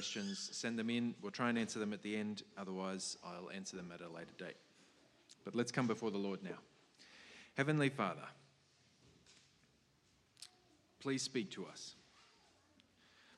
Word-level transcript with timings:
questions, 0.00 0.48
send 0.52 0.78
them 0.78 0.88
in. 0.88 1.14
We'll 1.20 1.30
try 1.30 1.50
and 1.50 1.58
answer 1.58 1.78
them 1.78 1.92
at 1.92 2.00
the 2.00 2.16
end. 2.16 2.42
Otherwise, 2.56 3.18
I'll 3.22 3.50
answer 3.50 3.76
them 3.76 3.92
at 3.92 4.00
a 4.00 4.08
later 4.08 4.32
date. 4.38 4.56
But 5.44 5.54
let's 5.54 5.70
come 5.70 5.86
before 5.86 6.10
the 6.10 6.16
Lord 6.16 6.42
now. 6.42 6.56
Heavenly 7.54 7.90
Father, 7.90 8.24
please 11.00 11.20
speak 11.20 11.50
to 11.50 11.66
us. 11.66 11.96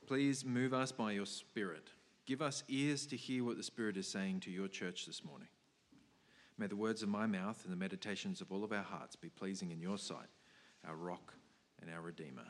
Please 0.07 0.45
move 0.45 0.73
us 0.73 0.93
by 0.93 1.11
your 1.11 1.27
Spirit. 1.27 1.89
Give 2.27 2.41
us 2.41 2.63
ears 2.69 3.07
to 3.07 3.17
hear 3.17 3.43
what 3.43 3.57
the 3.57 3.65
Spirit 3.65 3.97
is 3.97 4.07
saying 4.07 4.39
to 4.41 4.53
your 4.53 4.69
church 4.69 5.05
this 5.07 5.25
morning. 5.25 5.49
May 6.59 6.69
the 6.69 6.77
words 6.77 7.03
of 7.03 7.09
my 7.09 7.27
mouth 7.27 7.61
and 7.65 7.73
the 7.73 7.77
meditations 7.77 8.41
of 8.41 8.53
all 8.53 8.63
of 8.63 8.71
our 8.71 8.85
hearts 8.85 9.17
be 9.17 9.31
pleasing 9.31 9.73
in 9.73 9.81
your 9.81 9.99
sight, 9.99 10.29
our 10.87 10.95
rock 10.95 11.35
and 11.81 11.91
our 11.91 12.03
Redeemer. 12.03 12.47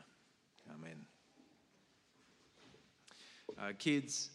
Amen. 0.71 1.07
Uh, 3.59 3.71
kids, 3.77 4.29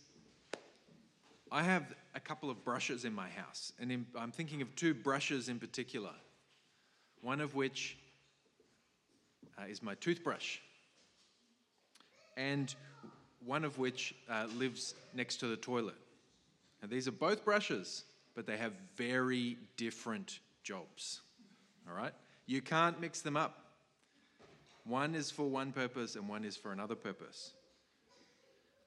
I 1.50 1.62
have 1.62 1.94
a 2.14 2.20
couple 2.20 2.50
of 2.50 2.64
brushes 2.64 3.04
in 3.04 3.14
my 3.14 3.28
house, 3.28 3.72
and 3.80 3.90
in, 3.90 4.06
I'm 4.18 4.32
thinking 4.32 4.62
of 4.62 4.74
two 4.76 4.94
brushes 4.94 5.48
in 5.48 5.58
particular. 5.58 6.12
One 7.22 7.40
of 7.40 7.54
which 7.54 7.98
uh, 9.58 9.66
is 9.68 9.82
my 9.82 9.94
toothbrush, 9.96 10.58
and 12.36 12.74
one 13.44 13.64
of 13.64 13.78
which 13.78 14.14
uh, 14.30 14.46
lives 14.56 14.94
next 15.14 15.36
to 15.38 15.46
the 15.46 15.56
toilet. 15.56 15.96
And 16.82 16.90
these 16.90 17.08
are 17.08 17.12
both 17.12 17.44
brushes, 17.44 18.04
but 18.34 18.46
they 18.46 18.56
have 18.56 18.72
very 18.96 19.56
different 19.76 20.38
jobs. 20.62 21.20
All 21.88 21.96
right? 21.96 22.12
You 22.46 22.62
can't 22.62 23.00
mix 23.00 23.20
them 23.20 23.36
up. 23.36 23.64
One 24.84 25.14
is 25.14 25.30
for 25.30 25.48
one 25.48 25.72
purpose 25.72 26.14
and 26.16 26.28
one 26.28 26.44
is 26.44 26.56
for 26.56 26.72
another 26.72 26.94
purpose. 26.94 27.52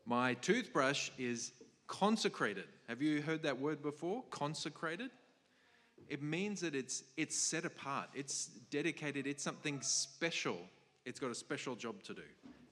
My 0.05 0.33
toothbrush 0.35 1.09
is 1.17 1.51
consecrated. 1.87 2.65
Have 2.87 3.01
you 3.01 3.21
heard 3.21 3.43
that 3.43 3.59
word 3.59 3.81
before? 3.81 4.23
Consecrated? 4.29 5.11
It 6.09 6.21
means 6.21 6.61
that 6.61 6.75
it's, 6.75 7.03
it's 7.15 7.37
set 7.37 7.63
apart, 7.63 8.09
it's 8.13 8.47
dedicated, 8.69 9.27
it's 9.27 9.43
something 9.43 9.79
special. 9.81 10.57
It's 11.05 11.19
got 11.19 11.31
a 11.31 11.35
special 11.35 11.75
job 11.75 12.03
to 12.03 12.13
do. 12.13 12.21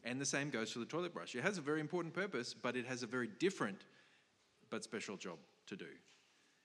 And 0.03 0.19
the 0.19 0.25
same 0.25 0.49
goes 0.49 0.71
for 0.71 0.79
the 0.79 0.85
toilet 0.85 1.13
brush. 1.13 1.35
It 1.35 1.41
has 1.41 1.57
a 1.57 1.61
very 1.61 1.79
important 1.79 2.13
purpose, 2.13 2.53
but 2.53 2.75
it 2.75 2.85
has 2.85 3.01
a 3.01 3.07
very 3.07 3.29
different 3.39 3.85
but 4.69 4.83
special 4.83 5.17
job 5.17 5.37
to 5.67 5.75
do. 5.75 5.87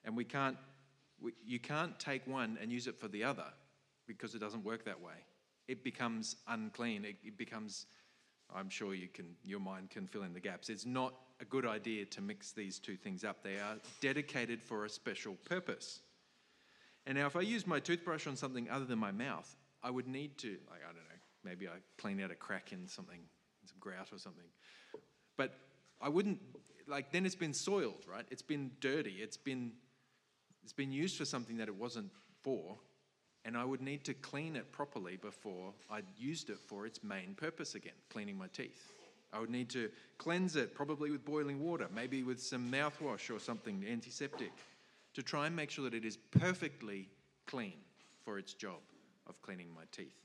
And 0.03 0.15
we 0.15 0.23
can't, 0.23 0.57
we, 1.21 1.31
you 1.45 1.59
can't 1.59 1.99
take 1.99 2.25
one 2.27 2.57
and 2.61 2.71
use 2.71 2.87
it 2.87 2.99
for 2.99 3.07
the 3.07 3.23
other 3.23 3.47
because 4.07 4.35
it 4.35 4.39
doesn't 4.39 4.63
work 4.63 4.85
that 4.85 5.01
way. 5.01 5.13
It 5.67 5.83
becomes 5.83 6.35
unclean. 6.47 7.05
It, 7.05 7.15
it 7.23 7.37
becomes, 7.37 7.87
I'm 8.53 8.69
sure 8.69 8.93
you 8.93 9.07
can, 9.07 9.35
your 9.43 9.59
mind 9.59 9.89
can 9.89 10.07
fill 10.07 10.23
in 10.23 10.33
the 10.33 10.39
gaps. 10.39 10.69
It's 10.69 10.85
not 10.85 11.13
a 11.41 11.45
good 11.45 11.65
idea 11.65 12.05
to 12.05 12.21
mix 12.21 12.51
these 12.51 12.79
two 12.79 12.95
things 12.95 13.23
up. 13.23 13.43
They 13.43 13.55
are 13.55 13.77
dedicated 14.01 14.61
for 14.61 14.85
a 14.85 14.89
special 14.89 15.35
purpose. 15.45 15.99
And 17.05 17.17
now, 17.17 17.27
if 17.27 17.35
I 17.35 17.41
use 17.41 17.67
my 17.67 17.79
toothbrush 17.79 18.25
on 18.27 18.35
something 18.35 18.69
other 18.69 18.85
than 18.85 18.97
my 18.97 19.11
mouth, 19.11 19.55
I 19.83 19.91
would 19.91 20.07
need 20.07 20.37
to, 20.39 20.57
like, 20.69 20.81
I 20.83 20.87
don't 20.87 20.95
know, 20.95 21.19
maybe 21.43 21.67
I 21.67 21.73
clean 21.97 22.21
out 22.21 22.31
a 22.31 22.35
crack 22.35 22.71
in 22.71 22.87
something, 22.87 23.19
some 23.65 23.77
grout 23.79 24.11
or 24.11 24.17
something. 24.17 24.45
But 25.37 25.53
I 26.01 26.09
wouldn't, 26.09 26.39
like, 26.87 27.11
then 27.11 27.25
it's 27.25 27.35
been 27.35 27.53
soiled, 27.53 28.05
right? 28.11 28.25
It's 28.31 28.41
been 28.41 28.71
dirty. 28.79 29.17
It's 29.19 29.37
been, 29.37 29.73
it's 30.63 30.73
been 30.73 30.91
used 30.91 31.17
for 31.17 31.25
something 31.25 31.57
that 31.57 31.67
it 31.67 31.75
wasn't 31.75 32.11
for. 32.41 32.77
And 33.45 33.55
I 33.55 33.63
would 33.63 33.81
need 33.81 34.03
to 34.05 34.13
clean 34.15 34.55
it 34.55 34.71
properly 34.71 35.17
before 35.17 35.71
I 35.89 36.01
used 36.17 36.49
it 36.49 36.57
for 36.57 36.87
its 36.87 37.03
main 37.03 37.35
purpose 37.35 37.75
again, 37.75 37.93
cleaning 38.09 38.37
my 38.37 38.47
teeth. 38.47 38.91
I 39.31 39.39
would 39.39 39.51
need 39.51 39.69
to 39.69 39.89
cleanse 40.17 40.55
it, 40.55 40.73
probably 40.73 41.11
with 41.11 41.23
boiling 41.23 41.59
water, 41.59 41.87
maybe 41.93 42.23
with 42.23 42.41
some 42.41 42.71
mouthwash 42.71 43.33
or 43.33 43.39
something 43.39 43.85
antiseptic, 43.87 44.51
to 45.13 45.21
try 45.21 45.45
and 45.45 45.55
make 45.55 45.69
sure 45.69 45.83
that 45.83 45.93
it 45.93 46.05
is 46.05 46.17
perfectly 46.17 47.07
clean 47.45 47.77
for 48.23 48.39
its 48.39 48.53
job 48.53 48.79
of 49.27 49.39
cleaning 49.43 49.67
my 49.75 49.83
teeth. 49.91 50.15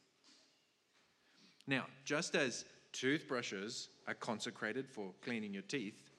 Now, 1.67 1.85
just 2.05 2.35
as 2.35 2.65
toothbrushes 2.93 3.89
are 4.09 4.15
consecrated 4.15 4.89
for 4.89 5.13
cleaning 5.23 5.53
your 5.53 5.63
teeth, 5.63 6.11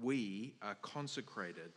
we 0.00 0.54
are 0.62 0.76
consecrated 0.80 1.72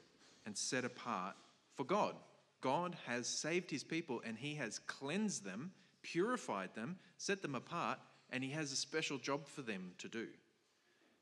and 0.46 0.58
set 0.58 0.86
apart 0.86 1.36
for 1.76 1.84
God. 1.84 2.16
God 2.62 2.96
has 3.06 3.28
saved 3.28 3.70
his 3.70 3.84
people 3.84 4.22
and 4.26 4.38
he 4.38 4.56
has 4.56 4.80
cleansed 4.80 5.44
them, 5.44 5.72
purified 6.02 6.74
them, 6.76 6.98
set 7.18 7.42
them 7.42 7.56
apart, 7.56 8.00
and 8.32 8.44
he 8.44 8.52
has 8.52 8.72
a 8.72 8.76
special 8.76 9.18
job 9.18 9.48
for 9.48 9.62
them 9.62 9.92
to 10.00 10.08
do. 10.08 10.28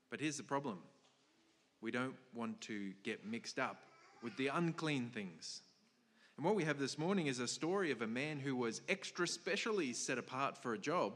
But 0.10 0.22
here's 0.22 0.38
the 0.38 0.44
problem 0.44 0.80
we 1.82 1.92
don't 1.92 2.16
want 2.34 2.60
to 2.62 2.94
get 3.04 3.26
mixed 3.26 3.60
up 3.60 3.78
with 4.24 4.36
the 4.38 4.48
unclean 4.48 5.10
things. 5.14 5.62
And 6.38 6.46
what 6.46 6.56
we 6.56 6.64
have 6.64 6.80
this 6.80 6.98
morning 6.98 7.28
is 7.28 7.40
a 7.40 7.48
story 7.48 7.92
of 7.92 8.02
a 8.02 8.08
man 8.08 8.40
who 8.40 8.56
was 8.56 8.82
extra 8.90 9.28
specially 9.28 9.94
set 9.94 10.18
apart 10.18 10.58
for 10.58 10.74
a 10.74 10.78
job, 10.78 11.14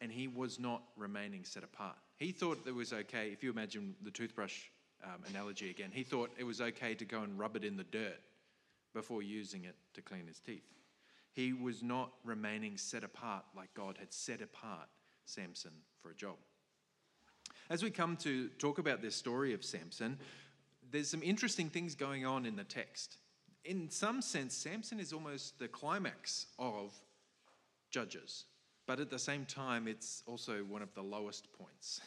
and 0.00 0.10
he 0.10 0.28
was 0.28 0.58
not 0.58 0.82
remaining 0.96 1.44
set 1.44 1.62
apart. 1.62 1.96
He 2.16 2.32
thought 2.32 2.58
it 2.66 2.74
was 2.74 2.92
okay, 2.92 3.28
if 3.28 3.42
you 3.42 3.50
imagine 3.50 3.94
the 4.02 4.10
toothbrush 4.10 4.64
um, 5.04 5.22
analogy 5.30 5.70
again, 5.70 5.90
he 5.92 6.02
thought 6.02 6.30
it 6.38 6.44
was 6.44 6.60
okay 6.60 6.94
to 6.94 7.04
go 7.04 7.22
and 7.22 7.38
rub 7.38 7.56
it 7.56 7.64
in 7.64 7.76
the 7.76 7.84
dirt 7.84 8.20
before 8.94 9.22
using 9.22 9.64
it 9.64 9.74
to 9.92 10.00
clean 10.00 10.26
his 10.26 10.40
teeth. 10.40 10.64
He 11.32 11.52
was 11.52 11.82
not 11.82 12.12
remaining 12.24 12.76
set 12.78 13.04
apart 13.04 13.44
like 13.56 13.74
God 13.74 13.96
had 13.98 14.12
set 14.12 14.40
apart 14.40 14.88
Samson 15.24 15.72
for 16.00 16.10
a 16.10 16.14
job. 16.14 16.36
As 17.68 17.82
we 17.82 17.90
come 17.90 18.16
to 18.18 18.48
talk 18.58 18.78
about 18.78 19.02
this 19.02 19.16
story 19.16 19.52
of 19.52 19.64
Samson, 19.64 20.18
there's 20.90 21.08
some 21.08 21.22
interesting 21.22 21.68
things 21.68 21.94
going 21.94 22.24
on 22.24 22.46
in 22.46 22.56
the 22.56 22.64
text. 22.64 23.16
In 23.64 23.90
some 23.90 24.22
sense, 24.22 24.54
Samson 24.54 25.00
is 25.00 25.12
almost 25.12 25.58
the 25.58 25.66
climax 25.66 26.46
of 26.58 26.92
Judges, 27.90 28.44
but 28.86 29.00
at 29.00 29.10
the 29.10 29.18
same 29.18 29.46
time, 29.46 29.88
it's 29.88 30.22
also 30.26 30.58
one 30.58 30.82
of 30.82 30.92
the 30.94 31.02
lowest 31.02 31.48
points, 31.52 32.00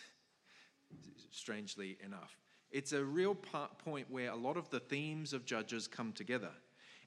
strangely 1.31 1.97
enough. 2.05 2.37
It's 2.71 2.93
a 2.93 3.03
real 3.03 3.35
point 3.35 4.11
where 4.11 4.29
a 4.29 4.35
lot 4.35 4.57
of 4.57 4.69
the 4.69 4.79
themes 4.79 5.33
of 5.33 5.45
Judges 5.45 5.87
come 5.87 6.11
together. 6.13 6.51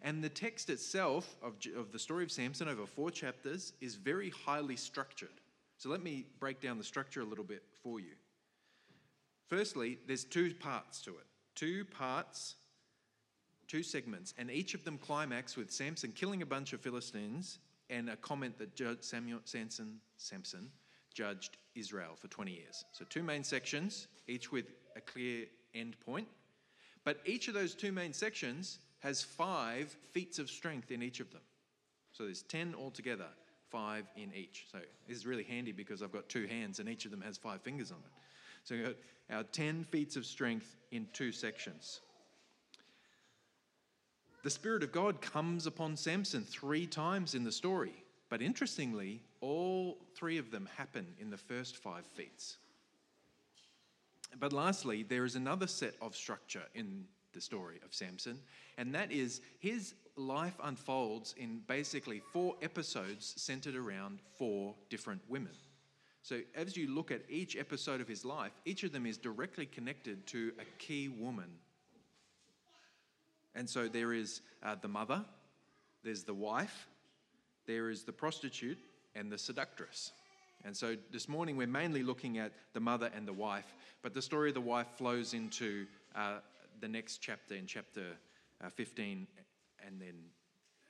And 0.02 0.24
the 0.24 0.28
text 0.28 0.70
itself 0.70 1.36
of, 1.42 1.54
of 1.76 1.92
the 1.92 1.98
story 1.98 2.24
of 2.24 2.32
Samson 2.32 2.68
over 2.68 2.86
four 2.86 3.10
chapters 3.10 3.74
is 3.80 3.96
very 3.96 4.30
highly 4.30 4.76
structured. 4.76 5.28
So 5.76 5.88
let 5.90 6.02
me 6.02 6.26
break 6.38 6.60
down 6.60 6.78
the 6.78 6.84
structure 6.84 7.20
a 7.20 7.24
little 7.24 7.44
bit 7.44 7.62
for 7.82 8.00
you. 8.00 8.14
Firstly, 9.48 9.98
there's 10.06 10.24
two 10.24 10.54
parts 10.54 11.02
to 11.02 11.10
it. 11.10 11.26
Two 11.54 11.84
parts, 11.84 12.54
two 13.66 13.82
segments, 13.82 14.32
and 14.38 14.50
each 14.50 14.74
of 14.74 14.84
them 14.84 14.96
climax 14.98 15.56
with 15.56 15.70
Samson 15.70 16.12
killing 16.12 16.42
a 16.42 16.46
bunch 16.46 16.72
of 16.72 16.80
Philistines 16.80 17.58
and 17.90 18.08
a 18.08 18.16
comment 18.16 18.56
that 18.58 19.04
Samuel 19.04 19.40
Samson, 19.44 20.00
Samson 20.16 20.70
judged 21.12 21.56
Israel 21.74 22.12
for 22.16 22.28
20 22.28 22.52
years. 22.52 22.84
So 22.92 23.04
two 23.08 23.22
main 23.22 23.42
sections, 23.42 24.06
each 24.28 24.52
with 24.52 24.66
a 24.96 25.00
clear 25.00 25.46
end 25.74 25.96
point. 26.00 26.28
But 27.04 27.18
each 27.24 27.48
of 27.48 27.54
those 27.54 27.74
two 27.74 27.92
main 27.92 28.12
sections 28.12 28.78
has 29.00 29.22
five 29.22 29.94
feats 30.12 30.38
of 30.38 30.48
strength 30.50 30.90
in 30.90 31.02
each 31.02 31.20
of 31.20 31.30
them. 31.32 31.42
So 32.12 32.24
there's 32.24 32.42
10 32.42 32.74
altogether, 32.78 33.28
five 33.70 34.06
in 34.16 34.32
each. 34.34 34.66
So 34.70 34.78
this 35.08 35.16
is 35.16 35.26
really 35.26 35.44
handy 35.44 35.72
because 35.72 36.02
I've 36.02 36.12
got 36.12 36.28
two 36.28 36.46
hands 36.46 36.80
and 36.80 36.88
each 36.88 37.04
of 37.04 37.10
them 37.10 37.22
has 37.22 37.36
five 37.38 37.62
fingers 37.62 37.90
on 37.90 37.98
it. 37.98 38.12
So 38.64 38.74
we've 38.74 38.84
got 38.84 38.96
our 39.30 39.42
10 39.44 39.84
feats 39.84 40.16
of 40.16 40.26
strength 40.26 40.76
in 40.90 41.06
two 41.12 41.32
sections. 41.32 42.00
The 44.42 44.50
Spirit 44.50 44.82
of 44.82 44.92
God 44.92 45.20
comes 45.20 45.66
upon 45.66 45.96
Samson 45.96 46.44
three 46.44 46.86
times 46.86 47.34
in 47.34 47.44
the 47.44 47.52
story, 47.52 48.04
but 48.30 48.40
interestingly, 48.40 49.22
all 49.40 49.98
three 50.14 50.38
of 50.38 50.50
them 50.50 50.68
happen 50.76 51.06
in 51.18 51.30
the 51.30 51.36
first 51.36 51.76
five 51.76 52.06
feats. 52.06 52.56
But 54.38 54.52
lastly, 54.52 55.02
there 55.02 55.24
is 55.24 55.36
another 55.36 55.66
set 55.66 55.94
of 56.00 56.16
structure 56.16 56.62
in 56.74 57.04
the 57.32 57.40
story 57.40 57.80
of 57.84 57.94
Samson, 57.94 58.38
and 58.78 58.94
that 58.94 59.12
is 59.12 59.40
his 59.58 59.94
life 60.16 60.54
unfolds 60.62 61.34
in 61.38 61.62
basically 61.66 62.20
four 62.32 62.56
episodes 62.62 63.34
centered 63.36 63.76
around 63.76 64.18
four 64.38 64.74
different 64.88 65.22
women. 65.28 65.52
So, 66.22 66.40
as 66.54 66.76
you 66.76 66.88
look 66.88 67.10
at 67.10 67.22
each 67.28 67.56
episode 67.56 68.00
of 68.00 68.08
his 68.08 68.24
life, 68.24 68.52
each 68.64 68.84
of 68.84 68.92
them 68.92 69.06
is 69.06 69.16
directly 69.16 69.66
connected 69.66 70.26
to 70.28 70.52
a 70.58 70.64
key 70.78 71.08
woman. 71.08 71.50
And 73.54 73.68
so, 73.68 73.88
there 73.88 74.12
is 74.12 74.42
uh, 74.62 74.76
the 74.80 74.88
mother, 74.88 75.24
there's 76.04 76.24
the 76.24 76.34
wife, 76.34 76.88
there 77.66 77.88
is 77.88 78.04
the 78.04 78.12
prostitute, 78.12 78.78
and 79.14 79.32
the 79.32 79.38
seductress. 79.38 80.12
And 80.64 80.76
so, 80.76 80.94
this 81.10 81.26
morning 81.26 81.56
we're 81.56 81.66
mainly 81.66 82.02
looking 82.02 82.36
at 82.36 82.52
the 82.74 82.80
mother 82.80 83.10
and 83.14 83.26
the 83.26 83.32
wife, 83.32 83.74
but 84.02 84.12
the 84.12 84.22
story 84.22 84.50
of 84.50 84.54
the 84.54 84.60
wife 84.60 84.88
flows 84.98 85.32
into 85.32 85.86
uh, 86.14 86.40
the 86.80 86.88
next 86.88 87.18
chapter 87.18 87.54
in 87.54 87.66
chapter 87.66 88.06
uh, 88.64 88.68
15, 88.68 89.26
and 89.86 90.00
then 90.00 90.14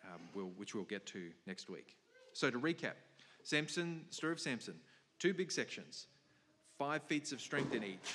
um, 0.05 0.21
we'll, 0.35 0.51
which 0.57 0.75
we'll 0.75 0.85
get 0.85 1.07
to 1.07 1.31
next 1.47 1.69
week. 1.69 1.97
So 2.33 2.51
to 2.51 2.59
recap, 2.59 2.95
Samson, 3.43 4.05
story 4.11 4.33
of 4.33 4.41
Samson, 4.41 4.75
two 5.19 5.35
big 5.35 5.51
sections, 5.51 6.07
five 6.79 7.03
feats 7.05 7.33
of 7.33 7.41
strength 7.41 7.75
in 7.75 7.85
each, 7.85 8.15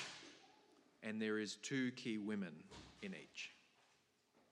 and 1.02 1.20
there 1.20 1.38
is 1.38 1.56
two 1.56 1.90
key 1.92 2.18
women 2.18 2.52
in 3.02 3.12
each. 3.12 3.52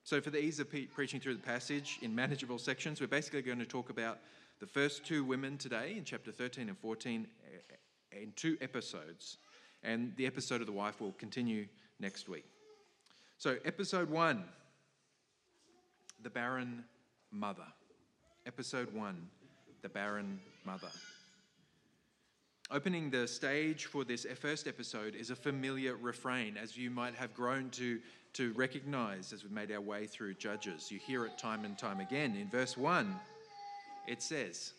So, 0.03 0.21
for 0.21 0.29
the 0.29 0.37
ease 0.37 0.59
of 0.59 0.71
pe- 0.71 0.85
preaching 0.85 1.19
through 1.19 1.33
the 1.33 1.41
passage 1.41 1.97
in 2.03 2.13
manageable 2.13 2.59
sections, 2.59 3.01
we're 3.01 3.07
basically 3.07 3.41
going 3.41 3.57
to 3.59 3.65
talk 3.65 3.89
about 3.89 4.19
the 4.59 4.67
first 4.67 5.03
two 5.03 5.23
women 5.23 5.57
today 5.57 5.95
in 5.97 6.03
chapter 6.03 6.31
13 6.31 6.69
and 6.69 6.77
14 6.77 7.27
eh, 7.43 8.21
in 8.21 8.31
two 8.35 8.55
episodes, 8.61 9.37
and 9.83 10.15
the 10.15 10.27
episode 10.27 10.61
of 10.61 10.67
the 10.67 10.73
wife 10.73 11.01
will 11.01 11.13
continue 11.13 11.65
next 11.99 12.29
week. 12.29 12.45
So, 13.37 13.57
episode 13.65 14.09
one 14.09 14.43
the 16.23 16.29
barren 16.29 16.83
mother. 17.31 17.67
Episode 18.45 18.93
one 18.93 19.27
the 19.81 19.89
barren 19.89 20.39
mother. 20.65 20.89
Opening 22.71 23.11
the 23.11 23.27
stage 23.27 23.85
for 23.85 24.03
this 24.03 24.25
first 24.39 24.67
episode 24.67 25.13
is 25.13 25.29
a 25.29 25.35
familiar 25.35 25.95
refrain, 25.95 26.57
as 26.57 26.75
you 26.75 26.89
might 26.89 27.13
have 27.13 27.35
grown 27.35 27.69
to, 27.71 27.99
to 28.33 28.53
recognize 28.53 29.31
as 29.33 29.43
we've 29.43 29.51
made 29.51 29.71
our 29.71 29.81
way 29.81 30.07
through 30.07 30.33
Judges. 30.33 30.91
You 30.91 30.97
hear 30.97 31.25
it 31.25 31.37
time 31.37 31.63
and 31.65 31.77
time 31.77 31.99
again. 31.99 32.35
In 32.35 32.49
verse 32.49 32.75
1, 32.75 33.13
it 34.07 34.23
says, 34.23 34.73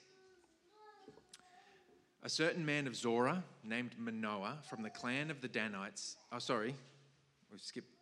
A 2.24 2.28
certain 2.28 2.66
man 2.66 2.88
of 2.88 2.96
Zorah 2.96 3.44
named 3.62 3.92
Manoah 3.96 4.58
from 4.68 4.82
the 4.82 4.90
clan 4.90 5.30
of 5.30 5.40
the 5.40 5.48
Danites. 5.48 6.16
Oh, 6.32 6.40
sorry, 6.40 6.74
we 7.52 7.58
skipped. 7.58 7.95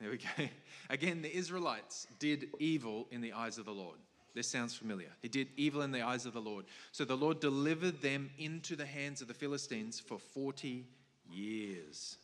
There 0.00 0.10
we 0.10 0.18
go. 0.18 0.28
Again, 0.90 1.22
the 1.22 1.34
Israelites 1.34 2.06
did 2.18 2.48
evil 2.58 3.06
in 3.10 3.20
the 3.20 3.32
eyes 3.32 3.58
of 3.58 3.64
the 3.64 3.72
Lord. 3.72 3.98
This 4.34 4.46
sounds 4.46 4.74
familiar. 4.74 5.08
He 5.20 5.28
did 5.28 5.48
evil 5.56 5.82
in 5.82 5.90
the 5.90 6.02
eyes 6.02 6.24
of 6.26 6.32
the 6.32 6.40
Lord. 6.40 6.66
So 6.92 7.04
the 7.04 7.16
Lord 7.16 7.40
delivered 7.40 8.00
them 8.00 8.30
into 8.38 8.76
the 8.76 8.86
hands 8.86 9.20
of 9.20 9.28
the 9.28 9.34
Philistines 9.34 9.98
for 9.98 10.18
40 10.18 10.86
years. 11.28 12.18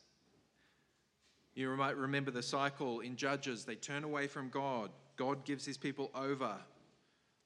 You 1.54 1.74
might 1.76 1.96
remember 1.96 2.30
the 2.30 2.42
cycle 2.42 3.00
in 3.00 3.16
Judges. 3.16 3.64
They 3.64 3.74
turn 3.74 4.04
away 4.04 4.26
from 4.26 4.48
God. 4.48 4.90
God 5.16 5.44
gives 5.44 5.64
his 5.64 5.76
people 5.76 6.10
over. 6.14 6.56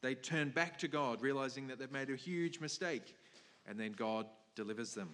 They 0.01 0.15
turn 0.15 0.51
back 0.51 0.79
to 0.79 0.89
God, 0.89 1.21
realizing 1.23 1.67
that 1.69 1.79
they've 1.79 1.91
made 1.91 2.11
a 2.11 2.17
huge 2.17 2.61
mistake. 2.61 3.17
And 3.67 3.79
then 3.79 3.93
God 3.93 4.27
delivers 4.55 4.95
them. 4.95 5.09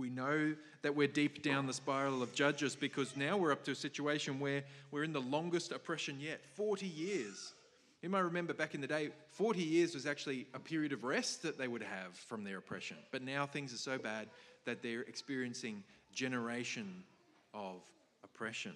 We 0.00 0.08
know 0.08 0.54
that 0.80 0.96
we're 0.96 1.08
deep 1.08 1.42
down 1.42 1.66
the 1.66 1.74
spiral 1.74 2.22
of 2.22 2.32
Judges 2.32 2.74
because 2.74 3.18
now 3.18 3.36
we're 3.36 3.52
up 3.52 3.62
to 3.64 3.72
a 3.72 3.74
situation 3.74 4.40
where 4.40 4.64
we're 4.90 5.04
in 5.04 5.12
the 5.12 5.20
longest 5.20 5.72
oppression 5.72 6.16
yet 6.18 6.40
40 6.56 6.86
years. 6.86 7.52
You 8.00 8.08
might 8.08 8.20
remember 8.20 8.54
back 8.54 8.74
in 8.74 8.80
the 8.80 8.86
day, 8.86 9.10
40 9.32 9.60
years 9.60 9.92
was 9.92 10.06
actually 10.06 10.46
a 10.54 10.58
period 10.58 10.94
of 10.94 11.04
rest 11.04 11.42
that 11.42 11.58
they 11.58 11.68
would 11.68 11.82
have 11.82 12.14
from 12.14 12.44
their 12.44 12.56
oppression. 12.56 12.96
But 13.10 13.20
now 13.20 13.44
things 13.44 13.74
are 13.74 13.76
so 13.76 13.98
bad 13.98 14.28
that 14.64 14.82
they're 14.82 15.02
experiencing 15.02 15.84
generation 16.14 17.04
of 17.52 17.82
oppression. 18.24 18.72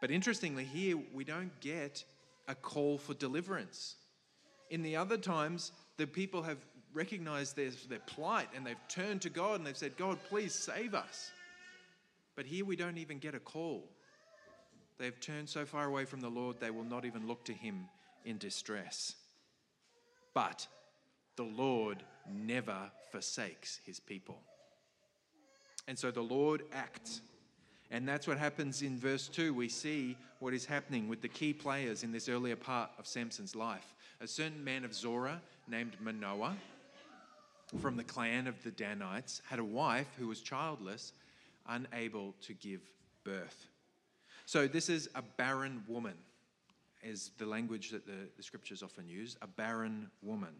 But 0.00 0.12
interestingly, 0.12 0.62
here 0.62 0.96
we 1.12 1.24
don't 1.24 1.50
get 1.58 2.04
a 2.46 2.54
call 2.54 2.98
for 2.98 3.14
deliverance. 3.14 3.96
In 4.70 4.82
the 4.82 4.94
other 4.94 5.16
times, 5.16 5.72
the 5.96 6.06
people 6.06 6.42
have 6.42 6.58
recognized 6.94 7.56
their, 7.56 7.70
their 7.88 8.00
plight 8.00 8.48
and 8.54 8.66
they've 8.66 8.76
turned 8.88 9.22
to 9.22 9.30
God 9.30 9.56
and 9.56 9.66
they've 9.66 9.76
said, 9.76 9.96
God, 9.96 10.18
please 10.28 10.54
save 10.54 10.94
us. 10.94 11.30
But 12.36 12.46
here 12.46 12.64
we 12.64 12.76
don't 12.76 12.98
even 12.98 13.18
get 13.18 13.34
a 13.34 13.40
call. 13.40 13.84
They've 14.98 15.18
turned 15.20 15.48
so 15.48 15.64
far 15.64 15.86
away 15.86 16.04
from 16.04 16.20
the 16.20 16.28
Lord, 16.28 16.60
they 16.60 16.70
will 16.70 16.84
not 16.84 17.04
even 17.04 17.26
look 17.26 17.44
to 17.46 17.52
Him 17.52 17.86
in 18.24 18.38
distress. 18.38 19.16
But 20.34 20.66
the 21.36 21.42
Lord 21.42 22.02
never 22.30 22.90
forsakes 23.10 23.80
His 23.84 24.00
people. 24.00 24.38
And 25.88 25.98
so 25.98 26.10
the 26.10 26.22
Lord 26.22 26.62
acts. 26.72 27.20
And 27.90 28.08
that's 28.08 28.26
what 28.26 28.38
happens 28.38 28.82
in 28.82 28.96
verse 28.96 29.28
2. 29.28 29.52
We 29.52 29.68
see 29.68 30.16
what 30.38 30.54
is 30.54 30.64
happening 30.64 31.08
with 31.08 31.20
the 31.20 31.28
key 31.28 31.52
players 31.52 32.04
in 32.04 32.12
this 32.12 32.28
earlier 32.28 32.56
part 32.56 32.90
of 32.98 33.06
Samson's 33.06 33.54
life. 33.54 33.94
A 34.20 34.26
certain 34.26 34.62
man 34.62 34.84
of 34.84 34.94
Zorah 34.94 35.42
named 35.68 35.96
Manoah 36.00 36.56
from 37.80 37.96
the 37.96 38.04
clan 38.04 38.46
of 38.46 38.62
the 38.62 38.70
Danites 38.70 39.40
had 39.48 39.58
a 39.58 39.64
wife 39.64 40.08
who 40.18 40.28
was 40.28 40.40
childless, 40.40 41.12
unable 41.68 42.34
to 42.42 42.52
give 42.54 42.80
birth. 43.24 43.66
So, 44.46 44.66
this 44.66 44.88
is 44.88 45.08
a 45.14 45.22
barren 45.22 45.84
woman, 45.86 46.14
is 47.02 47.30
the 47.38 47.46
language 47.46 47.90
that 47.90 48.06
the, 48.06 48.28
the 48.36 48.42
scriptures 48.42 48.82
often 48.82 49.08
use 49.08 49.36
a 49.40 49.46
barren 49.46 50.10
woman. 50.22 50.54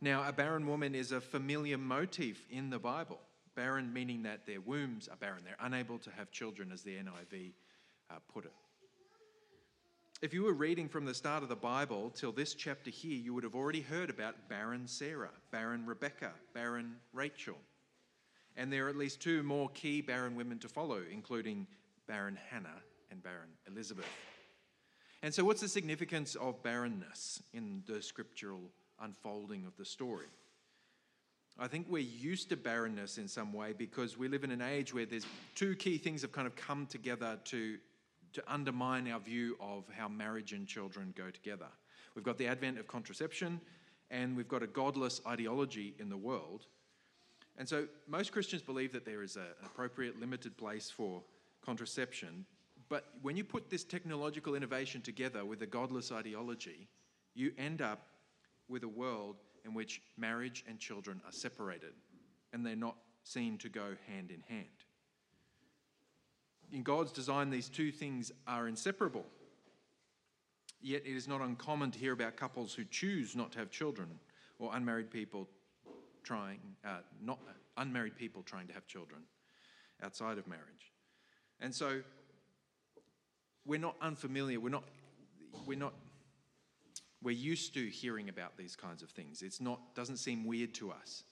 Now, 0.00 0.26
a 0.26 0.32
barren 0.32 0.66
woman 0.66 0.94
is 0.94 1.12
a 1.12 1.20
familiar 1.20 1.78
motif 1.78 2.46
in 2.50 2.70
the 2.70 2.78
Bible. 2.78 3.20
Barren 3.54 3.92
meaning 3.92 4.22
that 4.22 4.46
their 4.46 4.60
wombs 4.60 5.08
are 5.08 5.16
barren, 5.16 5.42
they're 5.44 5.56
unable 5.60 5.98
to 5.98 6.10
have 6.10 6.30
children, 6.30 6.70
as 6.72 6.82
the 6.82 6.96
NIV 6.96 7.52
uh, 8.10 8.14
put 8.32 8.44
it. 8.44 8.52
If 10.22 10.34
you 10.34 10.42
were 10.42 10.52
reading 10.52 10.86
from 10.86 11.06
the 11.06 11.14
start 11.14 11.42
of 11.42 11.48
the 11.48 11.56
Bible 11.56 12.10
till 12.10 12.30
this 12.30 12.52
chapter 12.52 12.90
here, 12.90 13.16
you 13.16 13.32
would 13.32 13.42
have 13.42 13.54
already 13.54 13.80
heard 13.80 14.10
about 14.10 14.50
barren 14.50 14.86
Sarah, 14.86 15.30
barren 15.50 15.86
Rebecca, 15.86 16.32
barren 16.52 16.96
Rachel. 17.14 17.56
And 18.54 18.70
there 18.70 18.84
are 18.84 18.90
at 18.90 18.96
least 18.96 19.22
two 19.22 19.42
more 19.42 19.70
key 19.70 20.02
barren 20.02 20.36
women 20.36 20.58
to 20.58 20.68
follow, 20.68 21.00
including 21.10 21.66
barren 22.06 22.38
Hannah 22.50 22.82
and 23.10 23.22
barren 23.22 23.48
Elizabeth. 23.66 24.04
And 25.22 25.32
so, 25.32 25.42
what's 25.42 25.62
the 25.62 25.68
significance 25.68 26.34
of 26.34 26.62
barrenness 26.62 27.42
in 27.54 27.82
the 27.86 28.02
scriptural 28.02 28.60
unfolding 29.00 29.64
of 29.64 29.74
the 29.78 29.86
story? 29.86 30.26
I 31.58 31.66
think 31.66 31.86
we're 31.88 32.02
used 32.02 32.50
to 32.50 32.58
barrenness 32.58 33.16
in 33.16 33.26
some 33.26 33.54
way 33.54 33.72
because 33.72 34.18
we 34.18 34.28
live 34.28 34.44
in 34.44 34.50
an 34.50 34.60
age 34.60 34.92
where 34.92 35.06
there's 35.06 35.26
two 35.54 35.74
key 35.76 35.96
things 35.96 36.20
have 36.20 36.32
kind 36.32 36.46
of 36.46 36.56
come 36.56 36.84
together 36.86 37.38
to 37.44 37.78
to 38.32 38.42
undermine 38.52 39.10
our 39.10 39.20
view 39.20 39.56
of 39.60 39.84
how 39.96 40.08
marriage 40.08 40.52
and 40.52 40.66
children 40.66 41.12
go 41.16 41.30
together. 41.30 41.66
We've 42.14 42.24
got 42.24 42.38
the 42.38 42.46
advent 42.46 42.78
of 42.78 42.86
contraception, 42.86 43.60
and 44.10 44.36
we've 44.36 44.48
got 44.48 44.62
a 44.62 44.66
godless 44.66 45.20
ideology 45.26 45.94
in 45.98 46.08
the 46.08 46.16
world. 46.16 46.66
And 47.58 47.68
so, 47.68 47.86
most 48.08 48.32
Christians 48.32 48.62
believe 48.62 48.92
that 48.92 49.04
there 49.04 49.22
is 49.22 49.36
a, 49.36 49.40
an 49.40 49.66
appropriate, 49.66 50.18
limited 50.18 50.56
place 50.56 50.90
for 50.90 51.22
contraception. 51.64 52.44
But 52.88 53.04
when 53.22 53.36
you 53.36 53.44
put 53.44 53.70
this 53.70 53.84
technological 53.84 54.54
innovation 54.54 55.02
together 55.02 55.44
with 55.44 55.62
a 55.62 55.66
godless 55.66 56.10
ideology, 56.10 56.88
you 57.34 57.52
end 57.58 57.82
up 57.82 58.06
with 58.68 58.82
a 58.82 58.88
world 58.88 59.36
in 59.64 59.74
which 59.74 60.02
marriage 60.16 60.64
and 60.68 60.78
children 60.78 61.20
are 61.26 61.32
separated 61.32 61.92
and 62.52 62.64
they're 62.64 62.76
not 62.76 62.96
seen 63.22 63.58
to 63.58 63.68
go 63.68 63.94
hand 64.08 64.30
in 64.30 64.40
hand 64.48 64.66
in 66.72 66.82
God's 66.82 67.12
design, 67.12 67.50
these 67.50 67.68
two 67.68 67.90
things 67.90 68.32
are 68.46 68.68
inseparable. 68.68 69.24
Yet 70.80 71.02
it 71.04 71.14
is 71.14 71.28
not 71.28 71.40
uncommon 71.40 71.90
to 71.90 71.98
hear 71.98 72.12
about 72.12 72.36
couples 72.36 72.72
who 72.72 72.84
choose 72.84 73.36
not 73.36 73.52
to 73.52 73.58
have 73.58 73.70
children 73.70 74.08
or 74.58 74.74
unmarried 74.74 75.10
people 75.10 75.48
trying, 76.22 76.60
uh, 76.84 76.98
not 77.22 77.38
unmarried 77.76 78.16
people 78.16 78.42
trying 78.42 78.66
to 78.68 78.72
have 78.72 78.86
children 78.86 79.22
outside 80.02 80.38
of 80.38 80.46
marriage. 80.46 80.92
And 81.60 81.74
so 81.74 82.00
we're 83.66 83.80
not 83.80 83.96
unfamiliar, 84.00 84.58
we're 84.58 84.70
not, 84.70 84.84
we're 85.66 85.78
not, 85.78 85.92
we're 87.22 87.32
used 87.32 87.74
to 87.74 87.86
hearing 87.86 88.30
about 88.30 88.56
these 88.56 88.74
kinds 88.74 89.02
of 89.02 89.10
things. 89.10 89.42
It's 89.42 89.60
not, 89.60 89.94
doesn't 89.94 90.16
seem 90.16 90.46
weird 90.46 90.72
to 90.74 90.90
us. 90.90 91.24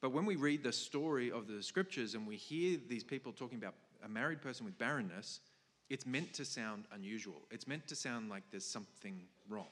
But 0.00 0.10
when 0.10 0.24
we 0.26 0.34
read 0.34 0.64
the 0.64 0.72
story 0.72 1.30
of 1.30 1.46
the 1.46 1.62
scriptures 1.62 2.14
and 2.14 2.26
we 2.26 2.36
hear 2.36 2.78
these 2.88 3.04
people 3.04 3.32
talking 3.32 3.58
about 3.58 3.74
a 4.04 4.08
married 4.08 4.40
person 4.40 4.64
with 4.64 4.78
barrenness, 4.78 5.40
it's 5.88 6.06
meant 6.06 6.32
to 6.34 6.44
sound 6.44 6.84
unusual. 6.92 7.42
It's 7.50 7.66
meant 7.66 7.86
to 7.88 7.96
sound 7.96 8.30
like 8.30 8.44
there's 8.50 8.64
something 8.64 9.22
wrong. 9.48 9.66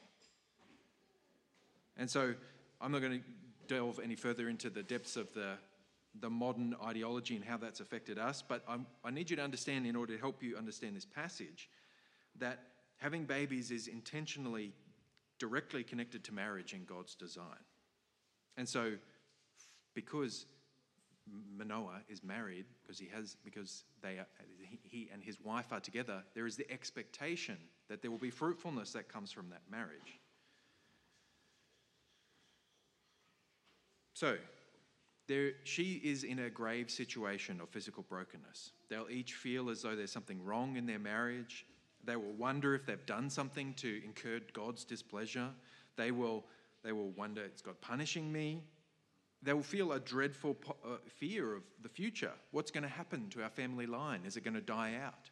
And 1.97 2.09
so 2.09 2.33
I'm 2.81 2.91
not 2.91 3.01
going 3.01 3.19
to 3.19 3.25
delve 3.67 3.99
any 4.03 4.15
further 4.15 4.49
into 4.49 4.69
the 4.69 4.83
depths 4.83 5.15
of 5.15 5.33
the, 5.33 5.53
the 6.19 6.29
modern 6.29 6.75
ideology 6.83 7.35
and 7.35 7.45
how 7.45 7.57
that's 7.57 7.79
affected 7.79 8.17
us, 8.17 8.43
but 8.45 8.63
I'm, 8.67 8.85
I 9.03 9.11
need 9.11 9.29
you 9.29 9.35
to 9.35 9.41
understand, 9.41 9.85
in 9.85 9.95
order 9.95 10.15
to 10.15 10.19
help 10.19 10.41
you 10.41 10.57
understand 10.57 10.95
this 10.95 11.05
passage, 11.05 11.69
that 12.39 12.59
having 12.97 13.25
babies 13.25 13.71
is 13.71 13.87
intentionally 13.87 14.73
directly 15.39 15.83
connected 15.83 16.23
to 16.25 16.33
marriage 16.33 16.73
in 16.73 16.83
God's 16.85 17.15
design. 17.15 17.63
And 18.57 18.67
so, 18.67 18.93
because 19.93 20.45
Manoah 21.57 22.01
is 22.07 22.23
married 22.23 22.65
because 22.81 22.99
he 22.99 23.07
has 23.13 23.35
because 23.43 23.83
they 24.01 24.17
are, 24.17 24.27
he 24.83 25.09
and 25.13 25.23
his 25.23 25.39
wife 25.41 25.71
are 25.71 25.79
together. 25.79 26.23
There 26.33 26.45
is 26.45 26.55
the 26.55 26.69
expectation 26.71 27.57
that 27.89 28.01
there 28.01 28.11
will 28.11 28.17
be 28.17 28.29
fruitfulness 28.29 28.93
that 28.93 29.09
comes 29.09 29.31
from 29.31 29.49
that 29.49 29.61
marriage. 29.69 30.19
So, 34.13 34.37
there, 35.27 35.51
she 35.63 36.01
is 36.03 36.23
in 36.23 36.39
a 36.39 36.49
grave 36.49 36.89
situation 36.89 37.61
of 37.61 37.69
physical 37.69 38.03
brokenness. 38.09 38.71
They'll 38.89 39.09
each 39.09 39.35
feel 39.35 39.69
as 39.69 39.83
though 39.83 39.95
there's 39.95 40.11
something 40.11 40.43
wrong 40.43 40.75
in 40.75 40.85
their 40.85 40.99
marriage. 40.99 41.65
They 42.03 42.15
will 42.15 42.33
wonder 42.33 42.73
if 42.73 42.85
they've 42.85 43.05
done 43.05 43.29
something 43.29 43.75
to 43.75 44.01
incur 44.03 44.41
God's 44.53 44.83
displeasure. 44.83 45.49
They 45.95 46.11
will, 46.11 46.45
they 46.83 46.91
will 46.91 47.11
wonder, 47.11 47.43
is 47.43 47.61
God 47.61 47.79
punishing 47.79 48.31
me? 48.31 48.63
They 49.41 49.53
will 49.53 49.63
feel 49.63 49.93
a 49.93 49.99
dreadful 49.99 50.53
po- 50.55 50.75
uh, 50.85 50.97
fear 51.17 51.55
of 51.55 51.63
the 51.81 51.89
future. 51.89 52.31
What's 52.51 52.71
going 52.71 52.83
to 52.83 52.89
happen 52.89 53.29
to 53.29 53.43
our 53.43 53.49
family 53.49 53.85
line? 53.85 54.21
Is 54.25 54.35
it 54.35 54.43
going 54.43 54.55
to 54.55 54.61
die 54.61 54.95
out? 55.01 55.29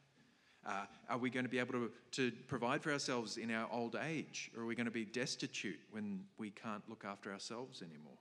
Uh, 0.66 0.86
are 1.10 1.18
we 1.18 1.30
going 1.30 1.46
to 1.46 1.50
be 1.50 1.60
able 1.60 1.74
to, 1.74 1.92
to 2.12 2.32
provide 2.48 2.82
for 2.82 2.92
ourselves 2.92 3.38
in 3.38 3.52
our 3.52 3.70
old 3.72 3.96
age? 3.96 4.52
Or 4.56 4.64
are 4.64 4.66
we 4.66 4.76
going 4.76 4.86
to 4.86 4.92
be 4.92 5.06
destitute 5.06 5.80
when 5.92 6.22
we 6.38 6.52
can't 6.52 6.84
look 6.90 7.04
after 7.06 7.32
ourselves 7.32 7.82
anymore? 7.82 8.18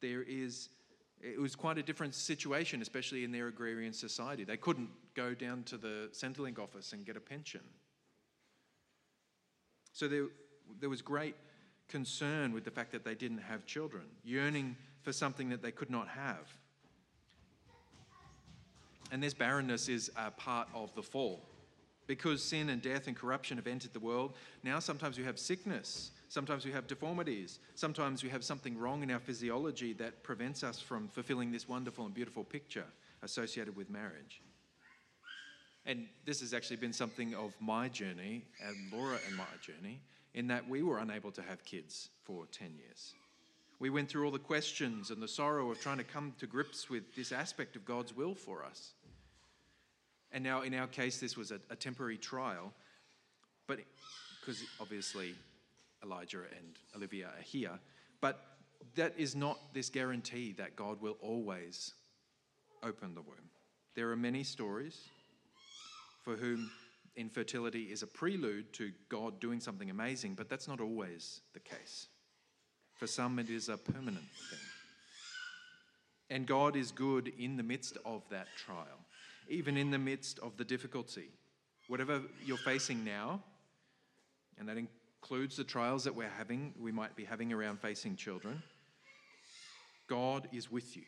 There 0.00 0.22
is, 0.22 0.68
it 1.20 1.40
was 1.40 1.56
quite 1.56 1.78
a 1.78 1.82
different 1.82 2.14
situation, 2.14 2.82
especially 2.82 3.24
in 3.24 3.32
their 3.32 3.48
agrarian 3.48 3.92
society. 3.92 4.44
They 4.44 4.56
couldn't 4.56 4.90
go 5.14 5.34
down 5.34 5.62
to 5.64 5.76
the 5.76 6.08
Centrelink 6.12 6.58
office 6.58 6.92
and 6.92 7.04
get 7.04 7.16
a 7.16 7.20
pension. 7.20 7.62
So 9.92 10.08
there, 10.08 10.26
there 10.80 10.90
was 10.90 11.02
great 11.02 11.36
concern 11.94 12.52
with 12.52 12.64
the 12.64 12.72
fact 12.72 12.90
that 12.90 13.04
they 13.04 13.14
didn't 13.14 13.38
have 13.38 13.64
children, 13.66 14.02
yearning 14.24 14.74
for 15.02 15.12
something 15.12 15.48
that 15.48 15.62
they 15.62 15.70
could 15.70 15.90
not 15.90 16.08
have. 16.08 16.52
And 19.12 19.22
this 19.22 19.32
barrenness 19.32 19.88
is 19.88 20.10
a 20.16 20.32
part 20.32 20.66
of 20.74 20.92
the 20.96 21.04
fall. 21.04 21.48
Because 22.08 22.42
sin 22.42 22.68
and 22.70 22.82
death 22.82 23.06
and 23.06 23.14
corruption 23.14 23.58
have 23.58 23.68
entered 23.68 23.92
the 23.92 24.00
world, 24.00 24.32
now 24.64 24.80
sometimes 24.80 25.16
we 25.18 25.24
have 25.24 25.38
sickness, 25.38 26.10
sometimes 26.28 26.66
we 26.66 26.72
have 26.72 26.88
deformities, 26.88 27.60
sometimes 27.76 28.24
we 28.24 28.28
have 28.28 28.42
something 28.42 28.76
wrong 28.76 29.04
in 29.04 29.10
our 29.12 29.20
physiology 29.20 29.92
that 29.92 30.24
prevents 30.24 30.64
us 30.64 30.80
from 30.80 31.06
fulfilling 31.06 31.52
this 31.52 31.68
wonderful 31.68 32.06
and 32.06 32.12
beautiful 32.12 32.42
picture 32.42 32.86
associated 33.22 33.76
with 33.76 33.88
marriage. 33.88 34.42
And 35.86 36.08
this 36.24 36.40
has 36.40 36.52
actually 36.54 36.78
been 36.78 36.92
something 36.92 37.36
of 37.36 37.54
my 37.60 37.88
journey, 37.88 38.46
and 38.66 38.74
Laura 38.92 39.18
and 39.28 39.36
my 39.36 39.44
journey, 39.62 40.00
in 40.34 40.48
that 40.48 40.68
we 40.68 40.82
were 40.82 40.98
unable 40.98 41.30
to 41.32 41.42
have 41.42 41.64
kids 41.64 42.10
for 42.24 42.46
10 42.46 42.74
years. 42.76 43.14
We 43.78 43.90
went 43.90 44.08
through 44.08 44.24
all 44.24 44.32
the 44.32 44.38
questions 44.38 45.10
and 45.10 45.22
the 45.22 45.28
sorrow 45.28 45.70
of 45.70 45.80
trying 45.80 45.98
to 45.98 46.04
come 46.04 46.34
to 46.38 46.46
grips 46.46 46.90
with 46.90 47.14
this 47.14 47.32
aspect 47.32 47.76
of 47.76 47.84
God's 47.84 48.14
will 48.14 48.34
for 48.34 48.64
us. 48.64 48.94
And 50.32 50.42
now, 50.42 50.62
in 50.62 50.74
our 50.74 50.86
case, 50.86 51.20
this 51.20 51.36
was 51.36 51.50
a, 51.52 51.60
a 51.70 51.76
temporary 51.76 52.18
trial, 52.18 52.72
but 53.66 53.78
because 54.40 54.62
obviously 54.80 55.34
Elijah 56.02 56.38
and 56.38 56.78
Olivia 56.96 57.26
are 57.26 57.42
here, 57.42 57.78
but 58.20 58.40
that 58.96 59.14
is 59.16 59.34
not 59.34 59.58
this 59.72 59.88
guarantee 59.88 60.52
that 60.52 60.76
God 60.76 61.00
will 61.00 61.16
always 61.20 61.94
open 62.82 63.14
the 63.14 63.22
womb. 63.22 63.50
There 63.94 64.10
are 64.10 64.16
many 64.16 64.42
stories 64.42 64.98
for 66.22 66.36
whom 66.36 66.70
infertility 67.16 67.84
is 67.84 68.02
a 68.02 68.06
prelude 68.06 68.72
to 68.74 68.92
God 69.08 69.40
doing 69.40 69.60
something 69.60 69.90
amazing, 69.90 70.34
but 70.34 70.48
that's 70.48 70.68
not 70.68 70.80
always 70.80 71.40
the 71.52 71.60
case. 71.60 72.08
For 72.94 73.06
some, 73.06 73.38
it 73.38 73.50
is 73.50 73.68
a 73.68 73.76
permanent 73.76 74.26
thing. 74.50 74.58
And 76.30 76.46
God 76.46 76.76
is 76.76 76.90
good 76.90 77.32
in 77.38 77.56
the 77.56 77.62
midst 77.62 77.98
of 78.04 78.22
that 78.30 78.48
trial, 78.56 79.04
even 79.48 79.76
in 79.76 79.90
the 79.90 79.98
midst 79.98 80.38
of 80.38 80.56
the 80.56 80.64
difficulty. 80.64 81.28
Whatever 81.88 82.22
you're 82.44 82.56
facing 82.56 83.04
now, 83.04 83.42
and 84.58 84.68
that 84.68 84.76
includes 84.76 85.56
the 85.56 85.64
trials 85.64 86.04
that 86.04 86.14
we're 86.14 86.28
having, 86.28 86.72
we 86.80 86.92
might 86.92 87.14
be 87.14 87.24
having 87.24 87.52
around 87.52 87.80
facing 87.80 88.16
children, 88.16 88.62
God 90.08 90.48
is 90.52 90.70
with 90.70 90.96
you. 90.96 91.02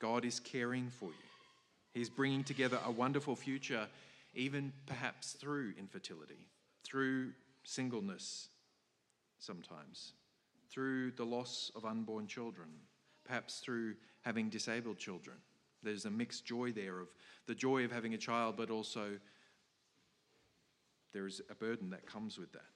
God 0.00 0.24
is 0.24 0.40
caring 0.40 0.88
for 0.90 1.06
you. 1.06 1.28
He's 1.94 2.08
bringing 2.08 2.42
together 2.42 2.78
a 2.84 2.90
wonderful 2.90 3.36
future, 3.36 3.86
even 4.34 4.72
perhaps 4.86 5.32
through 5.32 5.74
infertility, 5.78 6.48
through 6.84 7.32
singleness 7.64 8.48
sometimes, 9.38 10.12
through 10.70 11.10
the 11.12 11.24
loss 11.24 11.70
of 11.76 11.84
unborn 11.84 12.26
children, 12.26 12.68
perhaps 13.24 13.60
through 13.60 13.94
having 14.22 14.48
disabled 14.48 14.98
children. 14.98 15.36
There's 15.82 16.04
a 16.04 16.10
mixed 16.10 16.44
joy 16.44 16.72
there 16.72 17.00
of 17.00 17.08
the 17.46 17.54
joy 17.54 17.84
of 17.84 17.92
having 17.92 18.14
a 18.14 18.18
child, 18.18 18.56
but 18.56 18.70
also 18.70 19.18
there 21.12 21.26
is 21.26 21.40
a 21.50 21.54
burden 21.54 21.90
that 21.90 22.06
comes 22.06 22.38
with 22.38 22.52
that. 22.52 22.70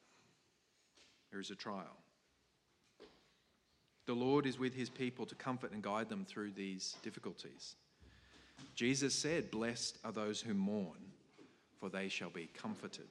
There 1.30 1.40
is 1.40 1.50
a 1.50 1.54
trial. 1.54 1.96
The 4.06 4.14
Lord 4.14 4.46
is 4.46 4.58
with 4.58 4.74
his 4.74 4.88
people 4.88 5.26
to 5.26 5.34
comfort 5.34 5.72
and 5.72 5.82
guide 5.82 6.08
them 6.08 6.24
through 6.24 6.52
these 6.52 6.96
difficulties. 7.02 7.74
Jesus 8.74 9.14
said, 9.14 9.50
Blessed 9.50 9.98
are 10.04 10.12
those 10.12 10.40
who 10.40 10.54
mourn, 10.54 11.12
for 11.86 11.96
they 11.96 12.08
shall 12.08 12.30
be 12.30 12.48
comforted. 12.52 13.06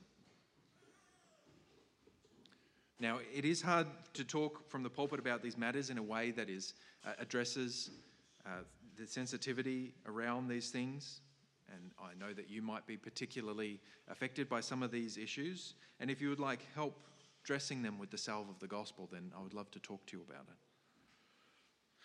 Now, 3.00 3.20
it 3.34 3.46
is 3.46 3.62
hard 3.62 3.88
to 4.14 4.26
talk 4.26 4.70
from 4.70 4.84
the 4.84 4.90
pulpit 4.90 5.20
about 5.20 5.42
these 5.42 5.58
matters 5.58 5.90
in 5.90 5.98
a 5.98 6.04
way 6.04 6.32
that 6.32 6.50
is 6.50 6.74
uh, 7.06 7.12
addresses 7.20 7.92
uh, 8.46 8.50
the 8.98 9.08
sensitivity 9.08 9.94
around 10.08 10.50
these 10.50 10.72
things. 10.72 11.22
And 11.72 11.92
I 12.00 12.20
know 12.20 12.34
that 12.34 12.50
you 12.50 12.62
might 12.62 12.86
be 12.86 12.98
particularly 12.98 13.80
affected 14.10 14.50
by 14.50 14.60
some 14.60 14.84
of 14.84 14.92
these 14.92 15.18
issues. 15.18 15.76
And 16.00 16.12
if 16.12 16.22
you 16.22 16.30
would 16.30 16.40
like 16.40 16.60
help 16.74 17.00
dressing 17.44 17.82
them 17.82 17.98
with 17.98 18.12
the 18.12 18.18
salve 18.18 18.50
of 18.50 18.60
the 18.60 18.68
gospel, 18.68 19.08
then 19.12 19.32
I 19.38 19.42
would 19.42 19.54
love 19.54 19.72
to 19.72 19.80
talk 19.80 20.06
to 20.08 20.18
you 20.18 20.24
about 20.28 20.48
it. 20.50 20.58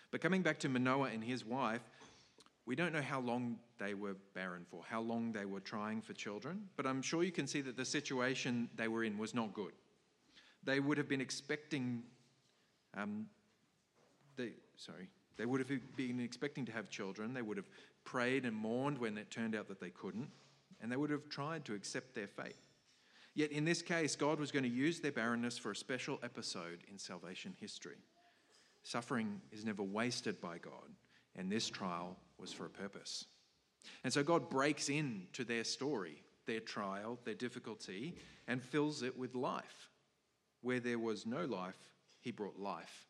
But 0.09 0.21
coming 0.21 0.41
back 0.41 0.59
to 0.59 0.69
Manoah 0.69 1.09
and 1.13 1.23
his 1.23 1.45
wife, 1.45 1.81
we 2.65 2.75
don't 2.75 2.93
know 2.93 3.01
how 3.01 3.19
long 3.19 3.57
they 3.79 3.93
were 3.93 4.15
barren 4.33 4.65
for, 4.69 4.83
how 4.87 5.01
long 5.01 5.31
they 5.31 5.45
were 5.45 5.59
trying 5.59 6.01
for 6.01 6.13
children, 6.13 6.69
but 6.77 6.85
I'm 6.85 7.01
sure 7.01 7.23
you 7.23 7.31
can 7.31 7.47
see 7.47 7.61
that 7.61 7.75
the 7.75 7.85
situation 7.85 8.69
they 8.75 8.87
were 8.87 9.03
in 9.03 9.17
was 9.17 9.33
not 9.33 9.53
good 9.53 9.73
they 10.63 10.79
would 10.79 10.97
have 10.97 11.07
been 11.07 11.21
expecting, 11.21 12.03
um, 12.95 13.25
they, 14.35 14.51
sorry, 14.75 15.07
they 15.37 15.45
would 15.45 15.59
have 15.59 15.95
been 15.95 16.19
expecting 16.19 16.65
to 16.65 16.71
have 16.71 16.89
children. 16.89 17.33
They 17.33 17.41
would 17.41 17.57
have 17.57 17.69
prayed 18.03 18.45
and 18.45 18.55
mourned 18.55 18.97
when 18.97 19.17
it 19.17 19.31
turned 19.31 19.55
out 19.55 19.67
that 19.69 19.79
they 19.79 19.89
couldn't, 19.89 20.29
and 20.81 20.91
they 20.91 20.97
would 20.97 21.09
have 21.09 21.29
tried 21.29 21.65
to 21.65 21.73
accept 21.73 22.13
their 22.13 22.27
fate. 22.27 22.55
Yet 23.33 23.51
in 23.51 23.63
this 23.63 23.81
case, 23.81 24.15
God 24.15 24.39
was 24.39 24.51
going 24.51 24.63
to 24.63 24.69
use 24.69 24.99
their 24.99 25.11
barrenness 25.11 25.57
for 25.57 25.71
a 25.71 25.75
special 25.75 26.19
episode 26.21 26.79
in 26.89 26.97
salvation 26.97 27.55
history. 27.59 27.97
Suffering 28.83 29.39
is 29.51 29.63
never 29.63 29.83
wasted 29.83 30.41
by 30.41 30.57
God, 30.57 30.89
and 31.35 31.51
this 31.51 31.69
trial 31.69 32.17
was 32.37 32.51
for 32.51 32.65
a 32.65 32.69
purpose. 32.69 33.25
And 34.03 34.11
so 34.13 34.23
God 34.23 34.49
breaks 34.49 34.89
into 34.89 35.43
their 35.43 35.63
story, 35.63 36.21
their 36.45 36.59
trial, 36.59 37.19
their 37.23 37.33
difficulty, 37.33 38.15
and 38.47 38.61
fills 38.61 39.03
it 39.03 39.17
with 39.17 39.35
life. 39.35 39.89
Where 40.61 40.79
there 40.79 40.99
was 40.99 41.25
no 41.25 41.45
life, 41.45 41.77
he 42.19 42.31
brought 42.31 42.59
life. 42.59 43.07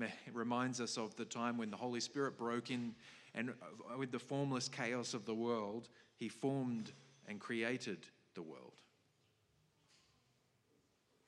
It 0.00 0.10
reminds 0.32 0.80
us 0.80 0.96
of 0.96 1.14
the 1.16 1.24
time 1.24 1.58
when 1.58 1.70
the 1.70 1.76
Holy 1.76 2.00
Spirit 2.00 2.38
broke 2.38 2.70
in 2.70 2.94
and 3.34 3.50
uh, 3.50 3.98
with 3.98 4.12
the 4.12 4.18
formless 4.18 4.68
chaos 4.68 5.14
of 5.14 5.24
the 5.24 5.34
world, 5.34 5.88
he 6.16 6.28
formed 6.28 6.92
and 7.28 7.40
created 7.40 8.06
the 8.34 8.42
world. 8.42 8.82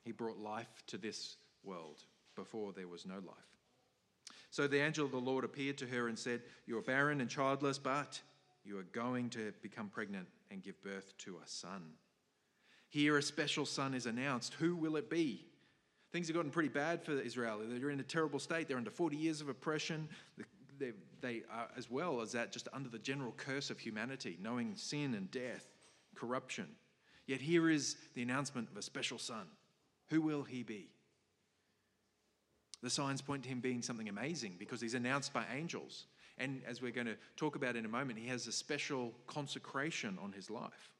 He 0.03 0.11
brought 0.11 0.37
life 0.37 0.83
to 0.87 0.97
this 0.97 1.37
world 1.63 2.01
before 2.35 2.73
there 2.73 2.87
was 2.87 3.05
no 3.05 3.15
life. 3.15 3.54
So 4.55 4.67
the 4.67 4.79
angel 4.79 5.03
of 5.03 5.11
the 5.11 5.17
Lord 5.17 5.43
appeared 5.43 5.77
to 5.79 5.85
her 5.87 6.07
and 6.07 6.17
said, 6.17 6.41
You 6.65 6.77
are 6.77 6.81
barren 6.81 7.19
and 7.19 7.29
childless, 7.29 7.77
but 7.77 8.21
you 8.63 8.77
are 8.77 8.85
going 8.93 9.29
to 9.31 9.51
become 9.61 9.89
pregnant 9.89 10.29
and 10.49 10.63
give 10.63 10.81
birth 10.81 11.13
to 11.17 11.39
a 11.43 11.45
son. 11.45 11.83
Here, 12.87 13.17
a 13.17 13.21
special 13.21 13.65
son 13.65 13.93
is 13.93 14.05
announced. 14.05 14.53
Who 14.53 14.77
will 14.77 14.95
it 14.95 15.09
be? 15.09 15.45
Things 16.13 16.27
have 16.27 16.37
gotten 16.37 16.51
pretty 16.51 16.69
bad 16.69 17.03
for 17.03 17.19
Israel. 17.19 17.59
They're 17.67 17.89
in 17.89 17.99
a 17.99 18.03
terrible 18.03 18.39
state. 18.39 18.69
They're 18.69 18.77
under 18.77 18.91
40 18.91 19.17
years 19.17 19.41
of 19.41 19.49
oppression. 19.49 20.07
They, 20.79 20.93
they 21.19 21.41
are, 21.51 21.67
as 21.75 21.91
well 21.91 22.21
as 22.21 22.31
that, 22.31 22.53
just 22.53 22.69
under 22.71 22.87
the 22.87 22.99
general 22.99 23.33
curse 23.35 23.69
of 23.69 23.77
humanity, 23.77 24.37
knowing 24.41 24.77
sin 24.77 25.15
and 25.15 25.29
death, 25.31 25.67
corruption. 26.15 26.67
Yet 27.27 27.41
here 27.41 27.69
is 27.69 27.97
the 28.13 28.21
announcement 28.21 28.69
of 28.71 28.77
a 28.77 28.81
special 28.81 29.17
son. 29.17 29.47
Who 30.11 30.21
will 30.21 30.43
he 30.43 30.63
be? 30.63 30.94
The 32.85 32.89
signs 32.89 33.21
point 33.21 33.43
to 33.43 33.49
him 33.49 33.59
being 33.59 33.81
something 33.81 34.07
amazing 34.07 34.55
because 34.57 34.79
he's 34.79 34.93
announced 34.93 35.33
by 35.33 35.43
angels. 35.53 36.05
And 36.37 36.61
as 36.67 36.81
we're 36.81 36.91
going 36.91 37.07
to 37.07 37.17
talk 37.35 37.55
about 37.55 37.75
in 37.75 37.83
a 37.83 37.89
moment, 37.89 38.19
he 38.19 38.27
has 38.27 38.47
a 38.47 38.51
special 38.51 39.13
consecration 39.27 40.17
on 40.21 40.31
his 40.31 40.49
life 40.49 40.91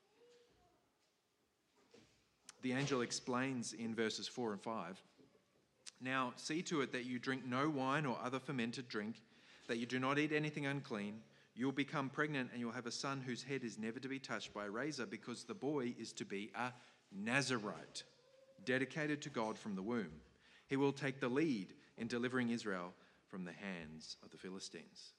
the 2.66 2.74
angel 2.74 3.02
explains 3.02 3.74
in 3.74 3.94
verses 3.94 4.28
4 4.28 4.54
and 4.54 4.60
5 4.60 5.00
Now 6.02 6.34
see 6.36 6.64
to 6.64 6.82
it 6.82 6.92
that 6.94 7.06
you 7.06 7.20
drink 7.20 7.46
no 7.46 7.70
wine 7.70 8.08
or 8.08 8.18
other 8.24 8.40
fermented 8.40 8.90
drink, 8.90 9.22
that 9.68 9.78
you 9.78 9.86
do 9.86 10.00
not 10.00 10.18
eat 10.18 10.32
anything 10.32 10.66
unclean. 10.66 11.22
You'll 11.54 11.72
become 11.72 12.10
pregnant 12.10 12.50
and 12.52 12.60
you'll 12.60 12.72
have 12.72 12.88
a 12.88 12.92
son 12.92 13.22
whose 13.24 13.44
head 13.44 13.64
is 13.64 13.78
never 13.78 14.00
to 14.00 14.08
be 14.08 14.18
touched 14.18 14.52
by 14.52 14.66
a 14.66 14.72
razor, 14.72 15.06
because 15.06 15.44
the 15.44 15.54
boy 15.54 15.94
is 16.00 16.12
to 16.14 16.26
be 16.26 16.52
a 16.56 16.74
Nazarite, 17.16 18.02
dedicated 18.66 19.22
to 19.22 19.30
God 19.30 19.60
from 19.60 19.76
the 19.76 19.84
womb. 19.84 20.22
He 20.68 20.78
will 20.78 20.94
take 20.94 21.20
the 21.20 21.30
lead 21.30 21.74
in 21.98 22.08
delivering 22.08 22.50
Israel 22.50 22.94
from 23.30 23.46
the 23.46 23.52
hands 23.52 24.18
of 24.24 24.32
the 24.32 24.38
Philistines. 24.38 25.14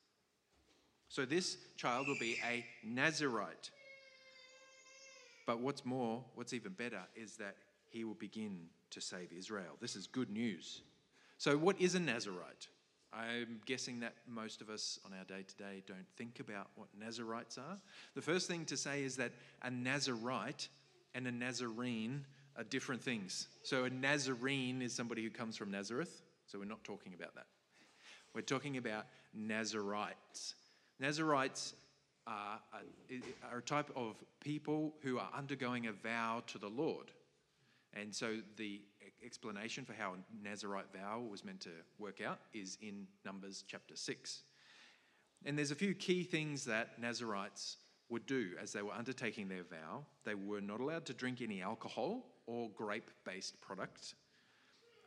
So, 1.08 1.24
this 1.24 1.56
child 1.76 2.08
will 2.08 2.18
be 2.18 2.36
a 2.48 2.64
Nazarite. 2.84 3.70
But 5.46 5.60
what's 5.60 5.84
more, 5.84 6.24
what's 6.34 6.52
even 6.52 6.72
better, 6.72 7.02
is 7.14 7.36
that 7.36 7.56
he 7.90 8.04
will 8.04 8.14
begin 8.14 8.66
to 8.90 9.00
save 9.00 9.32
Israel. 9.32 9.76
This 9.80 9.94
is 9.94 10.06
good 10.06 10.30
news. 10.30 10.82
So, 11.38 11.56
what 11.56 11.80
is 11.80 11.94
a 11.94 12.00
Nazarite? 12.00 12.68
I'm 13.12 13.60
guessing 13.64 14.00
that 14.00 14.14
most 14.26 14.60
of 14.60 14.68
us 14.68 14.98
on 15.04 15.12
our 15.16 15.24
day 15.24 15.44
to 15.46 15.56
day 15.56 15.82
don't 15.86 16.06
think 16.16 16.40
about 16.40 16.68
what 16.74 16.88
Nazarites 16.98 17.56
are. 17.56 17.78
The 18.14 18.22
first 18.22 18.48
thing 18.48 18.64
to 18.66 18.76
say 18.76 19.04
is 19.04 19.16
that 19.16 19.32
a 19.62 19.70
Nazarite 19.70 20.68
and 21.14 21.26
a 21.26 21.32
Nazarene 21.32 22.24
are 22.56 22.64
different 22.64 23.02
things. 23.02 23.48
So, 23.62 23.84
a 23.84 23.90
Nazarene 23.90 24.82
is 24.82 24.94
somebody 24.94 25.22
who 25.22 25.30
comes 25.30 25.56
from 25.56 25.70
Nazareth, 25.70 26.22
so 26.46 26.58
we're 26.58 26.64
not 26.64 26.84
talking 26.84 27.14
about 27.14 27.34
that. 27.34 27.46
We're 28.34 28.42
talking 28.42 28.76
about 28.76 29.06
Nazarites. 29.34 30.54
Nazarites 30.98 31.75
are 32.26 32.60
a, 33.10 33.52
are 33.52 33.58
a 33.58 33.62
type 33.62 33.90
of 33.94 34.16
people 34.40 34.94
who 35.02 35.18
are 35.18 35.30
undergoing 35.36 35.86
a 35.86 35.92
vow 35.92 36.42
to 36.48 36.58
the 36.58 36.68
Lord. 36.68 37.10
And 37.94 38.14
so 38.14 38.38
the 38.56 38.82
explanation 39.25 39.84
for 39.84 39.94
how 39.94 40.14
a 40.14 40.46
Nazarite 40.46 40.92
vow 40.94 41.20
was 41.30 41.44
meant 41.44 41.60
to 41.62 41.70
work 41.98 42.20
out 42.20 42.40
is 42.52 42.76
in 42.82 43.06
Numbers 43.25 43.64
chapter 43.66 43.96
6. 43.96 44.42
And 45.44 45.56
there's 45.56 45.70
a 45.70 45.76
few 45.76 45.94
key 45.94 46.22
things 46.25 46.64
that 46.66 47.00
Nazarites 47.00 47.76
would 48.08 48.26
do 48.26 48.50
as 48.62 48.72
they 48.72 48.82
were 48.82 48.92
undertaking 48.92 49.48
their 49.48 49.64
vow. 49.64 50.04
They 50.25 50.34
were 50.34 50.60
not 50.60 50.80
allowed 50.80 51.06
to 51.06 51.14
drink 51.14 51.42
any 51.42 51.62
alcohol 51.62 52.25
or 52.46 52.70
grape 52.70 53.10
based 53.25 53.60
products. 53.60 54.14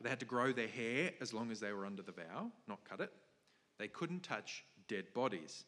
They 0.02 0.10
had 0.10 0.20
to 0.20 0.26
grow 0.26 0.52
their 0.52 0.68
hair 0.68 1.12
as 1.22 1.34
long 1.34 1.52
as 1.52 1.60
they 1.60 1.74
were 1.74 1.86
under 1.86 2.02
the 2.02 2.12
vow, 2.12 2.52
not 2.68 2.80
cut 2.90 3.02
it. 3.02 3.12
They 3.78 3.88
couldn't 3.88 4.24
touch 4.24 4.64
dead 4.88 5.14
bodies. 5.14 5.66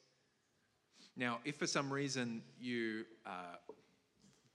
Now, 1.17 1.39
if 1.43 1.57
for 1.57 1.67
some 1.67 1.91
reason 1.91 2.41
you 2.59 3.05
uh, 3.25 3.57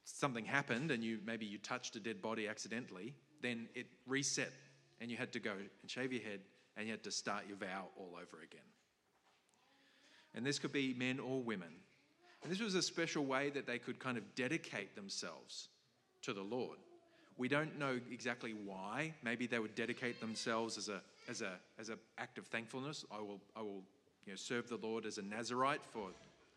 something 0.04 0.44
happened 0.44 0.90
and 0.90 1.02
you 1.02 1.18
maybe 1.26 1.44
you 1.44 1.58
touched 1.58 1.96
a 1.96 2.00
dead 2.00 2.22
body 2.22 2.48
accidentally, 2.48 3.14
then 3.42 3.68
it 3.74 3.86
reset 4.06 4.52
and 5.00 5.10
you 5.10 5.16
had 5.16 5.32
to 5.32 5.40
go 5.40 5.52
and 5.52 5.90
shave 5.90 6.12
your 6.12 6.22
head 6.22 6.40
and 6.76 6.86
you 6.86 6.92
had 6.92 7.02
to 7.04 7.10
start 7.10 7.44
your 7.48 7.56
vow 7.56 7.86
all 7.98 8.12
over 8.14 8.42
again. 8.42 8.60
And 10.34 10.44
this 10.44 10.58
could 10.58 10.72
be 10.72 10.94
men 10.94 11.18
or 11.18 11.42
women. 11.42 11.72
And 12.46 12.52
this 12.52 12.60
was 12.60 12.76
a 12.76 12.82
special 12.82 13.24
way 13.24 13.50
that 13.50 13.66
they 13.66 13.80
could 13.80 13.98
kind 13.98 14.16
of 14.16 14.22
dedicate 14.36 14.94
themselves 14.94 15.66
to 16.22 16.32
the 16.32 16.44
Lord. 16.44 16.78
We 17.38 17.48
don't 17.48 17.76
know 17.76 17.98
exactly 18.12 18.52
why. 18.52 19.14
Maybe 19.24 19.48
they 19.48 19.58
would 19.58 19.74
dedicate 19.74 20.20
themselves 20.20 20.78
as 20.78 20.88
a 20.88 21.00
as 21.28 21.42
a 21.42 21.54
as 21.76 21.88
an 21.88 21.98
act 22.18 22.38
of 22.38 22.46
thankfulness. 22.46 23.04
I 23.10 23.18
will 23.18 23.40
I 23.56 23.62
will 23.62 23.82
you 24.26 24.32
know, 24.32 24.36
serve 24.36 24.68
the 24.68 24.76
Lord 24.76 25.06
as 25.06 25.18
a 25.18 25.22
Nazarite 25.22 25.80
for 25.90 26.10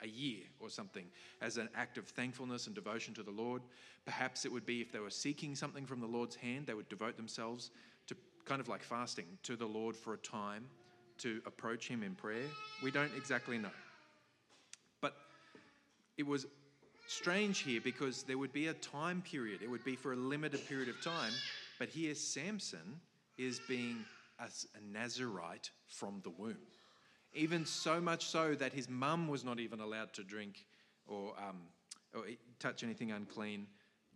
a 0.04 0.08
year 0.08 0.44
or 0.60 0.70
something 0.70 1.06
as 1.42 1.58
an 1.58 1.70
act 1.74 1.98
of 1.98 2.06
thankfulness 2.06 2.68
and 2.68 2.76
devotion 2.76 3.16
to 3.16 3.24
the 3.24 3.32
Lord. 3.32 3.64
Perhaps 4.06 4.46
it 4.46 4.52
would 4.52 4.68
be 4.68 4.82
if 4.82 4.92
they 4.92 5.00
were 5.00 5.10
seeking 5.10 5.56
something 5.56 5.88
from 5.88 6.02
the 6.02 6.06
Lord's 6.06 6.36
hand, 6.36 6.68
they 6.68 6.76
would 6.76 6.90
devote 6.90 7.18
themselves 7.18 7.72
to 8.06 8.16
kind 8.46 8.62
of 8.62 8.68
like 8.68 8.84
fasting 8.84 9.26
to 9.42 9.56
the 9.56 9.66
Lord 9.66 9.96
for 9.96 10.14
a 10.14 10.18
time 10.18 10.66
to 11.18 11.42
approach 11.48 11.88
Him 11.88 12.04
in 12.04 12.14
prayer. 12.14 12.46
We 12.84 12.92
don't 12.92 13.12
exactly 13.18 13.58
know. 13.58 13.72
It 16.20 16.28
was 16.28 16.48
strange 17.08 17.60
here 17.60 17.80
because 17.80 18.24
there 18.24 18.38
would 18.38 18.52
be 18.52 18.68
a 18.68 18.74
time 18.74 19.22
period, 19.22 19.62
it 19.62 19.70
would 19.70 19.86
be 19.86 19.96
for 19.96 20.12
a 20.12 20.18
limited 20.18 20.68
period 20.68 20.90
of 20.90 21.02
time. 21.02 21.32
But 21.80 21.88
here, 21.88 22.14
Samson 22.14 23.00
is 23.38 23.62
being 23.70 24.04
a, 24.38 24.50
Nazarite 24.92 25.70
from 25.88 26.20
the 26.26 26.30
womb. 26.32 26.58
Even 27.34 27.66
so 27.66 28.02
much 28.02 28.26
so 28.26 28.54
that 28.56 28.74
his 28.74 28.90
mum 28.90 29.30
was 29.30 29.46
not 29.46 29.62
even 29.62 29.80
allowed 29.80 30.12
to 30.16 30.24
drink 30.26 30.66
or, 31.08 31.36
um, 31.38 31.62
or 32.14 32.26
touch 32.60 32.84
anything 32.84 33.14
unclean 33.14 33.66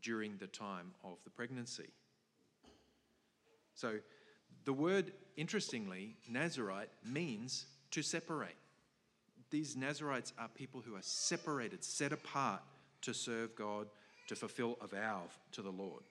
during 0.02 0.36
the 0.36 0.48
time 0.48 0.92
of 1.06 1.20
the 1.24 1.30
pregnancy. 1.30 1.88
So, 3.76 4.00
the 4.66 4.74
word, 4.74 5.14
interestingly, 5.38 6.18
Nazarite, 6.30 6.90
means 7.06 7.66
to 7.92 8.02
separate. 8.02 8.58
These 9.54 9.78
Nazarites 9.78 10.34
are 10.40 10.48
people 10.48 10.82
who 10.84 10.96
are 10.96 11.04
separated, 11.04 11.84
set 11.84 12.12
apart 12.12 12.64
to 13.04 13.14
serve 13.14 13.56
God, 13.56 13.86
to 14.26 14.36
fulfill 14.36 14.80
a 14.82 14.88
vow 14.88 15.26
to 15.52 15.62
the 15.62 15.70
Lord. 15.70 16.02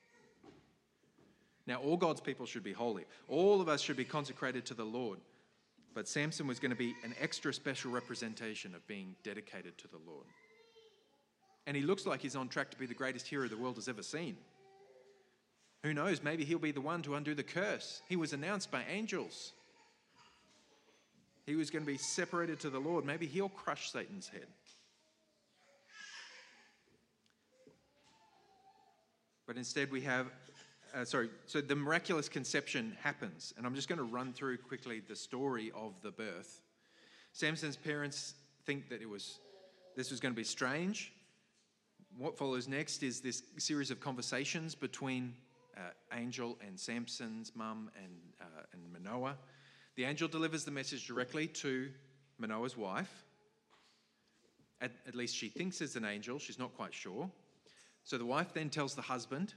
Now, 1.66 1.80
all 1.80 1.96
God's 1.96 2.20
people 2.20 2.46
should 2.46 2.62
be 2.62 2.72
holy. 2.72 3.04
All 3.26 3.60
of 3.60 3.68
us 3.68 3.80
should 3.80 3.96
be 3.96 4.04
consecrated 4.04 4.64
to 4.66 4.74
the 4.74 4.84
Lord. 4.84 5.18
But 5.92 6.06
Samson 6.06 6.46
was 6.46 6.60
going 6.60 6.70
to 6.70 6.76
be 6.76 6.94
an 7.02 7.16
extra 7.20 7.52
special 7.52 7.90
representation 7.90 8.76
of 8.76 8.86
being 8.86 9.16
dedicated 9.24 9.76
to 9.78 9.88
the 9.88 9.98
Lord. 10.06 10.26
And 11.66 11.76
he 11.76 11.82
looks 11.82 12.06
like 12.06 12.20
he's 12.20 12.36
on 12.36 12.46
track 12.46 12.70
to 12.70 12.78
be 12.78 12.86
the 12.86 12.94
greatest 12.94 13.26
hero 13.26 13.48
the 13.48 13.56
world 13.56 13.74
has 13.74 13.88
ever 13.88 14.04
seen. 14.04 14.36
Who 15.82 15.92
knows? 15.92 16.22
Maybe 16.22 16.44
he'll 16.44 16.60
be 16.60 16.70
the 16.70 16.80
one 16.80 17.02
to 17.02 17.16
undo 17.16 17.34
the 17.34 17.42
curse. 17.42 18.02
He 18.08 18.14
was 18.14 18.32
announced 18.32 18.70
by 18.70 18.84
angels. 18.88 19.50
He 21.46 21.56
was 21.56 21.70
going 21.70 21.84
to 21.84 21.90
be 21.90 21.98
separated 21.98 22.60
to 22.60 22.70
the 22.70 22.78
Lord. 22.78 23.04
Maybe 23.04 23.26
he'll 23.26 23.48
crush 23.48 23.90
Satan's 23.90 24.28
head. 24.28 24.46
But 29.46 29.56
instead, 29.56 29.90
we 29.90 30.02
have 30.02 30.28
uh, 30.94 31.04
sorry, 31.04 31.30
so 31.46 31.60
the 31.60 31.74
miraculous 31.74 32.28
conception 32.28 32.96
happens, 33.02 33.54
and 33.56 33.66
I'm 33.66 33.74
just 33.74 33.88
going 33.88 33.98
to 33.98 34.04
run 34.04 34.32
through 34.32 34.58
quickly 34.58 35.00
the 35.00 35.16
story 35.16 35.72
of 35.74 35.94
the 36.02 36.10
birth. 36.10 36.60
Samson's 37.32 37.76
parents 37.76 38.34
think 38.66 38.90
that 38.90 39.00
it 39.00 39.08
was 39.08 39.38
this 39.96 40.10
was 40.10 40.20
going 40.20 40.34
to 40.34 40.36
be 40.36 40.44
strange. 40.44 41.12
What 42.16 42.36
follows 42.36 42.68
next 42.68 43.02
is 43.02 43.20
this 43.20 43.42
series 43.58 43.90
of 43.90 44.00
conversations 44.00 44.74
between 44.74 45.34
uh, 45.76 45.80
Angel 46.14 46.58
and 46.66 46.78
Samson's 46.78 47.52
mum 47.54 47.90
and, 47.96 48.12
uh, 48.40 48.62
and 48.72 48.82
Manoah. 48.92 49.36
The 49.96 50.04
angel 50.04 50.28
delivers 50.28 50.64
the 50.64 50.70
message 50.70 51.06
directly 51.06 51.46
to 51.48 51.90
Manoah's 52.38 52.76
wife. 52.76 53.24
At, 54.80 54.92
at 55.06 55.14
least 55.14 55.36
she 55.36 55.48
thinks 55.48 55.80
it's 55.80 55.96
an 55.96 56.04
angel, 56.04 56.38
she's 56.38 56.58
not 56.58 56.74
quite 56.74 56.94
sure. 56.94 57.30
So 58.04 58.18
the 58.18 58.24
wife 58.26 58.52
then 58.52 58.68
tells 58.68 58.94
the 58.94 59.02
husband, 59.02 59.54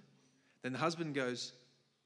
then 0.62 0.74
the 0.74 0.80
husband 0.80 1.15
goes, 1.15 1.54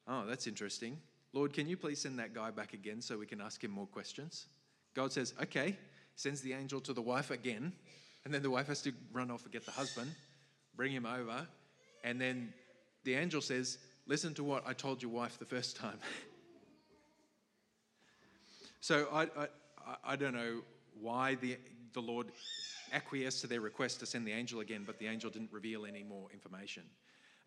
Oh, 0.08 0.26
that's 0.26 0.48
interesting. 0.48 0.98
Lord, 1.34 1.54
can 1.54 1.68
you 1.68 1.78
please 1.78 2.02
send 2.02 2.18
that 2.18 2.34
guy 2.34 2.50
back 2.50 2.74
again 2.74 3.02
so 3.02 3.18
we 3.18 3.28
can 3.28 3.42
ask 3.42 3.64
him 3.64 3.72
more 3.72 3.86
questions? 3.86 4.48
God 4.96 5.12
says, 5.12 5.34
Okay, 5.42 5.78
sends 6.16 6.42
the 6.42 6.54
angel 6.54 6.80
to 6.82 6.94
the 6.94 7.02
wife 7.02 7.32
again. 7.32 7.74
And 8.26 8.34
then 8.34 8.42
the 8.42 8.50
wife 8.50 8.68
has 8.68 8.82
to 8.84 8.94
run 9.12 9.32
off 9.32 9.44
and 9.44 9.52
get 9.52 9.66
the 9.66 9.72
husband, 9.72 10.12
bring 10.76 10.92
him 10.92 11.06
over. 11.06 11.48
And 12.04 12.20
then 12.20 12.54
the 13.04 13.16
angel 13.16 13.42
says, 13.42 13.78
Listen 14.08 14.34
to 14.36 14.44
what 14.44 14.64
I 14.66 14.74
told 14.74 15.02
your 15.02 15.12
wife 15.12 15.38
the 15.38 15.46
first 15.46 15.76
time. 15.76 16.00
so 18.82 19.08
I, 19.12 19.24
I, 19.24 19.48
I 20.04 20.16
don't 20.16 20.34
know 20.34 20.62
why 21.00 21.36
the, 21.36 21.58
the 21.94 22.02
Lord 22.02 22.28
acquiesced 22.92 23.42
to 23.42 23.48
their 23.48 23.62
request 23.62 24.00
to 24.00 24.06
send 24.06 24.26
the 24.26 24.32
angel 24.32 24.60
again, 24.60 24.84
but 24.86 25.00
the 25.00 25.08
angel 25.08 25.30
didn't 25.30 25.52
reveal 25.52 25.86
any 25.86 26.04
more 26.04 26.28
information. 26.34 26.84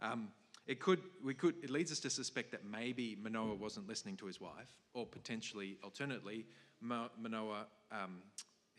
Um, 0.00 0.28
it 0.66 0.78
could, 0.78 1.00
we 1.24 1.34
could, 1.34 1.56
it 1.62 1.70
leads 1.70 1.90
us 1.90 1.98
to 2.00 2.10
suspect 2.10 2.52
that 2.52 2.64
maybe 2.64 3.16
Manoah 3.20 3.54
wasn't 3.54 3.88
listening 3.88 4.16
to 4.18 4.26
his 4.26 4.40
wife, 4.40 4.68
or 4.94 5.06
potentially, 5.06 5.76
alternately, 5.82 6.46
Manoah, 6.80 7.66
um, 7.90 8.18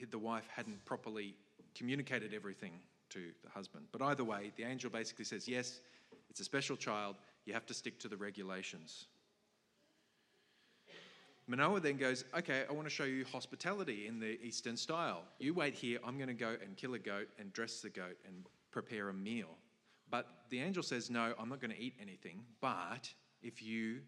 the 0.09 0.17
wife 0.17 0.47
hadn't 0.53 0.83
properly 0.85 1.35
communicated 1.75 2.33
everything 2.33 2.71
to 3.09 3.31
the 3.43 3.49
husband. 3.49 3.85
But 3.91 4.01
either 4.01 4.23
way, 4.23 4.51
the 4.55 4.63
angel 4.63 4.89
basically 4.89 5.25
says, 5.25 5.47
yes, 5.47 5.79
it's 6.29 6.39
a 6.39 6.43
special 6.43 6.75
child, 6.75 7.15
you 7.45 7.53
have 7.53 7.65
to 7.65 7.73
stick 7.73 7.99
to 7.99 8.07
the 8.07 8.17
regulations. 8.17 9.05
Manoah 11.47 11.79
then 11.79 11.97
goes, 11.97 12.23
Okay, 12.37 12.63
I 12.69 12.73
want 12.73 12.87
to 12.87 12.93
show 12.93 13.03
you 13.03 13.25
hospitality 13.25 14.07
in 14.07 14.19
the 14.19 14.39
Eastern 14.41 14.77
style. 14.77 15.23
You 15.39 15.53
wait 15.53 15.73
here, 15.73 15.99
I'm 16.05 16.17
going 16.17 16.29
to 16.29 16.33
go 16.33 16.55
and 16.63 16.75
kill 16.77 16.93
a 16.93 16.99
goat 16.99 17.27
and 17.39 17.51
dress 17.53 17.81
the 17.81 17.89
goat 17.89 18.17
and 18.25 18.45
prepare 18.71 19.09
a 19.09 19.13
meal. 19.13 19.49
But 20.09 20.27
the 20.49 20.59
angel 20.59 20.83
says, 20.83 21.09
No, 21.09 21.33
I'm 21.39 21.49
not 21.49 21.59
going 21.59 21.71
to 21.71 21.79
eat 21.79 21.95
anything. 22.01 22.41
But 22.61 23.09
if 23.41 23.61
you 23.61 23.99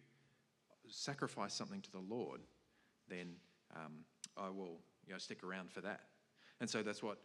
sacrifice 0.88 1.54
something 1.54 1.82
to 1.82 1.92
the 1.92 2.04
Lord, 2.10 2.42
then 3.10 3.36
um, 3.76 4.06
I 4.38 4.50
will 4.50 4.80
you 5.06 5.14
know, 5.14 5.18
stick 5.18 5.44
around 5.44 5.72
for 5.72 5.82
that. 5.82 6.02
And 6.62 6.70
so 6.70 6.84
that's 6.84 7.04
what 7.04 7.18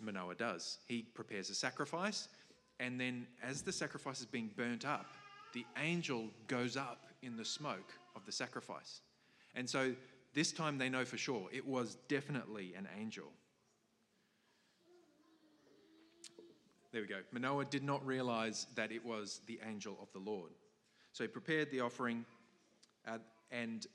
Manoah 0.00 0.34
does. 0.34 0.78
He 0.86 1.02
prepares 1.02 1.50
a 1.50 1.54
sacrifice, 1.54 2.28
and 2.80 3.00
then 3.00 3.26
as 3.42 3.62
the 3.62 3.72
sacrifice 3.72 4.20
is 4.20 4.26
being 4.26 4.50
burnt 4.56 4.84
up, 4.86 5.06
the 5.52 5.66
angel 5.76 6.28
goes 6.48 6.76
up 6.76 7.06
in 7.22 7.36
the 7.36 7.44
smoke 7.44 7.92
of 8.14 8.24
the 8.26 8.32
sacrifice. 8.32 9.00
And 9.54 9.68
so 9.68 9.94
this 10.34 10.52
time 10.52 10.78
they 10.78 10.88
know 10.88 11.04
for 11.04 11.18
sure 11.18 11.48
it 11.52 11.66
was 11.66 11.96
definitely 12.08 12.74
an 12.76 12.88
angel. 12.98 13.32
There 16.92 17.00
we 17.00 17.08
go. 17.08 17.20
Manoah 17.32 17.64
did 17.64 17.82
not 17.82 18.04
realize 18.06 18.66
that 18.74 18.92
it 18.92 19.04
was 19.04 19.40
the 19.46 19.58
angel 19.66 19.96
of 20.02 20.12
the 20.12 20.18
Lord. 20.18 20.52
So 21.12 21.24
he 21.24 21.28
prepared 21.28 21.70
the 21.70 21.80
offering, 21.80 22.24
uh, 23.06 23.18
and 23.50 23.86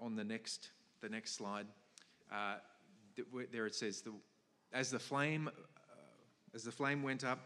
on 0.00 0.16
the 0.16 0.24
next, 0.24 0.70
the 1.00 1.08
next 1.08 1.36
slide, 1.36 1.66
uh, 2.32 2.56
there 3.52 3.66
it 3.66 3.74
says, 3.74 4.00
the, 4.00 4.12
as 4.72 4.90
the 4.90 4.98
flame, 4.98 5.48
uh, 5.48 6.54
as 6.54 6.64
the 6.64 6.72
flame 6.72 7.02
went 7.04 7.24
up, 7.24 7.40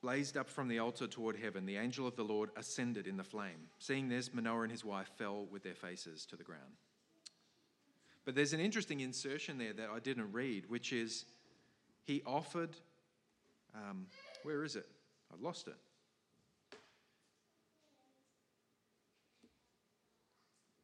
blazed 0.00 0.36
up 0.36 0.48
from 0.48 0.68
the 0.68 0.78
altar 0.78 1.06
toward 1.06 1.36
heaven. 1.36 1.66
The 1.66 1.76
angel 1.76 2.06
of 2.06 2.16
the 2.16 2.24
Lord 2.24 2.50
ascended 2.56 3.06
in 3.06 3.16
the 3.16 3.24
flame. 3.24 3.68
Seeing 3.78 4.08
this, 4.08 4.32
Manoah 4.32 4.62
and 4.62 4.70
his 4.70 4.84
wife 4.84 5.10
fell 5.16 5.46
with 5.50 5.62
their 5.62 5.74
faces 5.74 6.24
to 6.26 6.36
the 6.36 6.44
ground. 6.44 6.76
But 8.24 8.34
there's 8.34 8.52
an 8.52 8.60
interesting 8.60 9.00
insertion 9.00 9.58
there 9.58 9.72
that 9.72 9.88
I 9.90 9.98
didn't 10.00 10.32
read, 10.32 10.68
which 10.68 10.92
is 10.92 11.24
he 12.04 12.22
offered. 12.26 12.76
Um, 13.74 14.06
where 14.42 14.64
is 14.64 14.76
it? 14.76 14.86
I've 15.32 15.40
lost 15.40 15.66
it. 15.66 15.76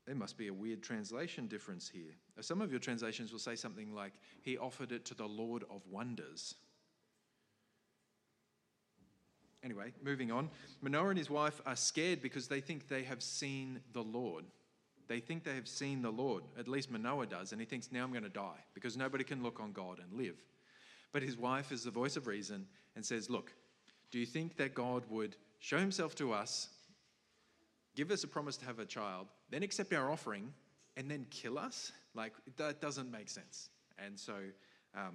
There 0.07 0.15
must 0.15 0.37
be 0.37 0.49
a 0.49 0.53
weird 0.53 0.83
translation 0.83 1.47
difference 1.47 1.89
here. 1.89 2.13
Some 2.41 2.61
of 2.61 2.71
your 2.71 2.81
translations 2.81 3.33
will 3.33 3.39
say 3.39 3.57
something 3.57 3.95
like, 3.95 4.13
He 4.43 4.59
offered 4.59 4.93
it 4.93 5.05
to 5.07 5.15
the 5.15 5.27
Lord 5.27 5.65
of 5.71 5.81
wonders. 5.91 6.57
Anyway, 9.65 9.93
moving 10.03 10.31
on. 10.31 10.51
Manoah 10.83 11.09
and 11.09 11.19
his 11.19 11.31
wife 11.31 11.61
are 11.65 11.75
scared 11.75 12.21
because 12.21 12.49
they 12.49 12.61
think 12.61 12.87
they 12.87 13.03
have 13.03 13.23
seen 13.23 13.81
the 13.95 14.03
Lord. 14.03 14.45
They 15.09 15.21
think 15.21 15.43
they 15.43 15.55
have 15.55 15.69
seen 15.69 16.03
the 16.03 16.11
Lord. 16.11 16.45
At 16.59 16.69
least 16.69 16.91
Manoah 16.91 17.27
does, 17.27 17.53
and 17.53 17.61
he 17.61 17.67
thinks, 17.67 17.91
now 17.91 18.05
I'm 18.05 18.11
going 18.11 18.25
to 18.25 18.29
die 18.29 18.65
because 18.75 18.97
nobody 18.97 19.25
can 19.25 19.43
look 19.43 19.61
on 19.61 19.73
God 19.73 20.01
and 20.01 20.13
live. 20.13 20.37
But 21.13 21.23
his 21.23 21.37
wife 21.37 21.73
is 21.73 21.85
the 21.85 21.91
voice 21.91 22.17
of 22.17 22.27
reason 22.27 22.67
and 22.95 23.05
says, 23.05 23.31
Look, 23.31 23.53
do 24.11 24.19
you 24.19 24.27
think 24.27 24.57
that 24.57 24.75
God 24.75 25.05
would 25.09 25.37
show 25.61 25.79
himself 25.79 26.15
to 26.17 26.33
us, 26.33 26.69
give 27.97 28.11
us 28.11 28.25
a 28.25 28.29
promise 28.29 28.57
to 28.59 28.67
have 28.67 28.79
a 28.79 28.85
child, 28.85 29.29
then 29.51 29.63
accept 29.63 29.93
our 29.93 30.11
offering, 30.11 30.53
and 30.97 31.11
then 31.11 31.27
kill 31.31 31.59
us? 31.59 31.93
Like, 32.15 32.33
that 32.57 32.81
doesn't 32.81 33.11
make 33.11 33.31
sense. 33.31 33.71
And 33.99 34.19
so 34.19 34.35
um, 34.95 35.15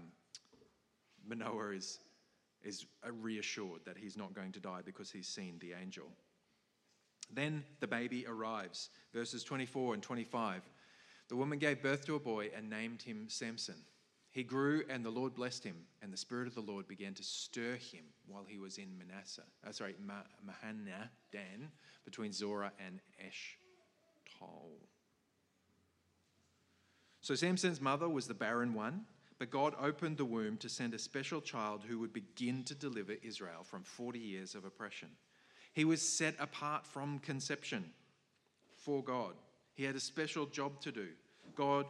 Manoah 1.28 1.72
is 1.72 2.00
is 2.64 2.86
reassured 3.22 3.86
that 3.86 3.98
he's 3.98 4.18
not 4.18 4.34
going 4.34 4.52
to 4.54 4.60
die 4.60 4.82
because 4.84 5.12
he's 5.12 5.28
seen 5.28 5.58
the 5.60 5.74
angel. 5.74 6.08
Then 7.34 7.64
the 7.80 7.88
baby 7.88 8.26
arrives. 8.28 8.90
Verses 9.14 9.44
24 9.44 9.94
and 9.96 10.04
25. 10.04 10.62
The 11.28 11.36
woman 11.36 11.60
gave 11.60 11.82
birth 11.82 12.06
to 12.06 12.16
a 12.16 12.20
boy 12.20 12.50
and 12.56 12.70
named 12.70 13.02
him 13.02 13.26
Samson. 13.28 13.76
He 14.32 14.44
grew, 14.44 14.84
and 14.90 15.04
the 15.04 15.10
Lord 15.10 15.34
blessed 15.34 15.64
him, 15.64 15.76
and 16.02 16.14
the 16.14 16.18
Spirit 16.18 16.48
of 16.48 16.54
the 16.54 16.62
Lord 16.62 16.88
began 16.88 17.14
to 17.16 17.24
stir 17.24 17.76
him 17.76 18.06
while 18.28 18.46
he 18.48 18.60
was 18.60 18.78
in 18.78 18.96
Manasseh, 18.98 19.44
uh, 19.68 19.72
sorry, 19.72 19.96
Mahaneh 20.06 21.10
Dan, 21.32 21.70
between 22.06 22.32
Zorah 22.32 22.72
and 22.86 23.00
Eshtaol. 23.20 24.70
So 27.22 27.34
Samson's 27.34 27.82
mother 27.82 28.08
was 28.08 28.28
the 28.28 28.34
barren 28.36 28.74
one 28.74 29.06
but 29.40 29.50
God 29.50 29.74
opened 29.82 30.18
the 30.18 30.26
womb 30.26 30.58
to 30.58 30.70
send 30.70 30.94
a 30.94 31.00
special 31.00 31.40
child 31.40 31.84
who 31.88 31.98
would 32.00 32.12
begin 32.12 32.64
to 32.66 32.76
deliver 32.76 33.14
Israel 33.24 33.64
from 33.64 33.84
40 33.84 34.20
years 34.20 34.54
of 34.54 34.66
oppression. 34.66 35.08
He 35.74 35.86
was 35.86 36.02
set 36.02 36.36
apart 36.40 36.86
from 36.86 37.20
conception 37.20 37.86
for 38.76 39.02
God. 39.02 39.34
He 39.76 39.86
had 39.86 39.96
a 39.96 40.02
special 40.02 40.46
job 40.46 40.82
to 40.82 40.92
do. 40.92 41.08
God 41.56 41.86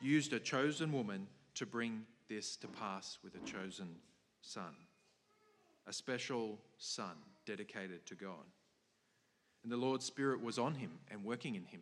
used 0.00 0.32
a 0.32 0.40
chosen 0.40 0.92
woman 0.92 1.26
to 1.56 1.66
bring 1.66 2.06
this 2.28 2.56
to 2.56 2.68
pass 2.68 3.18
with 3.22 3.34
a 3.34 3.46
chosen 3.46 3.96
son, 4.40 4.74
a 5.86 5.92
special 5.92 6.58
son 6.78 7.16
dedicated 7.44 8.06
to 8.06 8.14
God. 8.14 8.46
And 9.62 9.70
the 9.70 9.76
Lord's 9.76 10.06
Spirit 10.06 10.42
was 10.42 10.58
on 10.58 10.74
him 10.74 10.92
and 11.10 11.22
working 11.22 11.54
in 11.54 11.64
him. 11.64 11.80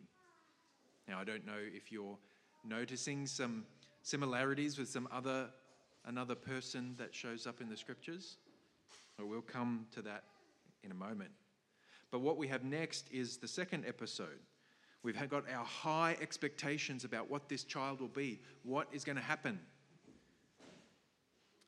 Now, 1.07 1.19
I 1.19 1.23
don't 1.23 1.45
know 1.45 1.59
if 1.59 1.91
you're 1.91 2.17
noticing 2.65 3.25
some 3.25 3.65
similarities 4.03 4.77
with 4.77 4.89
some 4.89 5.07
other 5.11 5.49
another 6.05 6.35
person 6.35 6.93
that 6.97 7.15
shows 7.15 7.47
up 7.47 7.61
in 7.61 7.69
the 7.69 7.77
scriptures. 7.77 8.37
But 9.17 9.27
we'll 9.27 9.41
come 9.41 9.87
to 9.93 10.01
that 10.03 10.25
in 10.83 10.91
a 10.91 10.95
moment. 10.95 11.31
But 12.11 12.19
what 12.19 12.37
we 12.37 12.47
have 12.49 12.63
next 12.63 13.07
is 13.11 13.37
the 13.37 13.47
second 13.47 13.85
episode. 13.87 14.39
We've 15.01 15.17
got 15.29 15.49
our 15.49 15.65
high 15.65 16.17
expectations 16.21 17.03
about 17.03 17.29
what 17.29 17.49
this 17.49 17.63
child 17.63 17.99
will 17.99 18.07
be, 18.07 18.39
what 18.63 18.87
is 18.91 19.03
going 19.03 19.15
to 19.15 19.21
happen. 19.21 19.59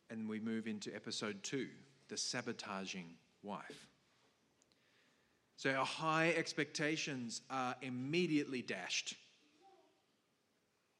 And 0.09 0.29
we 0.29 0.39
move 0.39 0.67
into 0.67 0.93
episode 0.93 1.41
two 1.43 1.67
the 2.07 2.17
sabotaging 2.17 3.15
wife. 3.41 3.87
So 5.57 5.71
our 5.71 5.85
high 5.85 6.33
expectations 6.37 7.41
are 7.49 7.75
immediately 7.81 8.61
dashed 8.61 9.15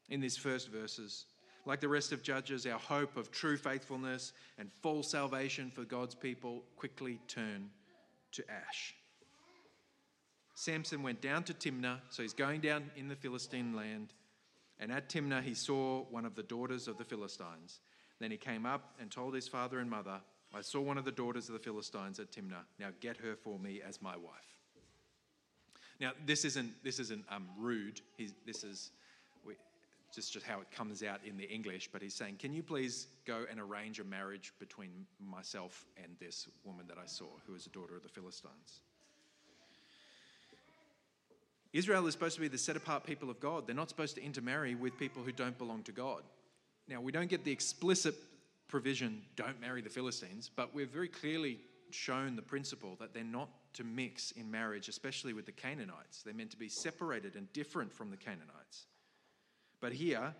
in 0.09 0.19
these 0.19 0.37
first 0.37 0.71
verses. 0.71 1.25
Like 1.65 1.81
the 1.81 1.87
rest 1.87 2.11
of 2.11 2.21
Judges, 2.21 2.65
our 2.65 2.79
hope 2.79 3.17
of 3.17 3.31
true 3.31 3.57
faithfulness 3.57 4.33
and 4.57 4.71
full 4.71 5.01
salvation 5.01 5.71
for 5.71 5.83
God's 5.83 6.13
people 6.13 6.63
quickly 6.75 7.19
turn 7.27 7.69
to 8.33 8.43
ash. 8.49 8.95
Samson 10.53 11.03
went 11.03 11.21
down 11.21 11.43
to 11.43 11.53
Timnah, 11.53 11.99
so 12.09 12.21
he's 12.21 12.33
going 12.33 12.61
down 12.61 12.89
in 12.95 13.07
the 13.07 13.15
Philistine 13.15 13.75
land. 13.75 14.13
And 14.79 14.91
at 14.91 15.09
Timnah, 15.09 15.43
he 15.43 15.53
saw 15.53 16.03
one 16.09 16.25
of 16.25 16.35
the 16.35 16.43
daughters 16.43 16.87
of 16.87 16.97
the 16.97 17.03
Philistines. 17.03 17.79
Then 18.19 18.31
he 18.31 18.37
came 18.37 18.65
up 18.65 18.95
and 18.99 19.11
told 19.11 19.33
his 19.33 19.47
father 19.47 19.79
and 19.79 19.89
mother, 19.89 20.21
I 20.53 20.61
saw 20.61 20.79
one 20.79 20.97
of 20.97 21.03
the 21.03 21.11
daughters 21.11 21.49
of 21.49 21.53
the 21.53 21.59
Philistines 21.59 22.19
at 22.19 22.31
Timnah. 22.31 22.63
Now 22.79 22.89
get 23.01 23.17
her 23.17 23.35
for 23.35 23.59
me 23.59 23.81
as 23.85 24.01
my 24.01 24.15
wife. 24.15 24.55
Now, 25.99 26.11
this 26.25 26.45
isn't, 26.45 26.83
this 26.83 26.99
isn't 26.99 27.25
um, 27.29 27.47
rude. 27.57 28.01
He's, 28.17 28.33
this 28.45 28.63
is 28.63 28.91
just, 30.15 30.33
just 30.33 30.45
how 30.45 30.61
it 30.61 30.71
comes 30.71 31.03
out 31.03 31.19
in 31.25 31.37
the 31.37 31.49
English, 31.49 31.89
but 31.91 32.01
he's 32.01 32.15
saying, 32.15 32.37
Can 32.39 32.53
you 32.53 32.63
please 32.63 33.07
go 33.25 33.45
and 33.49 33.59
arrange 33.59 33.99
a 33.99 34.03
marriage 34.03 34.53
between 34.59 35.05
myself 35.19 35.85
and 36.01 36.15
this 36.19 36.47
woman 36.63 36.85
that 36.87 36.97
I 36.97 37.05
saw, 37.05 37.25
who 37.45 37.55
is 37.55 37.65
a 37.65 37.69
daughter 37.69 37.95
of 37.95 38.03
the 38.03 38.09
Philistines? 38.09 38.79
Israel 41.73 42.07
is 42.07 42.13
supposed 42.13 42.35
to 42.35 42.41
be 42.41 42.47
the 42.47 42.57
set 42.57 42.77
apart 42.77 43.03
people 43.03 43.29
of 43.29 43.41
God. 43.41 43.67
They're 43.67 43.75
not 43.75 43.89
supposed 43.89 44.15
to 44.15 44.23
intermarry 44.23 44.75
with 44.75 44.97
people 44.97 45.23
who 45.23 45.33
don't 45.33 45.57
belong 45.57 45.83
to 45.83 45.91
God. 45.91 46.23
Now, 46.87 47.01
we 47.01 47.11
don't 47.11 47.29
get 47.29 47.43
the 47.43 47.51
explicit 47.51 48.15
provision, 48.69 49.21
don't 49.35 49.59
marry 49.59 49.81
the 49.81 49.89
Philistines, 49.89 50.49
but 50.55 50.73
we're 50.73 50.85
very 50.85 51.09
clearly 51.09 51.59
shown 51.89 52.35
the 52.35 52.41
principle 52.41 52.95
that 52.99 53.13
they're 53.13 53.23
not 53.23 53.49
to 53.73 53.83
mix 53.83 54.31
in 54.31 54.49
marriage, 54.49 54.87
especially 54.87 55.33
with 55.33 55.45
the 55.45 55.51
Canaanites. 55.51 56.23
They're 56.23 56.33
meant 56.33 56.51
to 56.51 56.57
be 56.57 56.69
separated 56.69 57.35
and 57.35 57.51
different 57.51 57.91
from 57.91 58.09
the 58.09 58.17
Canaanites. 58.17 58.85
But 59.85 59.93
here 59.93 60.33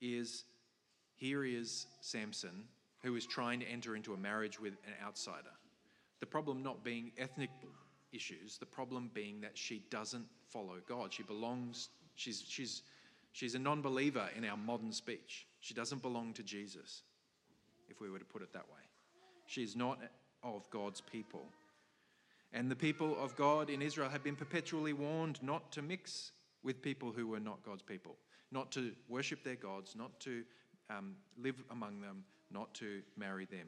is 0.00 0.44
here 1.16 1.44
is 1.44 1.86
Samson 2.00 2.64
who 3.02 3.14
is 3.14 3.26
trying 3.26 3.60
to 3.60 3.66
enter 3.66 3.94
into 3.94 4.14
a 4.14 4.16
marriage 4.16 4.58
with 4.58 4.72
an 4.86 4.94
outsider. 5.04 5.52
The 6.20 6.24
problem 6.24 6.62
not 6.62 6.82
being 6.82 7.12
ethnic 7.18 7.50
issues, 8.10 8.56
the 8.56 8.64
problem 8.64 9.10
being 9.12 9.42
that 9.42 9.50
she 9.52 9.82
doesn't 9.90 10.24
follow 10.48 10.76
God. 10.88 11.12
She 11.12 11.22
belongs 11.22 11.90
she's 12.14 12.42
she's 12.48 12.84
she's 13.32 13.54
a 13.54 13.58
non-believer 13.58 14.30
in 14.34 14.46
our 14.46 14.56
modern 14.56 14.92
speech. 14.92 15.46
She 15.60 15.74
doesn't 15.74 16.00
belong 16.00 16.32
to 16.32 16.42
Jesus, 16.42 17.02
if 17.90 18.00
we 18.00 18.08
were 18.08 18.18
to 18.18 18.24
put 18.24 18.40
it 18.40 18.54
that 18.54 18.66
way. 18.66 18.80
She 19.44 19.62
is 19.62 19.76
not 19.76 19.98
of 20.42 20.70
God's 20.70 21.02
people. 21.02 21.44
And 22.54 22.70
the 22.70 22.76
people 22.76 23.14
of 23.22 23.36
God 23.36 23.68
in 23.68 23.82
Israel 23.82 24.08
have 24.08 24.24
been 24.24 24.36
perpetually 24.36 24.94
warned 24.94 25.42
not 25.42 25.70
to 25.72 25.82
mix 25.82 26.32
with 26.62 26.80
people 26.80 27.12
who 27.12 27.26
were 27.26 27.40
not 27.40 27.62
God's 27.62 27.82
people 27.82 28.16
not 28.52 28.70
to 28.72 28.92
worship 29.08 29.42
their 29.42 29.56
gods, 29.56 29.94
not 29.96 30.18
to 30.20 30.44
um, 30.90 31.16
live 31.38 31.62
among 31.70 32.00
them, 32.00 32.24
not 32.50 32.72
to 32.74 33.02
marry 33.16 33.44
them. 33.46 33.66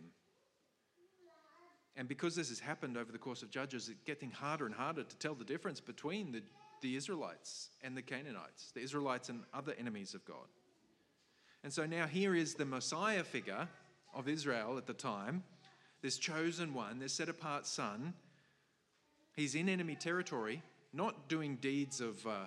And 1.96 2.08
because 2.08 2.36
this 2.36 2.48
has 2.48 2.60
happened 2.60 2.96
over 2.96 3.10
the 3.10 3.18
course 3.18 3.42
of 3.42 3.50
Judges, 3.50 3.88
it's 3.88 3.98
getting 4.04 4.30
harder 4.30 4.66
and 4.66 4.74
harder 4.74 5.02
to 5.02 5.16
tell 5.16 5.34
the 5.34 5.44
difference 5.44 5.80
between 5.80 6.30
the, 6.30 6.42
the 6.80 6.94
Israelites 6.94 7.70
and 7.82 7.96
the 7.96 8.02
Canaanites, 8.02 8.70
the 8.72 8.80
Israelites 8.80 9.28
and 9.28 9.40
other 9.52 9.74
enemies 9.78 10.14
of 10.14 10.24
God. 10.24 10.46
And 11.64 11.72
so 11.72 11.86
now 11.86 12.06
here 12.06 12.36
is 12.36 12.54
the 12.54 12.64
Messiah 12.64 13.24
figure 13.24 13.66
of 14.14 14.28
Israel 14.28 14.78
at 14.78 14.86
the 14.86 14.94
time, 14.94 15.42
this 16.00 16.18
chosen 16.18 16.72
one, 16.72 17.00
this 17.00 17.12
set 17.12 17.28
apart 17.28 17.66
son. 17.66 18.14
He's 19.34 19.56
in 19.56 19.68
enemy 19.68 19.96
territory, 19.96 20.62
not 20.92 21.28
doing 21.28 21.56
deeds 21.56 22.00
of 22.00 22.24
uh, 22.26 22.44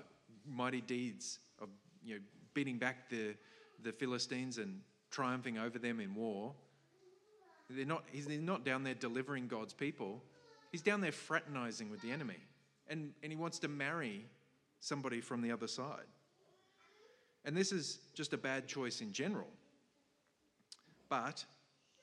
mighty 0.48 0.80
deeds 0.80 1.40
you 2.04 2.16
know, 2.16 2.22
beating 2.54 2.78
back 2.78 3.10
the, 3.10 3.36
the 3.84 3.92
Philistines 3.92 4.58
and 4.58 4.82
triumphing 5.10 5.58
over 5.58 5.80
them 5.80 6.00
in 6.00 6.16
war. 6.16 6.54
They're 7.70 7.86
not, 7.86 8.04
he's 8.12 8.28
not 8.28 8.66
down 8.66 8.84
there 8.84 8.94
delivering 8.94 9.48
God's 9.48 9.74
people. 9.74 10.22
He's 10.72 10.82
down 10.82 11.02
there 11.02 11.12
fraternizing 11.12 11.90
with 11.90 12.02
the 12.02 12.12
enemy. 12.12 12.40
And, 12.90 13.14
and 13.24 13.32
he 13.32 13.38
wants 13.38 13.60
to 13.60 13.68
marry 13.68 14.26
somebody 14.80 15.22
from 15.22 15.42
the 15.42 15.52
other 15.52 15.68
side. 15.68 16.08
And 17.46 17.56
this 17.56 17.72
is 17.72 18.00
just 18.14 18.34
a 18.34 18.38
bad 18.38 18.68
choice 18.68 19.02
in 19.02 19.12
general. 19.12 19.48
But 21.10 21.44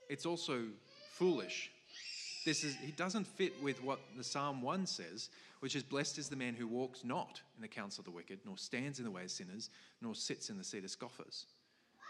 it's 0.08 0.26
also 0.26 0.64
foolish. 1.12 1.70
This 2.44 2.64
is, 2.64 2.76
he 2.76 2.92
doesn't 2.92 3.26
fit 3.26 3.62
with 3.62 3.82
what 3.82 4.00
the 4.16 4.24
Psalm 4.24 4.62
1 4.62 4.86
says, 4.86 5.30
which 5.60 5.74
is 5.74 5.82
blessed 5.82 6.18
is 6.18 6.28
the 6.28 6.36
man 6.36 6.54
who 6.54 6.66
walks 6.66 7.04
not 7.04 7.40
in 7.56 7.62
the 7.62 7.68
counsel 7.68 8.02
of 8.02 8.04
the 8.04 8.10
wicked, 8.10 8.40
nor 8.44 8.56
stands 8.56 8.98
in 8.98 9.04
the 9.04 9.10
way 9.10 9.24
of 9.24 9.30
sinners, 9.30 9.70
nor 10.00 10.14
sits 10.14 10.50
in 10.50 10.58
the 10.58 10.64
seat 10.64 10.84
of 10.84 10.90
scoffers. 10.90 11.46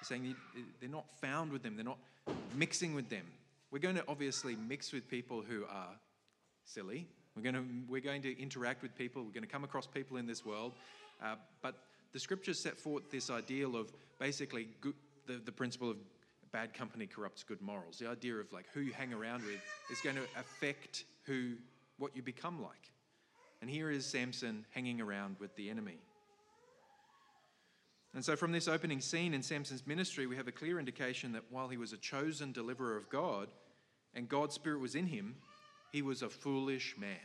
He's 0.01 0.09
saying 0.09 0.37
they're 0.81 0.89
not 0.89 1.07
found 1.21 1.53
with 1.53 1.63
them, 1.63 1.77
they're 1.77 1.85
not 1.85 1.99
mixing 2.55 2.95
with 2.95 3.09
them. 3.09 3.25
We're 3.71 3.79
going 3.81 3.97
to 3.97 4.05
obviously 4.09 4.57
mix 4.57 4.93
with 4.93 5.09
people 5.09 5.43
who 5.47 5.65
are 5.65 5.95
silly. 6.65 7.07
We're 7.37 7.43
going 7.43 7.55
to, 7.55 7.65
we're 7.89 8.01
going 8.01 8.23
to 8.23 8.41
interact 8.41 8.83
with 8.83 8.97
people. 8.97 9.23
We're 9.23 9.33
going 9.33 9.43
to 9.43 9.49
come 9.49 9.65
across 9.65 9.87
people 9.87 10.17
in 10.17 10.27
this 10.27 10.45
world. 10.45 10.73
Uh, 11.23 11.37
but 11.63 11.75
the 12.13 12.19
scriptures 12.19 12.59
set 12.59 12.79
forth 12.79 13.11
this 13.11 13.31
ideal 13.31 13.77
of 13.77 13.93
basically 14.19 14.69
good, 14.81 14.95
the, 15.27 15.41
the 15.45 15.53
principle 15.53 15.91
of 15.91 15.97
bad 16.53 16.73
company 16.73 17.07
corrupts 17.07 17.43
good 17.43 17.61
morals. 17.61 17.99
The 17.99 18.09
idea 18.09 18.35
of 18.37 18.53
like 18.53 18.67
who 18.73 18.81
you 18.81 18.93
hang 18.93 19.13
around 19.13 19.45
with 19.45 19.61
is 19.91 20.01
going 20.01 20.17
to 20.17 20.23
affect 20.39 21.05
who, 21.25 21.55
what 21.99 22.17
you 22.17 22.23
become 22.23 22.63
like. 22.63 22.91
And 23.61 23.69
here 23.69 23.91
is 23.91 24.07
Samson 24.07 24.65
hanging 24.71 25.01
around 25.01 25.37
with 25.39 25.55
the 25.57 25.71
enemy. 25.71 25.99
And 28.15 28.25
so, 28.25 28.37
from 28.37 28.53
this 28.53 28.69
opening 28.69 29.01
scene 29.01 29.35
in 29.35 29.43
Samson's 29.43 29.87
ministry, 29.87 30.27
we 30.27 30.37
have 30.37 30.49
a 30.49 30.53
clear 30.53 30.79
indication 30.79 31.33
that 31.33 31.45
while 31.51 31.69
he 31.69 31.77
was 31.77 31.93
a 31.93 31.99
chosen 31.99 32.53
deliverer 32.53 32.97
of 32.97 33.11
God 33.11 33.49
and 34.15 34.29
God's 34.29 34.55
Spirit 34.55 34.81
was 34.81 34.95
in 34.95 35.07
him, 35.07 35.37
he 35.93 36.03
was 36.03 36.23
a 36.23 36.29
foolish 36.29 36.97
man. 36.99 37.17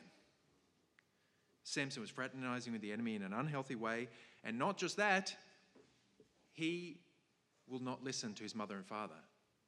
Samson 1.63 2.01
was 2.01 2.09
fraternizing 2.09 2.73
with 2.73 2.81
the 2.81 2.91
enemy 2.91 3.15
in 3.15 3.23
an 3.23 3.33
unhealthy 3.33 3.75
way. 3.75 4.09
And 4.43 4.59
not 4.59 4.77
just 4.77 4.97
that, 4.97 5.33
he 6.51 6.99
will 7.67 7.81
not 7.81 8.03
listen 8.03 8.33
to 8.33 8.43
his 8.43 8.53
mother 8.53 8.75
and 8.75 8.85
father. 8.85 9.15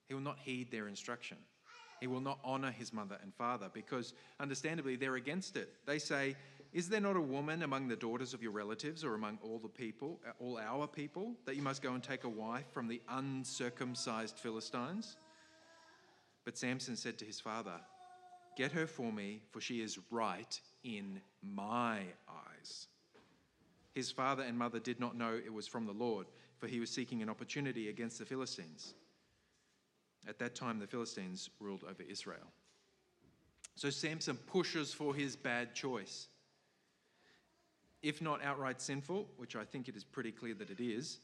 He 0.08 0.14
will 0.14 0.22
not 0.22 0.38
heed 0.40 0.70
their 0.70 0.88
instruction. 0.88 1.38
He 2.02 2.08
will 2.08 2.22
not 2.22 2.40
honor 2.44 2.72
his 2.72 2.92
mother 2.92 3.18
and 3.24 3.34
father 3.34 3.70
because, 3.74 4.14
understandably, 4.40 4.98
they're 4.98 5.16
against 5.16 5.56
it. 5.56 5.74
They 5.86 5.98
say, 5.98 6.36
Is 6.76 6.90
there 6.90 7.00
not 7.00 7.16
a 7.16 7.22
woman 7.22 7.64
among 7.64 7.88
the 7.88 7.96
daughters 7.96 8.34
of 8.34 8.44
your 8.44 8.52
relatives 8.52 9.06
or 9.06 9.16
among 9.16 9.40
all 9.42 9.60
the 9.60 9.70
people, 9.70 10.20
uh, 10.28 10.32
all 10.44 10.58
our 10.58 10.88
people, 10.88 11.32
that 11.46 11.56
you 11.56 11.62
must 11.62 11.82
go 11.82 11.94
and 11.94 12.04
take 12.04 12.26
a 12.26 12.30
wife 12.30 12.66
from 12.74 12.90
the 12.90 13.02
uncircumcised 13.08 14.38
Philistines? 14.38 15.16
But 16.44 16.58
Samson 16.58 16.98
said 16.98 17.18
to 17.20 17.26
his 17.26 17.40
father, 17.40 17.80
Get 18.58 18.74
her 18.74 18.88
for 18.88 19.10
me, 19.10 19.42
for 19.52 19.62
she 19.62 19.80
is 19.80 20.00
right 20.12 20.60
in 20.84 21.22
my 21.42 22.02
eyes. 22.28 22.88
His 23.94 24.12
father 24.12 24.44
and 24.44 24.58
mother 24.58 24.80
did 24.80 25.00
not 25.00 25.16
know 25.18 25.34
it 25.34 25.54
was 25.54 25.70
from 25.70 25.86
the 25.86 25.94
Lord, 25.94 26.28
for 26.58 26.68
he 26.68 26.82
was 26.82 26.90
seeking 26.90 27.22
an 27.22 27.30
opportunity 27.30 27.88
against 27.88 28.20
the 28.20 28.26
Philistines. 28.26 28.96
At 30.28 30.40
that 30.40 30.56
time, 30.56 30.80
the 30.80 30.88
Philistines 30.88 31.50
ruled 31.62 31.86
over 31.86 32.04
Israel. 32.04 32.52
So 33.76 33.90
Samson 33.90 34.36
pushes 34.36 34.94
for 34.94 35.16
his 35.16 35.38
bad 35.38 35.74
choice. 35.74 36.28
If 38.06 38.22
not 38.22 38.44
outright 38.44 38.84
sinful, 38.84 39.26
which 39.38 39.56
I 39.56 39.66
think 39.66 39.88
it 39.90 39.96
is 39.96 40.04
pretty 40.04 40.32
clear 40.32 40.54
that 40.54 40.70
it 40.70 40.80
is, 40.80 41.18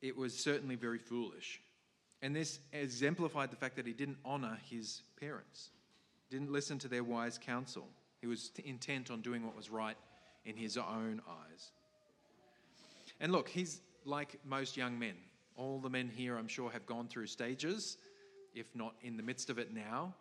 it 0.00 0.16
was 0.16 0.34
certainly 0.34 0.74
very 0.74 0.98
foolish. 0.98 1.60
And 2.22 2.34
this 2.34 2.60
exemplified 2.72 3.50
the 3.50 3.56
fact 3.56 3.76
that 3.76 3.86
he 3.86 3.92
didn't 3.92 4.16
honor 4.24 4.58
his 4.70 5.02
parents 5.20 5.68
didn't 6.30 6.50
listen 6.50 6.78
to 6.78 6.88
their 6.88 7.04
wise 7.04 7.36
counsel. 7.36 7.86
He 8.22 8.26
was 8.26 8.52
intent 8.64 9.10
on 9.10 9.20
doing 9.20 9.44
what 9.44 9.54
was 9.54 9.68
right 9.68 9.98
in 10.46 10.56
his 10.56 10.78
own 10.78 11.20
eyes. 11.28 11.70
And 13.20 13.30
look, 13.30 13.46
he's 13.46 13.82
like 14.06 14.40
most 14.46 14.78
young 14.78 14.98
men. 14.98 15.16
All 15.56 15.78
the 15.78 15.90
men 15.90 16.08
here, 16.08 16.38
I'm 16.38 16.48
sure, 16.48 16.70
have 16.70 16.86
gone 16.86 17.06
through 17.06 17.26
stages, 17.26 17.98
if 18.54 18.74
not 18.74 18.94
in 19.02 19.18
the 19.18 19.22
midst 19.22 19.50
of 19.50 19.58
it 19.58 19.74
now, 19.74 20.14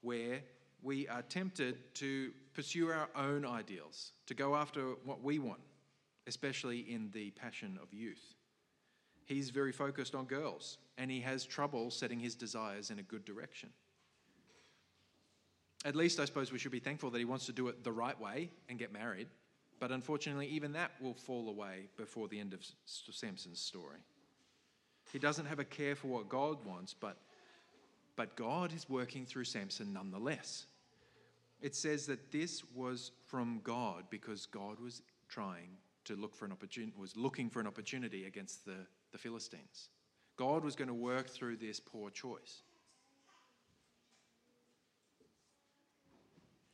where 0.00 0.40
we 0.82 1.08
are 1.08 1.22
tempted 1.22 1.94
to 1.94 2.32
pursue 2.54 2.88
our 2.88 3.08
own 3.16 3.44
ideals, 3.44 4.12
to 4.26 4.34
go 4.34 4.56
after 4.56 4.94
what 5.04 5.22
we 5.22 5.38
want, 5.38 5.60
especially 6.26 6.80
in 6.80 7.10
the 7.12 7.30
passion 7.32 7.78
of 7.82 7.92
youth. 7.92 8.34
He's 9.26 9.50
very 9.50 9.72
focused 9.72 10.14
on 10.14 10.24
girls, 10.24 10.78
and 10.98 11.10
he 11.10 11.20
has 11.20 11.44
trouble 11.44 11.90
setting 11.90 12.18
his 12.18 12.34
desires 12.34 12.90
in 12.90 12.98
a 12.98 13.02
good 13.02 13.24
direction. 13.24 13.70
At 15.84 15.96
least 15.96 16.20
I 16.20 16.24
suppose 16.24 16.52
we 16.52 16.58
should 16.58 16.72
be 16.72 16.80
thankful 16.80 17.10
that 17.10 17.18
he 17.18 17.24
wants 17.24 17.46
to 17.46 17.52
do 17.52 17.68
it 17.68 17.84
the 17.84 17.92
right 17.92 18.20
way 18.20 18.50
and 18.68 18.78
get 18.78 18.92
married. 18.92 19.28
But 19.78 19.92
unfortunately, 19.92 20.46
even 20.48 20.72
that 20.72 20.90
will 21.00 21.14
fall 21.14 21.48
away 21.48 21.88
before 21.96 22.28
the 22.28 22.38
end 22.38 22.52
of 22.52 22.60
Samson's 22.84 23.60
story. 23.60 24.00
He 25.10 25.18
doesn't 25.18 25.46
have 25.46 25.58
a 25.58 25.64
care 25.64 25.96
for 25.96 26.08
what 26.08 26.28
God 26.28 26.64
wants, 26.66 26.94
but, 26.94 27.16
but 28.14 28.36
God 28.36 28.74
is 28.74 28.88
working 28.90 29.24
through 29.24 29.44
Samson 29.44 29.92
nonetheless. 29.92 30.66
It 31.60 31.74
says 31.76 32.06
that 32.06 32.32
this 32.32 32.62
was 32.74 33.12
from 33.26 33.60
God 33.62 34.04
because 34.10 34.46
God 34.46 34.80
was 34.80 35.02
trying 35.28 35.76
to 36.04 36.16
look 36.16 36.34
for 36.34 36.46
an 36.46 36.52
opportunity, 36.52 36.92
was 36.98 37.16
looking 37.16 37.50
for 37.50 37.60
an 37.60 37.66
opportunity 37.66 38.24
against 38.24 38.64
the, 38.64 38.76
the 39.12 39.18
Philistines. 39.18 39.90
God 40.36 40.64
was 40.64 40.74
going 40.74 40.88
to 40.88 40.94
work 40.94 41.28
through 41.28 41.56
this 41.56 41.78
poor 41.78 42.10
choice. 42.10 42.62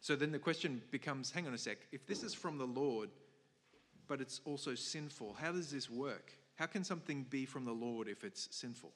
So 0.00 0.14
then 0.14 0.30
the 0.30 0.38
question 0.38 0.80
becomes 0.92 1.32
hang 1.32 1.48
on 1.48 1.54
a 1.54 1.58
sec, 1.58 1.78
if 1.90 2.06
this 2.06 2.22
is 2.22 2.32
from 2.32 2.58
the 2.58 2.64
Lord, 2.64 3.10
but 4.06 4.20
it's 4.20 4.40
also 4.44 4.76
sinful, 4.76 5.36
how 5.40 5.50
does 5.50 5.72
this 5.72 5.90
work? 5.90 6.32
How 6.54 6.66
can 6.66 6.84
something 6.84 7.26
be 7.28 7.44
from 7.44 7.64
the 7.64 7.72
Lord 7.72 8.06
if 8.06 8.22
it's 8.22 8.48
sinful? 8.52 8.92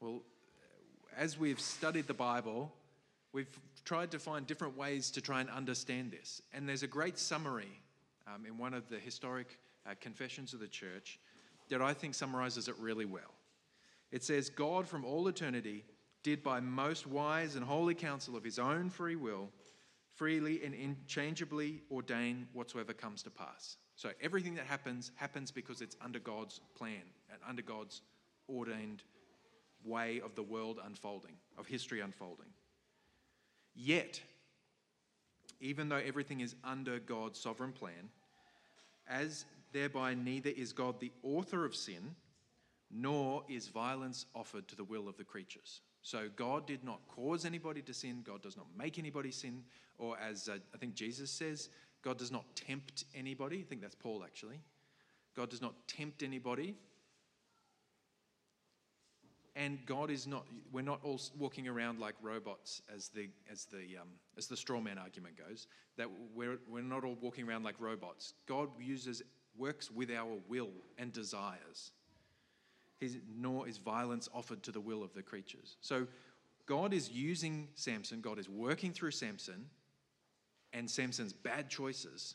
Well, 0.00 0.22
as 1.16 1.38
we've 1.38 1.58
studied 1.58 2.06
the 2.06 2.14
Bible, 2.14 2.72
we've 3.32 3.58
tried 3.84 4.10
to 4.10 4.18
find 4.18 4.46
different 4.46 4.76
ways 4.76 5.10
to 5.12 5.20
try 5.20 5.40
and 5.40 5.50
understand 5.50 6.10
this. 6.10 6.42
And 6.52 6.68
there's 6.68 6.82
a 6.82 6.88
great 6.88 7.18
summary 7.18 7.80
um, 8.26 8.46
in 8.46 8.58
one 8.58 8.74
of 8.74 8.88
the 8.88 8.98
historic 8.98 9.58
uh, 9.86 9.94
confessions 10.00 10.54
of 10.54 10.60
the 10.60 10.68
church 10.68 11.18
that 11.68 11.82
I 11.82 11.92
think 11.92 12.14
summarizes 12.14 12.68
it 12.68 12.74
really 12.78 13.04
well. 13.04 13.34
It 14.10 14.24
says, 14.24 14.48
God 14.48 14.88
from 14.88 15.04
all 15.04 15.28
eternity 15.28 15.84
did 16.22 16.42
by 16.42 16.60
most 16.60 17.06
wise 17.06 17.54
and 17.54 17.64
holy 17.64 17.94
counsel 17.94 18.36
of 18.36 18.44
his 18.44 18.58
own 18.58 18.90
free 18.90 19.16
will, 19.16 19.50
freely 20.14 20.64
and 20.64 20.74
inchangeably 20.74 21.82
ordain 21.90 22.48
whatsoever 22.52 22.92
comes 22.92 23.22
to 23.22 23.30
pass. 23.30 23.76
So 23.96 24.10
everything 24.20 24.54
that 24.54 24.66
happens 24.66 25.12
happens 25.16 25.50
because 25.50 25.80
it's 25.80 25.96
under 26.00 26.18
God's 26.18 26.60
plan 26.76 27.02
and 27.30 27.40
under 27.48 27.62
God's 27.62 28.02
ordained 28.48 29.02
way 29.84 30.20
of 30.24 30.34
the 30.34 30.42
world 30.42 30.80
unfolding, 30.84 31.34
of 31.56 31.66
history 31.66 32.00
unfolding. 32.00 32.48
Yet, 33.80 34.20
even 35.60 35.88
though 35.88 35.96
everything 35.96 36.40
is 36.40 36.56
under 36.64 36.98
God's 36.98 37.38
sovereign 37.38 37.72
plan, 37.72 38.10
as 39.08 39.44
thereby 39.72 40.14
neither 40.14 40.50
is 40.50 40.72
God 40.72 40.98
the 40.98 41.12
author 41.22 41.64
of 41.64 41.76
sin, 41.76 42.16
nor 42.90 43.44
is 43.48 43.68
violence 43.68 44.26
offered 44.34 44.66
to 44.66 44.74
the 44.74 44.82
will 44.82 45.08
of 45.08 45.16
the 45.16 45.22
creatures. 45.22 45.80
So 46.02 46.28
God 46.34 46.66
did 46.66 46.82
not 46.82 47.06
cause 47.06 47.44
anybody 47.44 47.80
to 47.82 47.94
sin. 47.94 48.22
God 48.24 48.42
does 48.42 48.56
not 48.56 48.66
make 48.76 48.98
anybody 48.98 49.30
sin. 49.30 49.62
Or 49.96 50.18
as 50.18 50.48
uh, 50.48 50.58
I 50.74 50.78
think 50.78 50.94
Jesus 50.94 51.30
says, 51.30 51.68
God 52.02 52.18
does 52.18 52.32
not 52.32 52.44
tempt 52.56 53.04
anybody. 53.14 53.60
I 53.60 53.62
think 53.62 53.80
that's 53.80 53.94
Paul 53.94 54.24
actually. 54.24 54.60
God 55.36 55.50
does 55.50 55.62
not 55.62 55.74
tempt 55.86 56.22
anybody. 56.24 56.74
And 59.58 59.84
God 59.86 60.08
is 60.10 60.26
not, 60.26 60.46
we're 60.72 60.82
not 60.82 61.00
all 61.02 61.20
walking 61.36 61.66
around 61.66 61.98
like 61.98 62.14
robots, 62.22 62.80
as 62.94 63.08
the, 63.08 63.28
as 63.50 63.64
the, 63.64 63.98
um, 64.00 64.08
as 64.38 64.46
the 64.46 64.56
straw 64.56 64.80
man 64.80 64.98
argument 64.98 65.34
goes, 65.36 65.66
that 65.96 66.08
we're, 66.32 66.58
we're 66.70 66.80
not 66.80 67.04
all 67.04 67.18
walking 67.20 67.46
around 67.46 67.64
like 67.64 67.74
robots. 67.80 68.34
God 68.46 68.68
uses, 68.80 69.20
works 69.56 69.90
with 69.90 70.10
our 70.12 70.36
will 70.48 70.70
and 70.96 71.12
desires 71.12 71.90
nor 73.36 73.68
is 73.68 73.78
violence 73.78 74.28
offered 74.34 74.62
to 74.64 74.72
the 74.72 74.80
will 74.80 75.02
of 75.02 75.14
the 75.14 75.22
creatures. 75.22 75.76
So 75.80 76.06
God 76.66 76.92
is 76.92 77.10
using 77.10 77.68
Samson, 77.74 78.20
God 78.20 78.38
is 78.38 78.48
working 78.48 78.92
through 78.92 79.12
Samson 79.12 79.66
and 80.72 80.90
Samson's 80.90 81.32
bad 81.32 81.70
choices. 81.70 82.34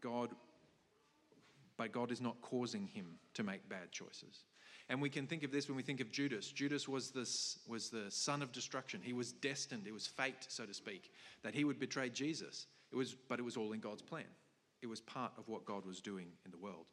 God, 0.00 0.30
but 1.76 1.92
God 1.92 2.10
is 2.10 2.20
not 2.20 2.40
causing 2.40 2.86
him 2.86 3.18
to 3.34 3.42
make 3.42 3.68
bad 3.68 3.90
choices. 3.90 4.44
And 4.92 5.00
we 5.00 5.08
can 5.08 5.26
think 5.26 5.42
of 5.42 5.50
this 5.50 5.68
when 5.68 5.76
we 5.76 5.82
think 5.82 6.02
of 6.02 6.12
Judas. 6.12 6.52
Judas 6.52 6.86
was, 6.86 7.12
this, 7.12 7.60
was 7.66 7.88
the 7.88 8.10
son 8.10 8.42
of 8.42 8.52
destruction. 8.52 9.00
He 9.02 9.14
was 9.14 9.32
destined, 9.32 9.86
it 9.86 9.92
was 9.94 10.06
fate, 10.06 10.44
so 10.48 10.66
to 10.66 10.74
speak, 10.74 11.10
that 11.42 11.54
he 11.54 11.64
would 11.64 11.80
betray 11.80 12.10
Jesus. 12.10 12.66
It 12.92 12.96
was, 12.96 13.16
but 13.26 13.38
it 13.38 13.42
was 13.42 13.56
all 13.56 13.72
in 13.72 13.80
God's 13.80 14.02
plan. 14.02 14.26
It 14.82 14.88
was 14.88 15.00
part 15.00 15.32
of 15.38 15.48
what 15.48 15.64
God 15.64 15.86
was 15.86 16.02
doing 16.02 16.26
in 16.44 16.50
the 16.50 16.58
world. 16.58 16.84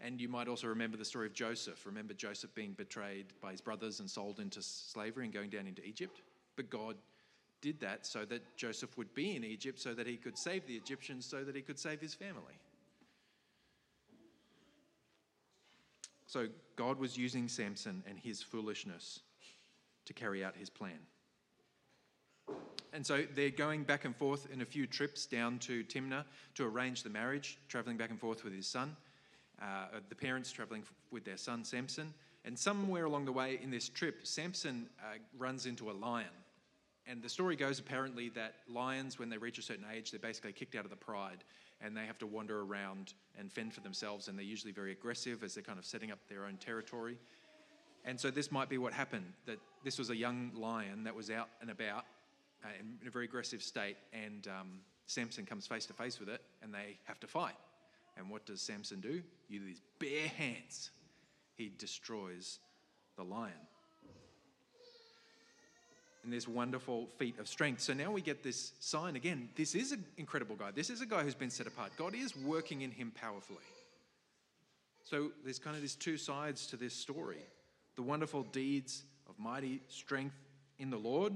And 0.00 0.20
you 0.20 0.28
might 0.28 0.46
also 0.46 0.68
remember 0.68 0.96
the 0.96 1.04
story 1.04 1.26
of 1.26 1.34
Joseph. 1.34 1.84
Remember 1.84 2.14
Joseph 2.14 2.54
being 2.54 2.74
betrayed 2.74 3.26
by 3.42 3.50
his 3.50 3.60
brothers 3.60 3.98
and 3.98 4.08
sold 4.08 4.38
into 4.38 4.62
slavery 4.62 5.24
and 5.24 5.34
going 5.34 5.50
down 5.50 5.66
into 5.66 5.84
Egypt? 5.84 6.22
But 6.54 6.70
God 6.70 6.94
did 7.60 7.80
that 7.80 8.06
so 8.06 8.24
that 8.26 8.56
Joseph 8.56 8.96
would 8.96 9.12
be 9.14 9.34
in 9.34 9.42
Egypt 9.42 9.80
so 9.80 9.94
that 9.94 10.06
he 10.06 10.16
could 10.16 10.38
save 10.38 10.64
the 10.68 10.76
Egyptians, 10.76 11.26
so 11.26 11.42
that 11.42 11.56
he 11.56 11.62
could 11.62 11.80
save 11.80 12.00
his 12.00 12.14
family. 12.14 12.54
So 16.28 16.46
God 16.76 17.00
was 17.00 17.18
using 17.18 17.48
Samson 17.48 18.04
and 18.08 18.16
his 18.16 18.40
foolishness 18.40 19.20
to 20.04 20.12
carry 20.12 20.44
out 20.44 20.54
his 20.56 20.70
plan. 20.70 21.00
And 22.92 23.04
so 23.04 23.24
they're 23.34 23.50
going 23.50 23.82
back 23.82 24.04
and 24.04 24.14
forth 24.14 24.46
in 24.52 24.62
a 24.62 24.64
few 24.64 24.86
trips 24.86 25.26
down 25.26 25.58
to 25.60 25.82
Timnah 25.84 26.24
to 26.54 26.64
arrange 26.64 27.02
the 27.02 27.10
marriage, 27.10 27.58
traveling 27.68 27.96
back 27.96 28.10
and 28.10 28.20
forth 28.20 28.44
with 28.44 28.54
his 28.54 28.68
son 28.68 28.96
uh, 29.60 29.86
the 30.08 30.14
parents 30.14 30.52
traveling 30.52 30.82
with 31.10 31.24
their 31.24 31.36
son 31.36 31.64
Samson. 31.64 32.12
And 32.44 32.58
somewhere 32.58 33.04
along 33.04 33.24
the 33.24 33.32
way 33.32 33.58
in 33.62 33.70
this 33.70 33.88
trip, 33.88 34.26
Samson 34.26 34.88
uh, 35.00 35.18
runs 35.36 35.66
into 35.66 35.90
a 35.90 35.92
lion. 35.92 36.26
And 37.06 37.22
the 37.22 37.28
story 37.28 37.56
goes 37.56 37.78
apparently 37.78 38.28
that 38.30 38.54
lions, 38.68 39.18
when 39.18 39.30
they 39.30 39.38
reach 39.38 39.58
a 39.58 39.62
certain 39.62 39.86
age, 39.92 40.10
they're 40.10 40.20
basically 40.20 40.52
kicked 40.52 40.74
out 40.74 40.84
of 40.84 40.90
the 40.90 40.96
pride 40.96 41.42
and 41.80 41.96
they 41.96 42.06
have 42.06 42.18
to 42.18 42.26
wander 42.26 42.60
around 42.62 43.14
and 43.38 43.52
fend 43.52 43.72
for 43.72 43.80
themselves. 43.80 44.28
And 44.28 44.38
they're 44.38 44.44
usually 44.44 44.72
very 44.72 44.92
aggressive 44.92 45.42
as 45.42 45.54
they're 45.54 45.62
kind 45.62 45.78
of 45.78 45.84
setting 45.84 46.10
up 46.10 46.18
their 46.28 46.44
own 46.44 46.56
territory. 46.56 47.18
And 48.04 48.18
so 48.18 48.30
this 48.30 48.50
might 48.50 48.68
be 48.68 48.78
what 48.78 48.92
happened 48.92 49.32
that 49.46 49.58
this 49.84 49.98
was 49.98 50.10
a 50.10 50.16
young 50.16 50.50
lion 50.54 51.04
that 51.04 51.14
was 51.14 51.30
out 51.30 51.48
and 51.60 51.70
about 51.70 52.04
uh, 52.64 52.68
in 52.80 53.06
a 53.06 53.10
very 53.10 53.24
aggressive 53.26 53.62
state, 53.62 53.96
and 54.12 54.48
um, 54.48 54.80
Samson 55.06 55.46
comes 55.46 55.66
face 55.66 55.86
to 55.86 55.92
face 55.92 56.18
with 56.18 56.28
it, 56.28 56.42
and 56.62 56.74
they 56.74 56.98
have 57.04 57.20
to 57.20 57.26
fight. 57.26 57.54
And 58.16 58.28
what 58.30 58.46
does 58.46 58.60
Samson 58.60 59.00
do? 59.00 59.22
With 59.50 59.68
his 59.68 59.80
bare 59.98 60.28
hands, 60.28 60.90
he 61.54 61.70
destroys 61.78 62.58
the 63.16 63.22
lion. 63.22 63.52
In 66.24 66.30
this 66.30 66.48
wonderful 66.48 67.06
feat 67.16 67.38
of 67.38 67.48
strength. 67.48 67.80
So 67.80 67.94
now 67.94 68.10
we 68.10 68.20
get 68.20 68.42
this 68.42 68.72
sign 68.80 69.16
again. 69.16 69.48
This 69.54 69.74
is 69.74 69.92
an 69.92 70.04
incredible 70.16 70.56
guy. 70.56 70.72
This 70.72 70.90
is 70.90 71.00
a 71.00 71.06
guy 71.06 71.22
who's 71.22 71.34
been 71.34 71.50
set 71.50 71.66
apart. 71.66 71.92
God 71.96 72.14
is 72.14 72.36
working 72.36 72.82
in 72.82 72.90
him 72.90 73.12
powerfully. 73.14 73.58
So 75.04 75.30
there's 75.44 75.58
kind 75.58 75.74
of 75.76 75.80
these 75.80 75.94
two 75.94 76.16
sides 76.16 76.66
to 76.68 76.76
this 76.76 76.92
story 76.92 77.38
the 77.96 78.02
wonderful 78.02 78.44
deeds 78.52 79.02
of 79.28 79.38
mighty 79.38 79.80
strength 79.88 80.36
in 80.78 80.90
the 80.90 80.96
Lord, 80.96 81.32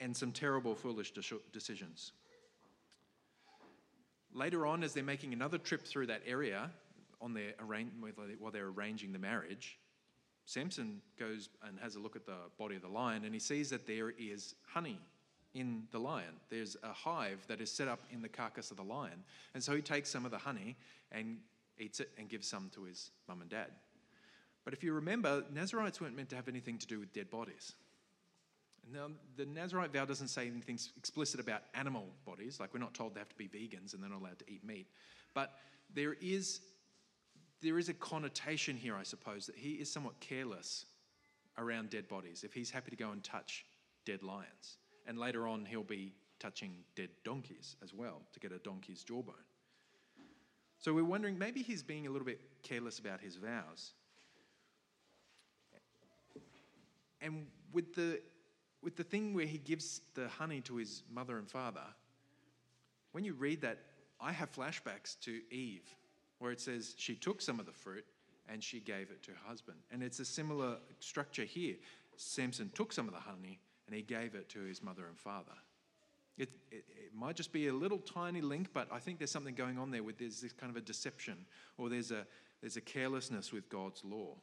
and 0.00 0.16
some 0.16 0.30
terrible, 0.30 0.74
foolish 0.74 1.12
decisions. 1.52 2.12
Later 4.32 4.66
on, 4.66 4.84
as 4.84 4.92
they're 4.92 5.02
making 5.02 5.32
another 5.32 5.58
trip 5.58 5.82
through 5.84 6.06
that 6.06 6.22
area 6.26 6.70
on 7.20 7.34
their 7.34 7.54
while 8.38 8.50
they're 8.52 8.68
arranging 8.68 9.12
the 9.12 9.18
marriage, 9.18 9.78
Samson 10.46 11.00
goes 11.18 11.48
and 11.66 11.78
has 11.80 11.96
a 11.96 12.00
look 12.00 12.16
at 12.16 12.26
the 12.26 12.36
body 12.58 12.76
of 12.76 12.82
the 12.82 12.88
lion, 12.88 13.24
and 13.24 13.32
he 13.32 13.40
sees 13.40 13.70
that 13.70 13.86
there 13.86 14.10
is 14.10 14.54
honey 14.66 14.98
in 15.54 15.84
the 15.92 15.98
lion. 15.98 16.34
There's 16.50 16.76
a 16.82 16.92
hive 16.92 17.44
that 17.48 17.60
is 17.60 17.70
set 17.70 17.88
up 17.88 18.00
in 18.10 18.20
the 18.20 18.28
carcass 18.28 18.70
of 18.70 18.76
the 18.76 18.82
lion. 18.82 19.24
And 19.54 19.62
so 19.62 19.74
he 19.74 19.82
takes 19.82 20.10
some 20.10 20.24
of 20.24 20.30
the 20.30 20.38
honey 20.38 20.76
and 21.12 21.38
eats 21.78 22.00
it 22.00 22.10
and 22.18 22.28
gives 22.28 22.46
some 22.46 22.70
to 22.74 22.84
his 22.84 23.10
mum 23.28 23.40
and 23.40 23.50
dad. 23.50 23.68
But 24.64 24.74
if 24.74 24.82
you 24.82 24.92
remember, 24.94 25.44
Nazarites 25.52 26.00
weren't 26.00 26.16
meant 26.16 26.30
to 26.30 26.36
have 26.36 26.48
anything 26.48 26.78
to 26.78 26.86
do 26.86 26.98
with 26.98 27.12
dead 27.12 27.30
bodies. 27.30 27.74
Now, 28.92 29.08
the 29.36 29.46
Nazarite 29.46 29.92
vow 29.92 30.04
doesn't 30.04 30.28
say 30.28 30.46
anything 30.46 30.78
explicit 30.96 31.40
about 31.40 31.62
animal 31.74 32.06
bodies, 32.26 32.60
like 32.60 32.74
we're 32.74 32.80
not 32.80 32.94
told 32.94 33.14
they 33.14 33.20
have 33.20 33.28
to 33.28 33.36
be 33.36 33.48
vegans 33.48 33.94
and 33.94 34.02
they're 34.02 34.10
not 34.10 34.20
allowed 34.20 34.38
to 34.40 34.50
eat 34.50 34.64
meat. 34.64 34.86
But 35.32 35.52
there 35.94 36.14
is, 36.20 36.60
there 37.62 37.78
is 37.78 37.88
a 37.88 37.94
connotation 37.94 38.76
here, 38.76 38.96
I 38.96 39.02
suppose, 39.02 39.46
that 39.46 39.56
he 39.56 39.72
is 39.72 39.90
somewhat 39.90 40.20
careless 40.20 40.86
around 41.56 41.90
dead 41.90 42.08
bodies 42.08 42.44
if 42.44 42.52
he's 42.52 42.70
happy 42.70 42.90
to 42.90 42.96
go 42.96 43.10
and 43.10 43.22
touch 43.22 43.64
dead 44.04 44.22
lions. 44.22 44.78
And 45.06 45.18
later 45.18 45.46
on, 45.46 45.64
he'll 45.64 45.82
be 45.82 46.12
touching 46.38 46.84
dead 46.96 47.10
donkeys 47.24 47.76
as 47.82 47.94
well 47.94 48.22
to 48.32 48.40
get 48.40 48.52
a 48.52 48.58
donkey's 48.58 49.02
jawbone. 49.04 49.34
So 50.78 50.92
we're 50.92 51.04
wondering 51.04 51.38
maybe 51.38 51.62
he's 51.62 51.82
being 51.82 52.06
a 52.06 52.10
little 52.10 52.26
bit 52.26 52.40
careless 52.62 52.98
about 52.98 53.20
his 53.20 53.36
vows. 53.36 53.92
And 57.20 57.46
with 57.72 57.94
the, 57.94 58.20
with 58.82 58.96
the 58.96 59.04
thing 59.04 59.32
where 59.32 59.46
he 59.46 59.56
gives 59.56 60.02
the 60.14 60.28
honey 60.28 60.60
to 60.62 60.76
his 60.76 61.02
mother 61.10 61.38
and 61.38 61.48
father, 61.48 61.86
when 63.12 63.24
you 63.24 63.32
read 63.32 63.62
that, 63.62 63.78
I 64.20 64.32
have 64.32 64.52
flashbacks 64.52 65.18
to 65.20 65.40
Eve, 65.50 65.88
where 66.38 66.52
it 66.52 66.60
says 66.60 66.94
she 66.96 67.14
took 67.14 67.40
some 67.40 67.60
of 67.60 67.66
the 67.66 67.72
fruit 67.72 68.04
and 68.48 68.62
she 68.62 68.80
gave 68.80 69.10
it 69.10 69.22
to 69.22 69.30
her 69.30 69.36
husband. 69.46 69.78
And 69.90 70.02
it's 70.02 70.20
a 70.20 70.24
similar 70.24 70.76
structure 71.00 71.44
here. 71.44 71.76
Samson 72.16 72.70
took 72.74 72.92
some 72.92 73.08
of 73.08 73.14
the 73.14 73.20
honey 73.20 73.58
and 73.86 73.96
he 73.96 74.02
gave 74.02 74.34
it 74.34 74.48
to 74.50 74.60
his 74.60 74.82
mother 74.82 75.06
and 75.06 75.18
father. 75.18 75.52
It, 76.36 76.50
it, 76.70 76.84
it, 76.88 77.14
might 77.14 77.36
just 77.36 77.52
be 77.52 77.68
a 77.68 77.72
little 77.72 77.98
tiny 77.98 78.40
link, 78.40 78.68
but 78.74 78.88
I 78.90 78.98
think 78.98 79.18
there's 79.18 79.30
something 79.30 79.54
going 79.54 79.78
on 79.78 79.92
there 79.92 80.02
with 80.02 80.18
there's 80.18 80.40
this 80.40 80.52
kind 80.52 80.68
of 80.68 80.76
a 80.76 80.80
deception 80.80 81.36
or 81.78 81.88
there's 81.88 82.10
a, 82.10 82.26
there's 82.60 82.76
a 82.76 82.80
carelessness 82.80 83.52
with 83.52 83.68
God's 83.68 84.04
law. 84.04 84.34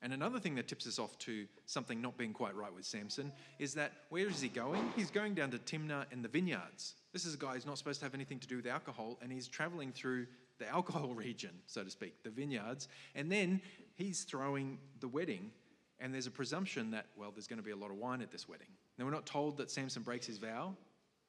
And 0.00 0.12
another 0.12 0.38
thing 0.38 0.54
that 0.54 0.68
tips 0.68 0.86
us 0.86 1.00
off 1.00 1.18
to 1.20 1.46
something 1.66 2.00
not 2.00 2.16
being 2.16 2.32
quite 2.32 2.54
right 2.54 2.72
with 2.72 2.84
Samson 2.84 3.32
is 3.58 3.74
that 3.74 3.92
where 4.10 4.28
is 4.28 4.40
he 4.40 4.48
going? 4.48 4.92
He's 4.94 5.10
going 5.10 5.34
down 5.34 5.50
to 5.50 5.58
Timnah 5.58 6.04
and 6.12 6.24
the 6.24 6.28
vineyards. 6.28 6.94
This 7.18 7.26
is 7.26 7.34
a 7.34 7.38
guy 7.38 7.54
who's 7.54 7.66
not 7.66 7.76
supposed 7.76 7.98
to 7.98 8.06
have 8.06 8.14
anything 8.14 8.38
to 8.38 8.46
do 8.46 8.54
with 8.54 8.66
alcohol, 8.68 9.18
and 9.20 9.32
he's 9.32 9.48
traveling 9.48 9.90
through 9.90 10.28
the 10.60 10.68
alcohol 10.72 11.08
region, 11.14 11.50
so 11.66 11.82
to 11.82 11.90
speak, 11.90 12.22
the 12.22 12.30
vineyards. 12.30 12.86
And 13.16 13.28
then 13.28 13.60
he's 13.96 14.22
throwing 14.22 14.78
the 15.00 15.08
wedding, 15.08 15.50
and 15.98 16.14
there's 16.14 16.28
a 16.28 16.30
presumption 16.30 16.92
that, 16.92 17.06
well, 17.16 17.32
there's 17.32 17.48
going 17.48 17.58
to 17.58 17.64
be 17.64 17.72
a 17.72 17.76
lot 17.76 17.90
of 17.90 17.96
wine 17.96 18.22
at 18.22 18.30
this 18.30 18.48
wedding. 18.48 18.68
Now, 18.96 19.04
we're 19.04 19.10
not 19.10 19.26
told 19.26 19.56
that 19.56 19.68
Samson 19.68 20.04
breaks 20.04 20.28
his 20.28 20.38
vow, 20.38 20.76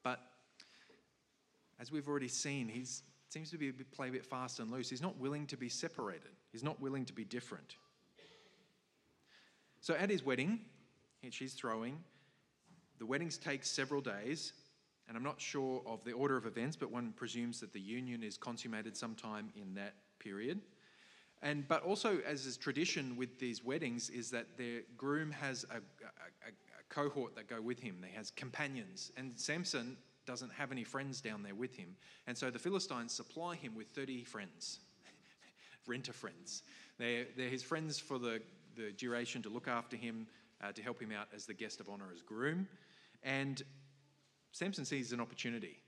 but 0.03 0.19
as 1.79 1.91
we've 1.91 2.07
already 2.07 2.27
seen, 2.27 2.67
he 2.67 2.85
seems 3.29 3.49
to 3.49 3.57
be 3.57 3.69
a 3.69 3.73
bit, 3.73 3.91
play 3.91 4.09
a 4.09 4.11
bit 4.11 4.27
fast 4.27 4.59
and 4.59 4.69
loose. 4.71 4.91
He's 4.91 5.01
not 5.01 5.17
willing 5.17 5.47
to 5.47 5.57
be 5.57 5.69
separated, 5.69 6.35
he's 6.51 6.63
not 6.63 6.79
willing 6.79 7.03
to 7.05 7.13
be 7.13 7.23
different. 7.23 7.77
So 9.81 9.95
at 9.95 10.11
his 10.11 10.23
wedding, 10.23 10.59
she's 11.31 11.53
throwing. 11.53 11.97
The 12.99 13.07
weddings 13.07 13.39
take 13.39 13.65
several 13.65 14.01
days, 14.01 14.53
and 15.09 15.17
I'm 15.17 15.23
not 15.23 15.41
sure 15.41 15.81
of 15.87 16.03
the 16.05 16.11
order 16.11 16.37
of 16.37 16.45
events, 16.45 16.77
but 16.77 16.91
one 16.91 17.11
presumes 17.13 17.59
that 17.61 17.73
the 17.73 17.79
union 17.79 18.21
is 18.21 18.37
consummated 18.37 18.95
sometime 18.95 19.49
in 19.59 19.73
that 19.73 19.95
period. 20.19 20.61
And 21.41 21.67
but 21.67 21.83
also, 21.83 22.19
as 22.27 22.45
is 22.45 22.57
tradition 22.57 23.17
with 23.17 23.39
these 23.39 23.63
weddings, 23.63 24.11
is 24.11 24.29
that 24.31 24.55
the 24.55 24.83
groom 24.95 25.31
has 25.31 25.65
a, 25.71 25.77
a, 25.77 25.79
a, 26.47 26.51
cohort 26.89 27.35
that 27.35 27.47
go 27.47 27.61
with 27.61 27.79
him. 27.79 28.03
He 28.07 28.15
has 28.15 28.29
companions, 28.31 29.11
and 29.17 29.33
Samson 29.35 29.97
doesn't 30.25 30.51
have 30.51 30.71
any 30.71 30.83
friends 30.83 31.21
down 31.21 31.43
there 31.43 31.55
with 31.55 31.75
him, 31.75 31.95
and 32.27 32.37
so 32.37 32.49
the 32.49 32.59
Philistines 32.59 33.13
supply 33.13 33.55
him 33.55 33.75
with 33.75 33.87
thirty 33.87 34.23
friends, 34.23 34.79
renter 35.87 36.13
friends. 36.13 36.63
They're, 36.97 37.25
they're 37.37 37.49
his 37.49 37.63
friends 37.63 37.99
for 37.99 38.19
the 38.19 38.41
the 38.75 38.91
duration 38.91 39.41
to 39.43 39.49
look 39.49 39.67
after 39.67 39.95
him, 39.95 40.27
uh, 40.61 40.71
to 40.73 40.81
help 40.81 41.01
him 41.01 41.11
out 41.11 41.27
as 41.33 41.45
the 41.45 41.53
guest 41.53 41.79
of 41.79 41.89
honor 41.89 42.09
as 42.13 42.21
groom. 42.21 42.67
And 43.23 43.61
Samson 44.51 44.85
sees 44.85 45.11
an 45.13 45.19
opportunity. 45.19 45.79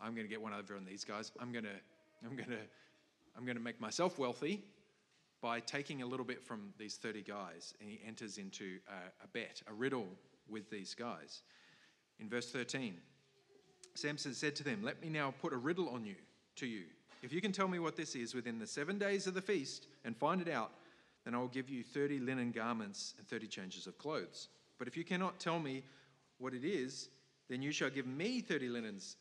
I'm 0.00 0.14
going 0.14 0.26
to 0.26 0.30
get 0.30 0.40
one 0.40 0.52
over 0.52 0.76
on 0.76 0.84
these 0.84 1.04
guys. 1.04 1.32
I'm 1.40 1.52
going 1.52 1.64
to, 1.64 1.70
I'm 2.24 2.36
going 2.36 2.50
to, 2.50 2.58
I'm 3.36 3.44
going 3.44 3.56
to 3.56 3.62
make 3.62 3.80
myself 3.80 4.18
wealthy 4.18 4.64
by 5.40 5.60
taking 5.60 6.02
a 6.02 6.06
little 6.06 6.24
bit 6.24 6.42
from 6.42 6.72
these 6.78 6.96
30 6.96 7.22
guys. 7.22 7.74
And 7.80 7.88
he 7.88 8.00
enters 8.06 8.38
into 8.38 8.78
a, 8.88 9.24
a 9.24 9.28
bet, 9.28 9.62
a 9.68 9.72
riddle 9.72 10.08
with 10.48 10.70
these 10.70 10.94
guys. 10.94 11.42
In 12.20 12.28
verse 12.28 12.50
13, 12.50 12.94
Samson 13.94 14.34
said 14.34 14.56
to 14.56 14.64
them, 14.64 14.82
Let 14.82 15.02
me 15.02 15.08
now 15.08 15.34
put 15.40 15.52
a 15.52 15.56
riddle 15.56 15.88
on 15.88 16.04
you, 16.04 16.16
to 16.56 16.66
you. 16.66 16.84
If 17.22 17.32
you 17.32 17.40
can 17.40 17.52
tell 17.52 17.68
me 17.68 17.78
what 17.78 17.96
this 17.96 18.14
is 18.14 18.34
within 18.34 18.58
the 18.58 18.66
seven 18.66 18.98
days 18.98 19.26
of 19.26 19.34
the 19.34 19.40
feast 19.40 19.86
and 20.04 20.16
find 20.16 20.40
it 20.40 20.48
out, 20.48 20.72
then 21.24 21.34
I 21.34 21.38
will 21.38 21.48
give 21.48 21.70
you 21.70 21.82
30 21.82 22.18
linen 22.20 22.52
garments 22.52 23.14
and 23.18 23.26
30 23.26 23.46
changes 23.46 23.86
of 23.86 23.96
clothes. 23.96 24.48
But 24.78 24.88
if 24.88 24.96
you 24.96 25.04
cannot 25.04 25.40
tell 25.40 25.58
me 25.58 25.82
what 26.38 26.52
it 26.52 26.64
is, 26.64 27.08
then 27.54 27.62
you 27.62 27.70
shall 27.70 27.88
give 27.88 28.08
me 28.08 28.40
30 28.40 28.68
linens, 28.68 29.16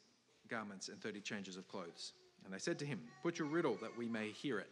garments, 0.47 0.89
and 0.89 0.99
30 0.99 1.21
changes 1.21 1.55
of 1.55 1.67
clothes. 1.67 2.13
And 2.43 2.51
they 2.51 2.57
said 2.57 2.79
to 2.79 2.85
him, 2.85 2.99
Put 3.21 3.37
your 3.37 3.47
riddle 3.47 3.77
that 3.79 3.95
we 3.95 4.07
may 4.07 4.29
hear 4.29 4.57
it. 4.57 4.71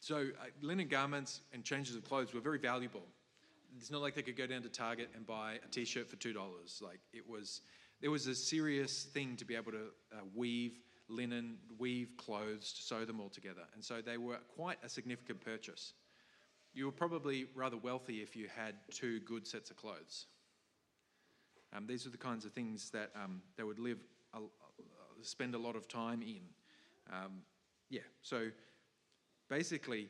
So, 0.00 0.16
uh, 0.16 0.46
linen 0.62 0.88
garments 0.88 1.42
and 1.52 1.62
changes 1.62 1.94
of 1.94 2.02
clothes 2.02 2.32
were 2.32 2.40
very 2.40 2.58
valuable. 2.58 3.02
It's 3.76 3.90
not 3.90 4.00
like 4.00 4.14
they 4.14 4.22
could 4.22 4.38
go 4.38 4.46
down 4.46 4.62
to 4.62 4.70
Target 4.70 5.10
and 5.14 5.26
buy 5.26 5.58
a 5.62 5.68
t 5.70 5.84
shirt 5.84 6.08
for 6.08 6.16
$2. 6.16 6.34
Like, 6.80 7.00
it 7.12 7.28
was, 7.28 7.60
it 8.00 8.08
was 8.08 8.26
a 8.26 8.34
serious 8.34 9.02
thing 9.02 9.36
to 9.36 9.44
be 9.44 9.54
able 9.54 9.72
to 9.72 9.88
uh, 10.10 10.20
weave 10.34 10.78
linen, 11.10 11.58
weave 11.78 12.08
clothes 12.16 12.72
to 12.72 12.82
sew 12.82 13.04
them 13.04 13.20
all 13.20 13.28
together. 13.28 13.64
And 13.74 13.84
so 13.84 14.00
they 14.00 14.16
were 14.16 14.38
quite 14.56 14.78
a 14.82 14.88
significant 14.88 15.42
purchase. 15.42 15.92
You 16.72 16.86
were 16.86 16.92
probably 16.92 17.48
rather 17.54 17.76
wealthy 17.76 18.22
if 18.22 18.34
you 18.34 18.48
had 18.56 18.76
two 18.90 19.20
good 19.20 19.46
sets 19.46 19.70
of 19.70 19.76
clothes. 19.76 20.24
Um, 21.74 21.86
these 21.86 22.06
are 22.06 22.10
the 22.10 22.18
kinds 22.18 22.44
of 22.44 22.52
things 22.52 22.90
that 22.90 23.10
um, 23.16 23.42
they 23.56 23.64
would 23.64 23.78
live, 23.78 23.98
uh, 24.32 24.38
spend 25.22 25.54
a 25.54 25.58
lot 25.58 25.76
of 25.76 25.88
time 25.88 26.22
in. 26.22 26.42
Um, 27.12 27.42
yeah, 27.90 28.00
so 28.22 28.48
basically, 29.48 30.08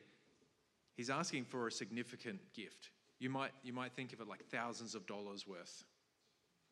he's 0.95 1.09
asking 1.09 1.45
for 1.45 1.67
a 1.67 1.71
significant 1.71 2.39
gift. 2.53 2.89
You 3.19 3.29
might, 3.29 3.51
you 3.63 3.73
might 3.73 3.93
think 3.93 4.13
of 4.13 4.21
it 4.21 4.27
like 4.27 4.45
thousands 4.45 4.93
of 4.93 5.07
dollars 5.07 5.47
worth 5.47 5.85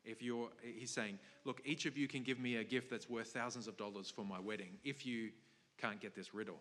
if 0.04 0.22
you're, 0.22 0.50
he's 0.62 0.90
saying, 0.90 1.18
look, 1.44 1.60
each 1.64 1.86
of 1.86 1.96
you 1.96 2.06
can 2.06 2.22
give 2.22 2.38
me 2.38 2.56
a 2.56 2.64
gift 2.64 2.90
that's 2.90 3.08
worth 3.08 3.28
thousands 3.28 3.66
of 3.66 3.76
dollars 3.76 4.10
for 4.10 4.24
my 4.24 4.38
wedding 4.38 4.78
if 4.84 5.06
you 5.06 5.30
can't 5.78 6.00
get 6.00 6.14
this 6.14 6.34
riddle. 6.34 6.58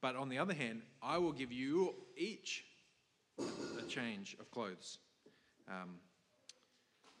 But 0.00 0.16
on 0.16 0.28
the 0.28 0.38
other 0.38 0.54
hand, 0.54 0.82
I 1.02 1.18
will 1.18 1.32
give 1.32 1.52
you 1.52 1.94
each 2.16 2.64
a 3.38 3.82
change 3.88 4.36
of 4.38 4.50
clothes 4.50 4.98
um, 5.68 5.96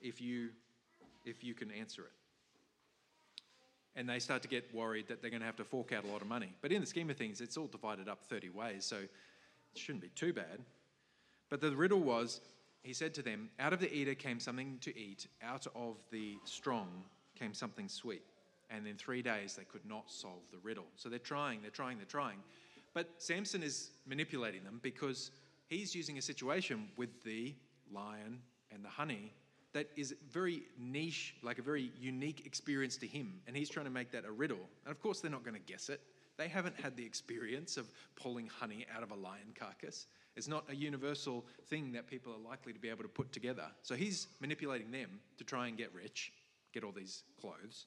if, 0.04 0.20
you, 0.20 0.50
if 1.24 1.42
you 1.42 1.54
can 1.54 1.72
answer 1.72 2.02
it. 2.02 2.12
and 3.96 4.08
they 4.08 4.18
start 4.18 4.42
to 4.42 4.48
get 4.48 4.72
worried 4.74 5.08
that 5.08 5.20
they're 5.20 5.30
going 5.30 5.40
to 5.40 5.46
have 5.46 5.56
to 5.56 5.64
fork 5.64 5.92
out 5.92 6.04
a 6.04 6.08
lot 6.08 6.20
of 6.20 6.28
money. 6.28 6.52
But 6.60 6.70
in 6.72 6.80
the 6.80 6.86
scheme 6.86 7.10
of 7.10 7.16
things, 7.16 7.40
it's 7.40 7.56
all 7.56 7.66
divided 7.66 8.08
up 8.08 8.24
30 8.28 8.50
ways, 8.50 8.84
so 8.84 8.96
it 8.96 9.10
shouldn't 9.74 10.02
be 10.02 10.10
too 10.10 10.32
bad. 10.32 10.60
But 11.48 11.60
the 11.60 11.74
riddle 11.74 12.00
was 12.00 12.40
he 12.84 12.92
said 12.92 13.14
to 13.14 13.22
them, 13.22 13.48
Out 13.58 13.72
of 13.72 13.80
the 13.80 13.92
eater 13.92 14.14
came 14.14 14.38
something 14.38 14.78
to 14.82 14.96
eat, 14.96 15.26
out 15.42 15.66
of 15.74 15.96
the 16.10 16.36
strong 16.44 16.88
came 17.34 17.54
something 17.54 17.88
sweet. 17.88 18.22
And 18.70 18.86
in 18.86 18.96
three 18.96 19.22
days, 19.22 19.54
they 19.54 19.64
could 19.64 19.84
not 19.86 20.10
solve 20.10 20.42
the 20.52 20.58
riddle. 20.58 20.86
So 20.96 21.08
they're 21.08 21.18
trying, 21.18 21.62
they're 21.62 21.70
trying, 21.70 21.96
they're 21.96 22.06
trying. 22.06 22.38
But 22.92 23.08
Samson 23.18 23.62
is 23.62 23.90
manipulating 24.06 24.64
them 24.64 24.80
because 24.82 25.30
he's 25.68 25.94
using 25.94 26.18
a 26.18 26.22
situation 26.22 26.88
with 26.96 27.24
the 27.24 27.54
lion 27.92 28.40
and 28.70 28.84
the 28.84 28.88
honey 28.88 29.32
that 29.74 29.88
is 29.96 30.14
very 30.30 30.62
niche, 30.78 31.34
like 31.42 31.58
a 31.58 31.62
very 31.62 31.92
unique 32.00 32.46
experience 32.46 32.96
to 32.98 33.06
him. 33.06 33.40
And 33.46 33.56
he's 33.56 33.68
trying 33.68 33.86
to 33.86 33.92
make 33.92 34.10
that 34.12 34.24
a 34.24 34.30
riddle. 34.30 34.68
And 34.84 34.92
of 34.92 35.00
course, 35.00 35.20
they're 35.20 35.30
not 35.30 35.44
going 35.44 35.56
to 35.56 35.72
guess 35.72 35.88
it. 35.88 36.00
They 36.36 36.48
haven't 36.48 36.80
had 36.80 36.96
the 36.96 37.04
experience 37.04 37.76
of 37.76 37.86
pulling 38.16 38.46
honey 38.46 38.86
out 38.94 39.02
of 39.02 39.10
a 39.10 39.14
lion 39.14 39.52
carcass. 39.58 40.06
It's 40.36 40.48
not 40.48 40.64
a 40.68 40.74
universal 40.74 41.44
thing 41.66 41.92
that 41.92 42.06
people 42.06 42.32
are 42.32 42.48
likely 42.48 42.72
to 42.72 42.78
be 42.78 42.88
able 42.88 43.02
to 43.02 43.08
put 43.08 43.32
together. 43.32 43.66
So 43.82 43.94
he's 43.94 44.28
manipulating 44.40 44.90
them 44.90 45.20
to 45.38 45.44
try 45.44 45.68
and 45.68 45.76
get 45.76 45.92
rich, 45.94 46.32
get 46.72 46.82
all 46.82 46.92
these 46.92 47.22
clothes. 47.40 47.86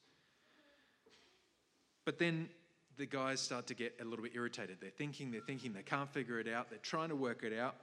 But 2.06 2.20
then 2.20 2.50
the 2.98 3.06
guys 3.06 3.40
start 3.42 3.68
to 3.68 3.74
get 3.74 3.96
a 4.02 4.06
little 4.06 4.24
bit 4.24 4.34
irritated. 4.34 4.78
They're 4.80 4.90
thinking, 4.90 5.32
they're 5.32 5.42
thinking, 5.42 5.74
they 5.74 5.84
can't 5.84 6.10
figure 6.10 6.40
it 6.40 6.48
out, 6.48 6.70
they're 6.70 6.80
trying 6.80 7.10
to 7.10 7.16
work 7.16 7.44
it 7.44 7.58
out. 7.58 7.76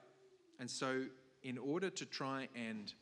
And 0.59 0.71
so, 0.71 1.05
in 1.43 1.59
order 1.59 1.91
to 1.91 2.07
try 2.07 2.49
and 2.57 2.93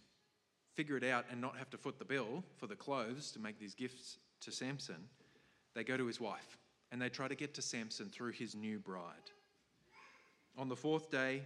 figure 0.75 0.97
it 0.97 1.05
out 1.05 1.25
and 1.31 1.41
not 1.41 1.57
have 1.57 1.71
to 1.71 1.79
foot 1.79 1.99
the 1.99 2.05
bill 2.05 2.45
for 2.57 2.67
the 2.67 2.77
clothes 2.77 3.31
to 3.33 3.39
make 3.39 3.59
these 3.59 3.75
gifts 3.75 4.19
to 4.41 4.51
Samson, 4.51 5.09
they 5.75 5.85
go 5.85 5.97
to 5.97 6.07
his 6.07 6.21
wife 6.21 6.59
and 6.91 7.01
they 7.01 7.09
try 7.09 7.29
to 7.29 7.35
get 7.35 7.55
to 7.55 7.63
Samson 7.63 8.09
through 8.09 8.33
his 8.33 8.55
new 8.55 8.79
bride. 8.79 9.31
On 10.59 10.69
the 10.69 10.77
fourth 10.77 11.11
day, 11.11 11.43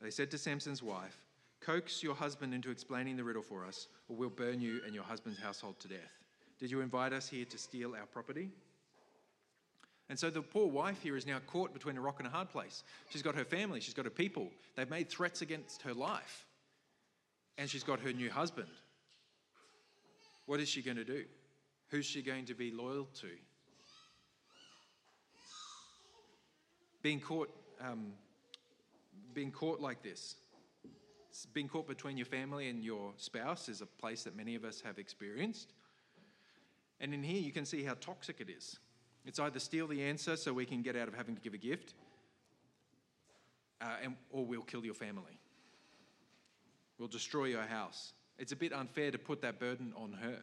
they 0.00 0.10
said 0.10 0.30
to 0.30 0.38
Samson's 0.38 0.82
wife, 0.82 1.20
Coax 1.60 2.02
your 2.02 2.14
husband 2.14 2.54
into 2.54 2.70
explaining 2.70 3.16
the 3.16 3.24
riddle 3.24 3.42
for 3.42 3.64
us, 3.64 3.88
or 4.08 4.16
we'll 4.16 4.30
burn 4.30 4.60
you 4.60 4.80
and 4.84 4.94
your 4.94 5.04
husband's 5.04 5.40
household 5.40 5.78
to 5.80 5.88
death. 5.88 6.22
Did 6.58 6.70
you 6.70 6.80
invite 6.80 7.12
us 7.12 7.28
here 7.28 7.44
to 7.46 7.58
steal 7.58 7.94
our 7.94 8.06
property? 8.06 8.50
And 10.08 10.18
so 10.18 10.30
the 10.30 10.42
poor 10.42 10.68
wife 10.68 11.02
here 11.02 11.16
is 11.16 11.26
now 11.26 11.40
caught 11.46 11.72
between 11.74 11.96
a 11.96 12.00
rock 12.00 12.16
and 12.18 12.26
a 12.26 12.30
hard 12.30 12.48
place. 12.50 12.84
She's 13.10 13.22
got 13.22 13.34
her 13.34 13.44
family, 13.44 13.80
she's 13.80 13.94
got 13.94 14.04
her 14.04 14.10
people. 14.10 14.50
They've 14.76 14.88
made 14.88 15.08
threats 15.08 15.42
against 15.42 15.82
her 15.82 15.92
life. 15.92 16.46
And 17.58 17.70
she's 17.70 17.84
got 17.84 18.00
her 18.00 18.12
new 18.12 18.30
husband. 18.30 18.68
What 20.46 20.60
is 20.60 20.68
she 20.68 20.82
going 20.82 20.96
to 20.96 21.04
do? 21.04 21.24
Who's 21.88 22.06
she 22.06 22.22
going 22.22 22.46
to 22.46 22.54
be 22.54 22.70
loyal 22.70 23.06
to? 23.20 23.28
Being 27.02 27.20
caught, 27.20 27.50
um, 27.80 28.12
being 29.34 29.52
caught 29.52 29.80
like 29.80 30.02
this, 30.02 30.36
being 31.52 31.68
caught 31.68 31.86
between 31.86 32.16
your 32.16 32.26
family 32.26 32.68
and 32.68 32.82
your 32.82 33.12
spouse 33.16 33.68
is 33.68 33.80
a 33.80 33.86
place 33.86 34.24
that 34.24 34.36
many 34.36 34.54
of 34.54 34.64
us 34.64 34.80
have 34.80 34.98
experienced. 34.98 35.72
And 37.00 37.12
in 37.12 37.22
here, 37.22 37.40
you 37.40 37.52
can 37.52 37.64
see 37.64 37.84
how 37.84 37.94
toxic 37.94 38.40
it 38.40 38.48
is. 38.48 38.78
It's 39.24 39.38
either 39.38 39.58
steal 39.58 39.86
the 39.86 40.02
answer 40.02 40.36
so 40.36 40.52
we 40.52 40.64
can 40.64 40.82
get 40.82 40.96
out 40.96 41.08
of 41.08 41.14
having 41.14 41.34
to 41.34 41.40
give 41.40 41.52
a 41.52 41.58
gift, 41.58 41.94
uh, 43.80 43.96
and, 44.02 44.16
or 44.30 44.44
we'll 44.44 44.62
kill 44.62 44.84
your 44.84 44.94
family. 44.94 45.38
We'll 46.98 47.08
destroy 47.08 47.46
your 47.46 47.62
house. 47.62 48.12
It's 48.38 48.52
a 48.52 48.56
bit 48.56 48.72
unfair 48.72 49.10
to 49.10 49.18
put 49.18 49.42
that 49.42 49.58
burden 49.58 49.92
on 49.96 50.12
her 50.12 50.42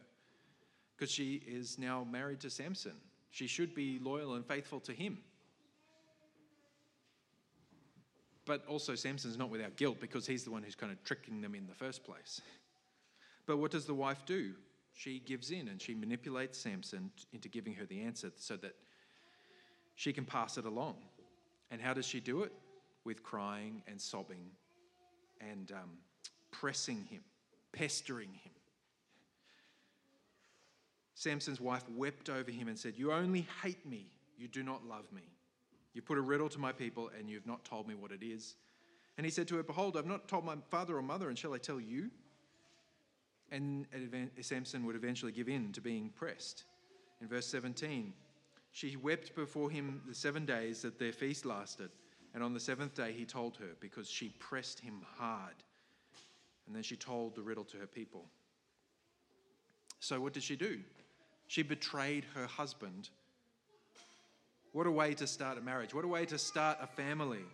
because 0.96 1.10
she 1.10 1.42
is 1.46 1.78
now 1.78 2.06
married 2.10 2.40
to 2.40 2.50
Samson. 2.50 2.94
She 3.30 3.46
should 3.46 3.74
be 3.74 3.98
loyal 4.00 4.34
and 4.34 4.46
faithful 4.46 4.80
to 4.80 4.92
him. 4.92 5.18
But 8.46 8.66
also, 8.66 8.94
Samson's 8.94 9.38
not 9.38 9.48
without 9.48 9.76
guilt 9.76 10.00
because 10.00 10.26
he's 10.26 10.44
the 10.44 10.50
one 10.50 10.62
who's 10.62 10.74
kind 10.74 10.92
of 10.92 11.02
tricking 11.02 11.40
them 11.40 11.54
in 11.54 11.66
the 11.66 11.74
first 11.74 12.04
place. 12.04 12.40
But 13.46 13.56
what 13.56 13.70
does 13.70 13.86
the 13.86 13.94
wife 13.94 14.22
do? 14.26 14.52
she 14.94 15.18
gives 15.18 15.50
in 15.50 15.68
and 15.68 15.82
she 15.82 15.94
manipulates 15.94 16.58
Samson 16.58 17.10
into 17.32 17.48
giving 17.48 17.74
her 17.74 17.84
the 17.84 18.00
answer 18.00 18.30
so 18.36 18.56
that 18.56 18.74
she 19.96 20.12
can 20.12 20.24
pass 20.24 20.56
it 20.56 20.64
along. 20.64 20.96
And 21.70 21.80
how 21.80 21.92
does 21.92 22.06
she 22.06 22.20
do 22.20 22.42
it? 22.42 22.52
With 23.04 23.22
crying 23.22 23.82
and 23.86 24.00
sobbing 24.00 24.46
and 25.40 25.72
um, 25.72 25.90
pressing 26.60 27.04
him, 27.10 27.20
pestering 27.72 28.30
him. 28.30 28.52
Samson's 31.14 31.60
wife 31.60 31.84
wept 31.88 32.28
over 32.28 32.50
him 32.50 32.68
and 32.68 32.78
said, 32.78 32.94
You 32.96 33.12
only 33.12 33.46
hate 33.62 33.86
me, 33.86 34.06
you 34.36 34.48
do 34.48 34.62
not 34.62 34.84
love 34.86 35.10
me. 35.12 35.22
You 35.94 36.02
put 36.02 36.18
a 36.18 36.20
riddle 36.20 36.48
to 36.48 36.58
my 36.58 36.72
people, 36.72 37.10
and 37.18 37.30
you've 37.30 37.46
not 37.46 37.64
told 37.64 37.86
me 37.86 37.94
what 37.94 38.10
it 38.10 38.22
is. 38.22 38.56
And 39.16 39.24
he 39.24 39.30
said 39.30 39.46
to 39.48 39.56
her, 39.56 39.62
Behold, 39.62 39.96
I've 39.96 40.06
not 40.06 40.28
told 40.28 40.44
my 40.44 40.56
father 40.70 40.96
or 40.96 41.02
mother, 41.02 41.28
and 41.28 41.38
shall 41.38 41.54
I 41.54 41.58
tell 41.58 41.80
you? 41.80 42.10
and 43.50 43.86
Samson 44.40 44.84
would 44.84 44.96
eventually 44.96 45.30
give 45.30 45.48
in 45.48 45.72
to 45.72 45.80
being 45.80 46.10
pressed. 46.16 46.64
In 47.20 47.28
verse 47.28 47.46
17, 47.46 48.12
she 48.72 48.96
wept 48.96 49.36
before 49.36 49.70
him 49.70 50.02
the 50.08 50.14
seven 50.14 50.44
days 50.44 50.82
that 50.82 50.98
their 50.98 51.12
feast 51.12 51.44
lasted, 51.46 51.90
and 52.34 52.42
on 52.42 52.52
the 52.52 52.58
seventh 52.58 52.94
day 52.94 53.12
he 53.12 53.24
told 53.24 53.56
her 53.58 53.76
because 53.78 54.10
she 54.10 54.30
pressed 54.40 54.80
him 54.80 55.02
hard. 55.16 55.54
And 56.66 56.74
then 56.74 56.82
she 56.82 56.96
told 56.96 57.34
the 57.34 57.42
riddle 57.42 57.64
to 57.64 57.76
her 57.78 57.86
people. 57.86 58.26
So, 60.00 60.20
what 60.20 60.32
did 60.32 60.42
she 60.42 60.56
do? 60.56 60.80
She 61.46 61.62
betrayed 61.62 62.24
her 62.34 62.46
husband. 62.46 63.10
What 64.72 64.86
a 64.86 64.90
way 64.90 65.14
to 65.14 65.26
start 65.26 65.58
a 65.58 65.60
marriage. 65.60 65.94
What 65.94 66.04
a 66.04 66.08
way 66.08 66.26
to 66.26 66.38
start 66.38 66.78
a 66.80 66.86
family. 66.86 67.44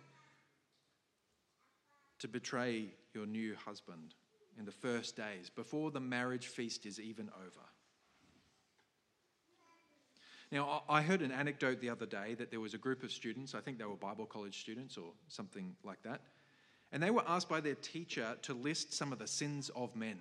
To 2.19 2.27
betray 2.27 2.85
your 3.13 3.25
new 3.25 3.55
husband 3.55 4.15
in 4.57 4.65
the 4.65 4.71
first 4.71 5.15
days, 5.15 5.49
before 5.49 5.91
the 5.91 5.99
marriage 5.99 6.47
feast 6.47 6.85
is 6.85 6.99
even 6.99 7.29
over. 7.35 7.65
Now, 10.51 10.83
I 10.89 11.01
heard 11.01 11.21
an 11.21 11.31
anecdote 11.31 11.79
the 11.79 11.89
other 11.89 12.05
day 12.05 12.35
that 12.35 12.51
there 12.51 12.59
was 12.59 12.73
a 12.73 12.77
group 12.77 13.03
of 13.03 13.11
students, 13.11 13.55
I 13.55 13.61
think 13.61 13.77
they 13.77 13.85
were 13.85 13.95
Bible 13.95 14.25
college 14.25 14.59
students 14.59 14.97
or 14.97 15.13
something 15.29 15.75
like 15.83 16.03
that, 16.03 16.21
and 16.91 17.01
they 17.01 17.09
were 17.09 17.23
asked 17.27 17.49
by 17.49 17.61
their 17.61 17.75
teacher 17.75 18.35
to 18.41 18.53
list 18.53 18.93
some 18.93 19.11
of 19.11 19.19
the 19.19 19.27
sins 19.27 19.69
of 19.75 19.95
men. 19.95 20.19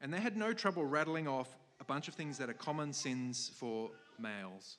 And 0.00 0.12
they 0.12 0.20
had 0.20 0.36
no 0.36 0.52
trouble 0.52 0.84
rattling 0.84 1.28
off 1.28 1.54
a 1.80 1.84
bunch 1.84 2.08
of 2.08 2.14
things 2.14 2.38
that 2.38 2.48
are 2.48 2.54
common 2.54 2.92
sins 2.92 3.50
for 3.56 3.90
males. 4.18 4.78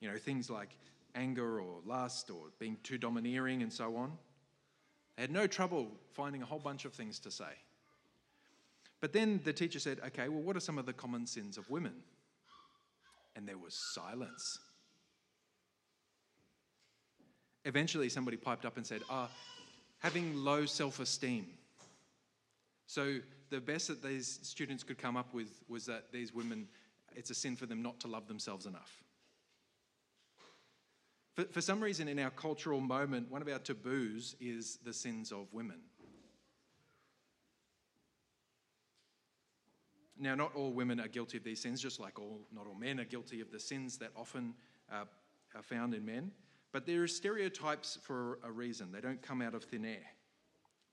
You 0.00 0.10
know, 0.10 0.16
things 0.16 0.48
like 0.48 0.70
anger 1.14 1.60
or 1.60 1.80
lust 1.84 2.30
or 2.30 2.44
being 2.58 2.78
too 2.82 2.96
domineering 2.96 3.62
and 3.62 3.72
so 3.72 3.96
on. 3.96 4.12
They 5.16 5.22
had 5.22 5.30
no 5.30 5.46
trouble 5.46 5.88
finding 6.12 6.42
a 6.42 6.46
whole 6.46 6.60
bunch 6.60 6.84
of 6.84 6.92
things 6.92 7.18
to 7.20 7.30
say. 7.30 7.52
But 9.00 9.12
then 9.12 9.40
the 9.44 9.52
teacher 9.52 9.78
said, 9.78 10.00
okay, 10.06 10.28
well, 10.28 10.42
what 10.42 10.56
are 10.56 10.60
some 10.60 10.78
of 10.78 10.86
the 10.86 10.92
common 10.92 11.26
sins 11.26 11.58
of 11.58 11.68
women? 11.70 11.94
And 13.36 13.46
there 13.46 13.58
was 13.58 13.74
silence. 13.74 14.58
Eventually, 17.68 18.08
somebody 18.08 18.38
piped 18.38 18.64
up 18.64 18.78
and 18.78 18.86
said, 18.86 19.02
ah, 19.10 19.28
having 19.98 20.34
low 20.34 20.64
self 20.64 21.00
esteem. 21.00 21.46
So, 22.86 23.18
the 23.50 23.60
best 23.60 23.88
that 23.88 24.02
these 24.02 24.38
students 24.42 24.82
could 24.82 24.96
come 24.96 25.18
up 25.18 25.34
with 25.34 25.60
was 25.68 25.84
that 25.84 26.10
these 26.10 26.32
women, 26.32 26.66
it's 27.14 27.28
a 27.28 27.34
sin 27.34 27.56
for 27.56 27.66
them 27.66 27.82
not 27.82 28.00
to 28.00 28.08
love 28.08 28.26
themselves 28.26 28.64
enough. 28.64 29.04
For, 31.34 31.44
for 31.44 31.60
some 31.60 31.82
reason, 31.82 32.08
in 32.08 32.18
our 32.18 32.30
cultural 32.30 32.80
moment, 32.80 33.30
one 33.30 33.42
of 33.42 33.48
our 33.48 33.58
taboos 33.58 34.34
is 34.40 34.78
the 34.82 34.94
sins 34.94 35.30
of 35.30 35.52
women. 35.52 35.80
Now, 40.18 40.34
not 40.34 40.54
all 40.54 40.72
women 40.72 41.00
are 41.00 41.08
guilty 41.08 41.36
of 41.36 41.44
these 41.44 41.60
sins, 41.60 41.82
just 41.82 42.00
like 42.00 42.18
all, 42.18 42.40
not 42.50 42.66
all 42.66 42.74
men 42.74 42.98
are 42.98 43.04
guilty 43.04 43.42
of 43.42 43.52
the 43.52 43.60
sins 43.60 43.98
that 43.98 44.10
often 44.16 44.54
uh, 44.90 45.04
are 45.54 45.62
found 45.62 45.92
in 45.92 46.06
men. 46.06 46.32
But 46.72 46.86
there 46.86 47.02
are 47.02 47.08
stereotypes 47.08 47.98
for 48.02 48.38
a 48.44 48.50
reason. 48.50 48.92
They 48.92 49.00
don't 49.00 49.22
come 49.22 49.40
out 49.40 49.54
of 49.54 49.64
thin 49.64 49.84
air. 49.84 50.06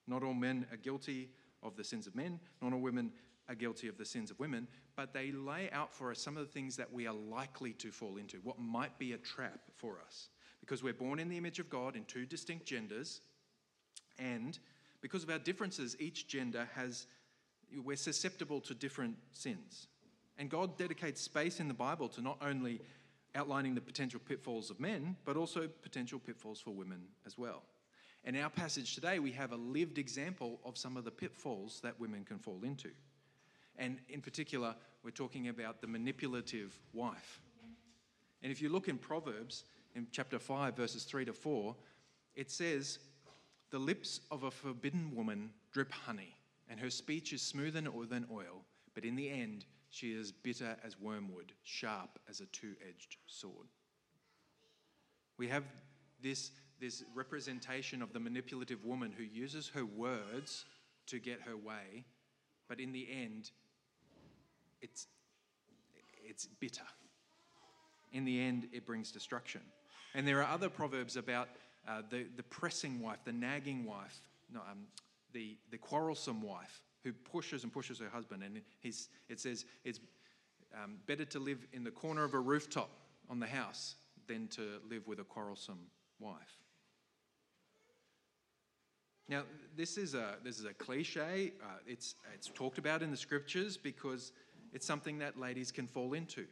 Not 0.06 0.22
all 0.22 0.34
men 0.34 0.66
are 0.72 0.76
guilty 0.76 1.30
of 1.62 1.76
the 1.76 1.84
sins 1.84 2.06
of 2.06 2.14
men, 2.14 2.40
not 2.62 2.72
all 2.72 2.80
women 2.80 3.12
are 3.48 3.54
guilty 3.54 3.88
of 3.88 3.98
the 3.98 4.04
sins 4.04 4.30
of 4.30 4.38
women, 4.38 4.66
but 4.96 5.12
they 5.12 5.32
lay 5.32 5.70
out 5.70 5.92
for 5.94 6.10
us 6.10 6.20
some 6.20 6.36
of 6.36 6.46
the 6.46 6.52
things 6.52 6.76
that 6.76 6.92
we 6.92 7.06
are 7.06 7.14
likely 7.14 7.72
to 7.74 7.90
fall 7.90 8.16
into, 8.16 8.38
what 8.38 8.58
might 8.58 8.98
be 8.98 9.12
a 9.12 9.18
trap 9.18 9.60
for 9.76 9.98
us 10.04 10.28
because 10.66 10.82
we're 10.82 10.92
born 10.92 11.20
in 11.20 11.28
the 11.28 11.36
image 11.36 11.60
of 11.60 11.70
God 11.70 11.94
in 11.94 12.04
two 12.04 12.26
distinct 12.26 12.66
genders, 12.66 13.20
and 14.18 14.58
because 15.00 15.22
of 15.22 15.30
our 15.30 15.38
differences, 15.38 15.96
each 16.00 16.26
gender 16.26 16.68
has, 16.74 17.06
we're 17.84 17.96
susceptible 17.96 18.60
to 18.62 18.74
different 18.74 19.16
sins. 19.30 19.86
And 20.38 20.50
God 20.50 20.76
dedicates 20.76 21.20
space 21.20 21.60
in 21.60 21.68
the 21.68 21.74
Bible 21.74 22.08
to 22.10 22.20
not 22.20 22.38
only 22.42 22.80
outlining 23.36 23.74
the 23.74 23.80
potential 23.80 24.20
pitfalls 24.26 24.70
of 24.70 24.80
men, 24.80 25.16
but 25.24 25.36
also 25.36 25.68
potential 25.82 26.18
pitfalls 26.18 26.60
for 26.60 26.70
women 26.70 27.02
as 27.26 27.36
well. 27.38 27.62
In 28.24 28.36
our 28.36 28.50
passage 28.50 28.94
today, 28.94 29.20
we 29.20 29.30
have 29.32 29.52
a 29.52 29.56
lived 29.56 29.98
example 29.98 30.58
of 30.64 30.76
some 30.76 30.96
of 30.96 31.04
the 31.04 31.10
pitfalls 31.12 31.80
that 31.84 32.00
women 32.00 32.24
can 32.24 32.38
fall 32.38 32.60
into. 32.64 32.90
And 33.78 33.98
in 34.08 34.20
particular, 34.20 34.74
we're 35.04 35.10
talking 35.10 35.48
about 35.48 35.80
the 35.80 35.86
manipulative 35.86 36.76
wife. 36.92 37.40
And 38.42 38.50
if 38.50 38.60
you 38.60 38.68
look 38.68 38.88
in 38.88 38.98
Proverbs, 38.98 39.64
in 39.94 40.06
chapter 40.10 40.38
5, 40.38 40.76
verses 40.76 41.04
3 41.04 41.24
to 41.26 41.32
4, 41.32 41.76
it 42.34 42.50
says, 42.50 42.98
The 43.70 43.78
lips 43.78 44.20
of 44.30 44.42
a 44.42 44.50
forbidden 44.50 45.14
woman 45.14 45.50
drip 45.72 45.92
honey, 45.92 46.34
and 46.68 46.80
her 46.80 46.90
speech 46.90 47.32
is 47.32 47.42
smoother 47.42 47.80
than 47.80 48.26
oil, 48.32 48.64
but 48.94 49.04
in 49.04 49.14
the 49.14 49.30
end, 49.30 49.66
she 49.96 50.12
is 50.12 50.30
bitter 50.30 50.76
as 50.84 51.00
wormwood, 51.00 51.52
sharp 51.62 52.18
as 52.28 52.40
a 52.40 52.46
two 52.46 52.74
edged 52.86 53.16
sword. 53.26 53.68
We 55.38 55.48
have 55.48 55.64
this, 56.22 56.50
this 56.78 57.02
representation 57.14 58.02
of 58.02 58.12
the 58.12 58.20
manipulative 58.20 58.84
woman 58.84 59.10
who 59.16 59.24
uses 59.24 59.68
her 59.68 59.86
words 59.86 60.66
to 61.06 61.18
get 61.18 61.40
her 61.40 61.56
way, 61.56 62.04
but 62.68 62.78
in 62.78 62.92
the 62.92 63.08
end, 63.10 63.50
it's, 64.82 65.06
it's 66.28 66.46
bitter. 66.60 66.84
In 68.12 68.26
the 68.26 68.38
end, 68.38 68.68
it 68.74 68.84
brings 68.84 69.10
destruction. 69.10 69.62
And 70.14 70.28
there 70.28 70.42
are 70.42 70.52
other 70.52 70.68
proverbs 70.68 71.16
about 71.16 71.48
uh, 71.88 72.02
the, 72.10 72.26
the 72.36 72.42
pressing 72.42 73.00
wife, 73.00 73.20
the 73.24 73.32
nagging 73.32 73.86
wife, 73.86 74.20
no, 74.52 74.60
um, 74.70 74.80
the, 75.32 75.56
the 75.70 75.78
quarrelsome 75.78 76.42
wife 76.42 76.82
who 77.06 77.12
pushes 77.12 77.62
and 77.62 77.72
pushes 77.72 78.00
her 78.00 78.08
husband. 78.08 78.42
And 78.42 78.60
he's, 78.80 79.08
it 79.28 79.38
says 79.38 79.64
it's 79.84 80.00
um, 80.82 80.96
better 81.06 81.24
to 81.26 81.38
live 81.38 81.64
in 81.72 81.84
the 81.84 81.90
corner 81.92 82.24
of 82.24 82.34
a 82.34 82.40
rooftop 82.40 82.90
on 83.30 83.38
the 83.38 83.46
house 83.46 83.94
than 84.26 84.48
to 84.48 84.80
live 84.90 85.06
with 85.06 85.20
a 85.20 85.24
quarrelsome 85.24 85.78
wife. 86.18 86.58
Now, 89.28 89.42
this 89.76 89.96
is 89.96 90.14
a, 90.14 90.34
this 90.42 90.58
is 90.58 90.64
a 90.64 90.74
cliche. 90.74 91.52
Uh, 91.62 91.78
it's, 91.86 92.16
it's 92.34 92.48
talked 92.48 92.78
about 92.78 93.02
in 93.02 93.12
the 93.12 93.16
scriptures 93.16 93.76
because 93.76 94.32
it's 94.72 94.86
something 94.86 95.18
that 95.18 95.38
ladies 95.38 95.70
can 95.70 95.86
fall 95.86 96.12
into. 96.12 96.44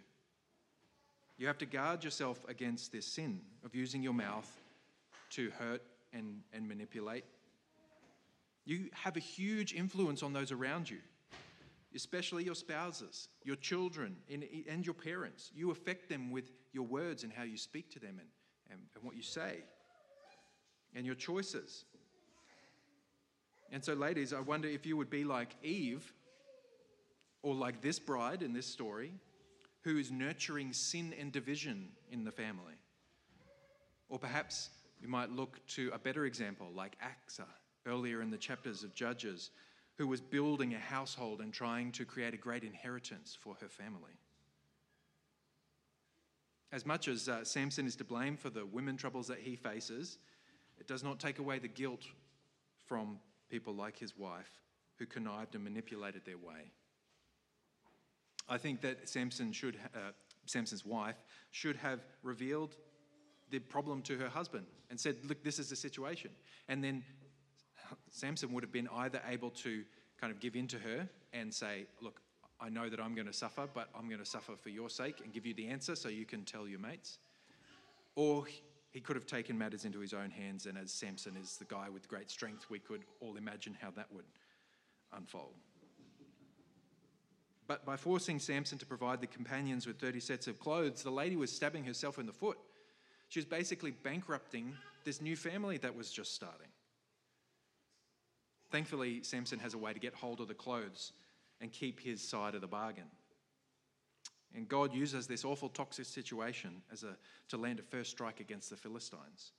You 1.37 1.49
have 1.49 1.59
to 1.59 1.67
guard 1.67 2.05
yourself 2.05 2.45
against 2.49 2.93
this 2.93 3.07
sin 3.07 3.41
of 3.65 3.75
using 3.75 4.05
your 4.05 4.15
mouth 4.15 4.49
to 5.31 5.51
hurt 5.59 5.83
and, 6.13 6.43
and 6.53 6.69
manipulate. 6.69 7.25
You 8.65 8.89
have 8.93 9.17
a 9.17 9.21
huge 9.21 9.75
influence 9.75 10.23
on 10.23 10.33
those 10.33 10.51
around 10.51 10.89
you, 10.89 10.99
especially 11.95 12.45
your 12.45 12.55
spouses, 12.55 13.29
your 13.45 13.57
children, 13.57 14.17
and, 14.31 14.87
your 14.87 14.95
parents. 14.95 15.51
You 15.55 15.71
affect 15.71 16.09
them 16.09 16.31
with 16.31 16.51
your 16.73 16.87
words 16.87 17.25
and 17.25 17.33
how 17.33 17.43
you 17.43 17.59
speak 17.59 17.91
to 17.93 18.01
them 18.01 18.17
and, 18.19 18.29
and, 18.71 18.81
and 18.95 19.05
what 19.05 19.17
you 19.17 19.23
say 19.23 19.59
and 20.95 21.05
your 21.05 21.15
choices. 21.15 21.85
And 23.71 23.85
so, 23.85 23.95
ladies, 23.95 24.33
I 24.33 24.41
wonder 24.41 24.69
if 24.69 24.87
you 24.87 24.97
would 24.97 25.11
be 25.11 25.25
like 25.25 25.57
Eve 25.63 26.13
or 27.43 27.55
like 27.55 27.83
this 27.83 27.99
bride 27.99 28.43
in 28.43 28.53
this 28.53 28.67
story 28.67 29.13
who 29.83 29.99
is 29.99 30.11
nurturing 30.11 30.73
sin 30.73 31.13
and 31.19 31.31
division 31.31 31.89
in 32.11 32.25
the 32.25 32.31
family. 32.31 32.75
Or 34.09 34.19
perhaps 34.19 34.71
you 35.01 35.09
might 35.09 35.31
look 35.31 35.59
to 35.69 35.91
a 35.93 35.99
better 35.99 36.25
example 36.25 36.69
like 36.75 36.97
Achsah 37.01 37.45
earlier 37.87 38.23
in 38.23 38.31
the 38.31 38.39
chapters 38.39 38.83
of 38.83 38.95
Judges, 38.95 39.51
who 39.97 40.07
was 40.07 40.21
building 40.21 40.75
a 40.75 40.79
household 40.79 41.41
and 41.41 41.53
trying 41.53 41.93
to 41.93 42.05
create 42.05 42.35
a 42.35 42.39
great 42.39 42.65
inheritance 42.65 43.37
for 43.41 43.55
her 43.61 43.69
family. 43.69 44.19
As 46.73 46.85
much 46.85 47.07
as 47.07 47.29
uh, 47.29 47.45
Samson 47.45 47.87
is 47.87 47.95
to 47.97 48.05
blame 48.05 48.37
for 48.37 48.51
the 48.51 48.67
women 48.67 48.97
troubles 48.97 49.29
that 49.29 49.39
he 49.39 49.55
faces, 49.55 50.19
it 50.79 50.89
does 50.89 51.05
not 51.05 51.21
take 51.21 51.39
away 51.39 51.61
the 51.61 51.69
guilt 51.69 52.03
from 52.85 53.19
people 53.49 53.75
like 53.75 53.97
his 53.97 54.19
wife 54.19 54.51
who 54.99 55.07
connived 55.07 55.55
and 55.55 55.63
manipulated 55.63 56.25
their 56.25 56.39
way. 56.39 56.73
I 58.49 58.59
think 58.59 58.81
that 58.83 59.09
Samson 59.09 59.53
should, 59.53 59.77
uh, 59.95 60.11
Samson's 60.47 60.85
wife 60.85 61.17
should 61.53 61.77
have 61.77 62.01
revealed 62.23 62.77
the 63.51 63.59
problem 63.59 64.03
to 64.03 64.19
her 64.19 64.29
husband 64.29 64.67
and 64.91 64.99
said, 64.99 65.17
Look, 65.25 65.43
this 65.43 65.59
is 65.59 65.71
the 65.71 65.77
situation. 65.77 66.31
And 66.69 66.83
then 66.83 67.05
Samson 68.11 68.53
would 68.53 68.63
have 68.63 68.73
been 68.73 68.89
either 68.95 69.21
able 69.29 69.51
to 69.51 69.85
kind 70.21 70.33
of 70.33 70.41
give 70.41 70.57
in 70.57 70.67
to 70.69 70.79
her 70.79 71.09
and 71.33 71.53
say, 71.53 71.87
Look, 72.01 72.21
I 72.61 72.69
know 72.69 72.89
that 72.89 73.01
I'm 73.01 73.15
going 73.15 73.27
to 73.27 73.33
suffer, 73.33 73.69
but 73.73 73.89
I'm 73.97 74.09
going 74.09 74.21
to 74.21 74.27
suffer 74.27 74.53
for 74.57 74.71
your 74.71 74.89
sake 74.89 75.21
and 75.23 75.33
give 75.33 75.45
you 75.45 75.55
the 75.55 75.67
answer 75.67 75.95
so 75.97 76.09
you 76.09 76.25
can 76.25 76.45
tell 76.45 76.67
your 76.69 76.79
mates. 76.79 77.19
Or 78.17 78.45
he 78.93 79.01
could 79.01 79.17
have 79.17 79.27
taken 79.27 79.59
matters 79.59 79.85
into 79.85 79.99
his 79.99 80.15
own 80.15 80.31
hands, 80.31 80.67
and 80.67 80.79
as 80.79 80.93
Samson 80.93 81.37
is 81.37 81.57
the 81.57 81.65
guy 81.65 81.89
with 81.89 82.09
great 82.09 82.31
strength, 82.31 82.71
we 82.71 82.79
could 82.79 83.03
all 83.21 83.37
imagine 83.37 83.77
how 83.81 83.91
that 83.91 84.07
would 84.13 84.25
unfold. 85.13 85.55
But 87.67 87.85
by 87.85 87.97
forcing 87.97 88.39
Samson 88.39 88.79
to 88.79 88.87
provide 88.87 89.21
the 89.21 89.27
companions 89.27 89.87
with 89.87 89.99
30 89.99 90.21
sets 90.21 90.47
of 90.47 90.61
clothes, 90.61 91.03
the 91.03 91.11
lady 91.11 91.35
was 91.35 91.51
stabbing 91.51 91.85
herself 91.85 92.19
in 92.19 92.27
the 92.27 92.33
foot. 92.33 92.59
She 93.31 93.41
was 93.41 93.47
basically 93.47 93.91
bankrupting 93.91 94.75
this 95.05 95.21
new 95.21 95.35
family 95.35 95.79
that 95.79 95.97
was 95.97 96.13
just 96.13 96.35
starting. 96.35 96.69
Thankfully, 98.75 99.23
Samson 99.23 99.61
has 99.61 99.75
a 99.75 99.79
way 99.79 99.93
to 99.93 100.01
get 100.01 100.15
hold 100.15 100.41
of 100.41 100.49
the 100.49 100.55
clothes 100.55 101.13
and 101.61 101.71
keep 101.71 102.01
his 102.01 102.21
side 102.21 102.57
of 102.57 102.61
the 102.61 102.67
bargain. 102.67 103.07
And 104.53 104.69
God 104.69 104.93
uses 104.93 105.29
this 105.29 105.45
awful 105.45 105.69
toxic 105.69 106.07
situation 106.07 106.83
as 106.93 107.05
a, 107.05 107.17
to 107.51 107.57
land 107.57 107.79
a 107.79 107.83
first 107.85 108.11
strike 108.11 108.41
against 108.41 108.71
the 108.71 108.77
Philistines. 108.77 109.53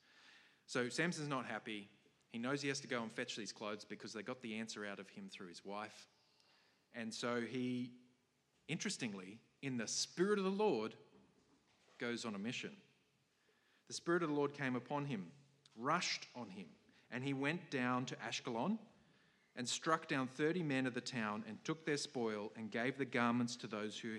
So 0.66 0.90
Samson's 0.90 1.30
not 1.30 1.46
happy. 1.46 1.88
He 2.34 2.40
knows 2.40 2.62
he 2.62 2.68
has 2.68 2.82
to 2.82 2.90
go 2.90 3.02
and 3.04 3.10
fetch 3.10 3.38
these 3.38 3.54
clothes 3.54 3.86
because 3.86 4.12
they 4.12 4.22
got 4.22 4.42
the 4.42 4.56
answer 4.60 4.86
out 4.86 5.00
of 5.00 5.08
him 5.08 5.30
through 5.32 5.48
his 5.48 5.64
wife. 5.64 6.10
And 6.94 7.14
so 7.14 7.40
he, 7.40 7.92
interestingly, 8.68 9.40
in 9.62 9.78
the 9.78 9.88
Spirit 9.88 10.40
of 10.40 10.44
the 10.44 10.52
Lord, 10.52 10.94
goes 12.00 12.26
on 12.26 12.36
a 12.36 12.40
mission. 12.40 12.72
The 13.88 13.94
Spirit 13.94 14.24
of 14.24 14.30
the 14.30 14.36
Lord 14.36 14.54
came 14.54 14.76
upon 14.76 15.06
him, 15.06 15.28
rushed 15.78 16.28
on 16.36 16.50
him, 16.50 16.66
and 17.12 17.24
he 17.24 17.32
went 17.32 17.72
down 17.72 18.04
to 18.08 18.16
Ashkelon 18.16 18.78
and 19.56 19.68
struck 19.68 20.08
down 20.08 20.28
30 20.28 20.64
men 20.64 20.86
of 20.86 20.94
the 20.94 21.02
town 21.02 21.44
and 21.48 21.64
took 21.64 21.86
their 21.86 21.98
spoil 21.98 22.52
and 22.58 22.72
gave 22.72 22.98
the 22.98 23.06
garments 23.06 23.56
to 23.58 23.68
those 23.68 23.98
who 23.98 24.18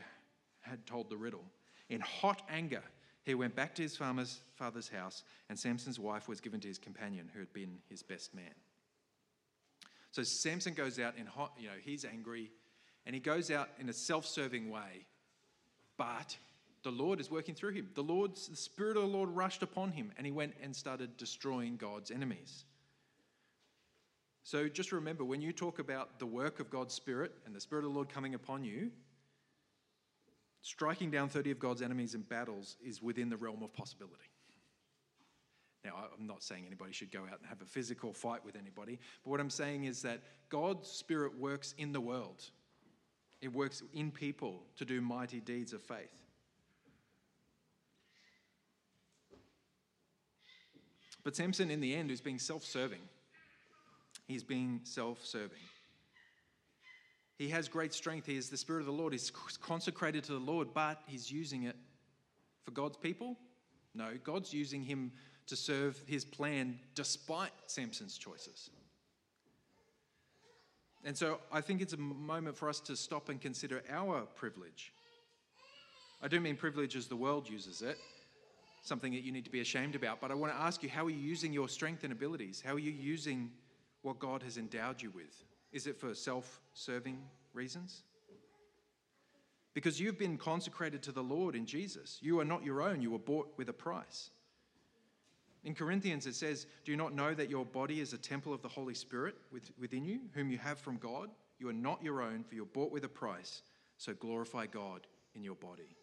had 0.61 0.87
told 0.87 1.11
the 1.11 1.16
riddle. 1.16 1.45
In 1.89 2.01
hot 2.01 2.43
anger, 2.49 2.82
he 3.22 3.34
went 3.34 3.55
back 3.55 3.74
to 3.74 3.82
his 3.82 3.97
farmer's 3.97 4.41
father's 4.55 4.89
house, 4.89 5.24
and 5.49 5.59
Samson's 5.59 5.99
wife 5.99 6.28
was 6.28 6.41
given 6.41 6.61
to 6.61 6.68
his 6.68 6.78
companion, 6.78 7.28
who 7.32 7.41
had 7.41 7.53
been 7.53 7.78
his 7.89 8.03
best 8.03 8.34
man. 8.34 8.55
So 10.12 10.22
Samson 10.22 10.74
goes 10.74 10.99
out 10.99 11.14
in 11.18 11.26
hot, 11.26 11.53
you 11.59 11.66
know, 11.66 11.74
he's 11.82 12.05
angry, 12.05 12.51
and 13.05 13.14
he 13.14 13.20
goes 13.20 13.51
out 13.51 13.68
in 13.78 13.89
a 13.89 13.93
self 13.93 14.26
serving 14.26 14.70
way, 14.70 15.07
but 15.97 16.37
the 16.82 16.91
Lord 16.91 17.20
is 17.20 17.30
working 17.30 17.55
through 17.55 17.72
him. 17.72 17.91
The 17.95 18.03
Lord's 18.03 18.47
the 18.49 18.57
Spirit 18.57 18.97
of 18.97 19.03
the 19.03 19.09
Lord 19.09 19.28
rushed 19.30 19.62
upon 19.62 19.91
him, 19.91 20.12
and 20.16 20.24
he 20.24 20.32
went 20.32 20.55
and 20.62 20.74
started 20.74 21.16
destroying 21.16 21.76
God's 21.76 22.12
enemies. 22.12 22.64
So 24.47 24.68
just 24.68 24.92
remember 24.92 25.24
when 25.24 25.42
you 25.42 25.53
talk 25.53 25.80
about 25.80 26.20
the 26.20 26.26
work 26.26 26.61
of 26.61 26.70
God's 26.70 26.94
Spirit 26.94 27.32
and 27.47 27.53
the 27.55 27.61
Spirit 27.61 27.84
of 27.84 27.90
the 27.90 27.94
Lord 27.97 28.09
coming 28.09 28.34
upon 28.34 28.62
you, 28.62 28.92
striking 30.62 31.11
down 31.11 31.28
30 31.28 31.51
of 31.51 31.59
God's 31.59 31.82
enemies 31.82 32.14
in 32.14 32.20
battles 32.20 32.76
is 32.80 33.03
within 33.03 33.28
the 33.28 33.36
realm 33.36 33.64
of 33.64 33.74
possibility. 33.74 34.30
Now, 35.84 35.94
I'm 36.16 36.28
not 36.28 36.44
saying 36.44 36.62
anybody 36.64 36.92
should 36.92 37.11
go 37.11 37.22
out 37.22 37.40
and 37.40 37.49
have 37.49 37.61
a 37.61 37.64
physical 37.64 38.12
fight 38.12 38.44
with 38.44 38.55
anybody, 38.55 39.01
but 39.24 39.30
what 39.30 39.40
I'm 39.40 39.51
saying 39.51 39.82
is 39.82 40.01
that 40.03 40.20
God's 40.49 40.88
Spirit 40.88 41.36
works 41.36 41.74
in 41.76 41.90
the 41.90 42.01
world, 42.01 42.44
it 43.42 43.53
works 43.53 43.82
in 43.94 44.12
people 44.12 44.62
to 44.76 44.84
do 44.84 45.01
mighty 45.01 45.40
deeds 45.40 45.72
of 45.72 45.82
faith. 45.82 46.22
But 51.24 51.34
Samson, 51.34 51.68
in 51.68 51.80
the 51.80 51.97
end, 51.97 52.12
is 52.12 52.20
being 52.20 52.38
self 52.38 52.62
serving. 52.62 53.01
He's 54.26 54.42
being 54.42 54.80
self 54.84 55.24
serving. 55.24 55.58
He 57.38 57.48
has 57.50 57.68
great 57.68 57.92
strength. 57.92 58.26
He 58.26 58.36
is 58.36 58.48
the 58.48 58.56
Spirit 58.56 58.80
of 58.80 58.86
the 58.86 58.92
Lord. 58.92 59.12
He's 59.12 59.30
consecrated 59.60 60.24
to 60.24 60.32
the 60.32 60.38
Lord, 60.38 60.68
but 60.72 61.02
he's 61.06 61.30
using 61.30 61.64
it 61.64 61.76
for 62.66 62.72
God's 62.72 62.96
people? 62.96 63.36
No, 63.94 64.10
God's 64.22 64.52
using 64.52 64.82
him 64.82 65.12
to 65.46 65.56
serve 65.56 66.02
his 66.06 66.24
plan 66.24 66.78
despite 66.94 67.52
Samson's 67.66 68.18
choices. 68.18 68.70
And 71.04 71.16
so 71.16 71.38
I 71.52 71.60
think 71.60 71.80
it's 71.80 71.92
a 71.92 71.98
moment 71.98 72.56
for 72.56 72.68
us 72.68 72.80
to 72.80 72.96
stop 72.96 73.28
and 73.28 73.40
consider 73.40 73.82
our 73.88 74.22
privilege. 74.22 74.92
I 76.20 76.28
don't 76.28 76.42
mean 76.42 76.56
privilege 76.56 76.96
as 76.96 77.06
the 77.06 77.16
world 77.16 77.48
uses 77.48 77.80
it, 77.80 77.96
something 78.82 79.12
that 79.12 79.22
you 79.22 79.30
need 79.30 79.44
to 79.44 79.50
be 79.50 79.60
ashamed 79.60 79.94
about, 79.94 80.20
but 80.20 80.32
I 80.32 80.34
want 80.34 80.52
to 80.52 80.58
ask 80.58 80.82
you 80.82 80.88
how 80.88 81.06
are 81.06 81.10
you 81.10 81.16
using 81.16 81.52
your 81.52 81.68
strength 81.68 82.02
and 82.02 82.12
abilities? 82.12 82.60
How 82.64 82.74
are 82.74 82.80
you 82.80 82.90
using 82.90 83.52
what 84.07 84.20
God 84.20 84.44
has 84.44 84.57
endowed 84.57 85.02
you 85.02 85.11
with? 85.11 85.44
Is 85.72 85.88
it 85.88 85.98
for 85.98 86.14
self 86.14 86.61
serving 86.74 87.18
reasons? 87.52 88.04
Because 89.74 90.00
you've 90.00 90.18
been 90.18 90.38
consecrated 90.38 91.02
to 91.02 91.12
the 91.12 91.22
Lord 91.22 91.57
in 91.57 91.66
Jesus. 91.66 92.18
You 92.22 92.38
are 92.38 92.44
not 92.44 92.64
your 92.64 92.80
own, 92.80 93.02
you 93.02 93.11
were 93.11 93.18
bought 93.18 93.52
with 93.57 93.68
a 93.68 93.72
price. 93.72 94.30
In 95.64 95.74
Corinthians, 95.74 96.26
it 96.26 96.36
says, 96.36 96.66
Do 96.84 96.92
you 96.92 96.96
not 96.96 97.14
know 97.14 97.34
that 97.34 97.50
your 97.50 97.64
body 97.64 98.00
is 98.00 98.12
a 98.12 98.18
temple 98.18 98.54
of 98.54 98.62
the 98.62 98.68
Holy 98.68 98.94
Spirit 98.94 99.34
within 99.78 100.04
you, 100.04 100.20
whom 100.32 100.52
you 100.52 100.59
have 100.59 100.78
from 100.78 100.98
God? 100.98 101.28
You 101.59 101.68
are 101.68 101.74
not 101.74 102.02
your 102.02 102.22
own, 102.22 102.44
for 102.44 102.54
you're 102.54 102.64
bought 102.64 102.92
with 102.92 103.04
a 103.04 103.09
price. 103.09 103.62
So 103.98 104.14
glorify 104.14 104.66
God 104.66 105.00
in 105.34 105.42
your 105.42 105.57
body. 105.57 105.96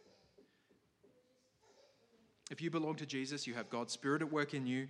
If 2.51 2.61
you 2.61 2.69
belong 2.69 2.95
to 2.97 3.05
Jesus, 3.05 3.47
you 3.47 3.53
have 3.53 3.69
God's 3.69 3.93
Spirit 3.93 4.21
at 4.21 4.31
work 4.31 4.53
in 4.53 4.67
you. 4.67 4.89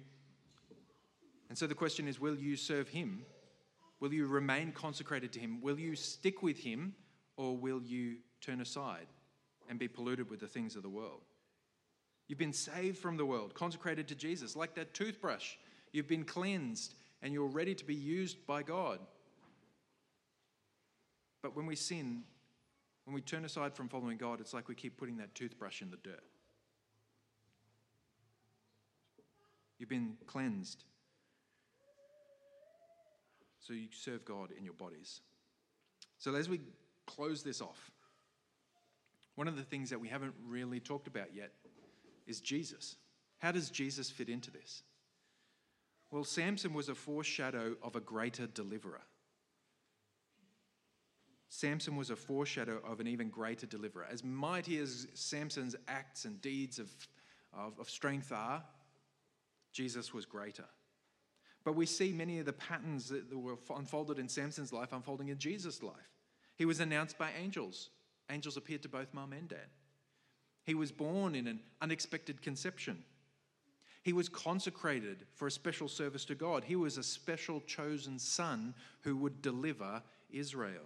And 1.53 1.57
so 1.59 1.67
the 1.67 1.75
question 1.75 2.07
is 2.07 2.19
will 2.19 2.35
you 2.35 2.55
serve 2.55 2.87
Him? 2.87 3.27
Will 3.99 4.11
you 4.11 4.25
remain 4.25 4.71
consecrated 4.71 5.31
to 5.33 5.39
Him? 5.39 5.61
Will 5.61 5.77
you 5.77 5.95
stick 5.95 6.41
with 6.41 6.57
Him? 6.57 6.95
Or 7.37 7.55
will 7.55 7.79
you 7.83 8.15
turn 8.41 8.59
aside 8.59 9.05
and 9.69 9.77
be 9.77 9.87
polluted 9.87 10.31
with 10.31 10.39
the 10.39 10.47
things 10.47 10.75
of 10.75 10.81
the 10.81 10.89
world? 10.89 11.21
You've 12.27 12.39
been 12.39 12.53
saved 12.53 12.97
from 12.97 13.17
the 13.17 13.25
world, 13.27 13.53
consecrated 13.53 14.07
to 14.07 14.15
Jesus, 14.15 14.55
like 14.55 14.73
that 14.73 14.95
toothbrush. 14.95 15.53
You've 15.91 16.07
been 16.07 16.23
cleansed 16.23 16.95
and 17.21 17.35
you're 17.35 17.45
ready 17.45 17.75
to 17.75 17.85
be 17.85 17.93
used 17.93 18.47
by 18.47 18.63
God. 18.63 18.97
But 21.43 21.55
when 21.55 21.67
we 21.67 21.75
sin, 21.75 22.23
when 23.05 23.13
we 23.13 23.21
turn 23.21 23.45
aside 23.45 23.75
from 23.75 23.89
following 23.89 24.17
God, 24.17 24.41
it's 24.41 24.55
like 24.55 24.67
we 24.67 24.73
keep 24.73 24.97
putting 24.97 25.17
that 25.17 25.35
toothbrush 25.35 25.83
in 25.83 25.91
the 25.91 25.97
dirt. 25.97 26.23
You've 29.77 29.89
been 29.89 30.15
cleansed. 30.25 30.83
So 33.63 33.73
you 33.73 33.87
serve 33.91 34.25
God 34.25 34.49
in 34.57 34.65
your 34.65 34.73
bodies. 34.73 35.21
So 36.17 36.35
as 36.35 36.49
we 36.49 36.59
close 37.07 37.43
this 37.43 37.61
off, 37.61 37.91
one 39.35 39.47
of 39.47 39.55
the 39.55 39.63
things 39.63 39.89
that 39.89 39.99
we 39.99 40.09
haven't 40.09 40.33
really 40.45 40.81
talked 40.81 41.07
about 41.07 41.33
yet 41.33 41.51
is 42.27 42.41
Jesus. 42.41 42.97
How 43.39 43.51
does 43.51 43.69
Jesus 43.69 44.09
fit 44.09 44.29
into 44.29 44.51
this? 44.51 44.83
Well, 46.11 46.25
Samson 46.25 46.73
was 46.73 46.89
a 46.89 46.95
foreshadow 46.95 47.75
of 47.81 47.95
a 47.95 47.99
greater 47.99 48.47
deliverer. 48.47 49.01
Samson 51.49 51.95
was 51.95 52.09
a 52.09 52.15
foreshadow 52.15 52.81
of 52.85 52.99
an 52.99 53.07
even 53.07 53.29
greater 53.29 53.65
deliverer. 53.65 54.07
As 54.11 54.23
mighty 54.23 54.77
as 54.77 55.07
Samson's 55.13 55.75
acts 55.87 56.25
and 56.25 56.41
deeds 56.41 56.79
of, 56.79 56.91
of, 57.53 57.79
of 57.79 57.89
strength 57.89 58.31
are, 58.31 58.61
Jesus 59.71 60.13
was 60.13 60.25
greater. 60.25 60.65
But 61.63 61.75
we 61.75 61.85
see 61.85 62.11
many 62.11 62.39
of 62.39 62.45
the 62.45 62.53
patterns 62.53 63.09
that 63.09 63.33
were 63.35 63.57
unfolded 63.75 64.19
in 64.19 64.27
Samson's 64.27 64.73
life 64.73 64.91
unfolding 64.91 65.29
in 65.29 65.37
Jesus' 65.37 65.81
life. 65.81 65.95
He 66.57 66.65
was 66.65 66.79
announced 66.79 67.17
by 67.17 67.31
angels. 67.41 67.89
Angels 68.29 68.57
appeared 68.57 68.83
to 68.83 68.89
both 68.89 69.13
mum 69.13 69.33
and 69.33 69.47
dad. 69.47 69.67
He 70.65 70.75
was 70.75 70.91
born 70.91 71.35
in 71.35 71.47
an 71.47 71.59
unexpected 71.81 72.41
conception. 72.41 73.03
He 74.03 74.13
was 74.13 74.27
consecrated 74.27 75.25
for 75.33 75.47
a 75.47 75.51
special 75.51 75.87
service 75.87 76.25
to 76.25 76.35
God. 76.35 76.63
He 76.65 76.75
was 76.75 76.97
a 76.97 77.03
special 77.03 77.61
chosen 77.61 78.19
son 78.19 78.73
who 79.01 79.15
would 79.17 79.41
deliver 79.41 80.01
Israel. 80.29 80.83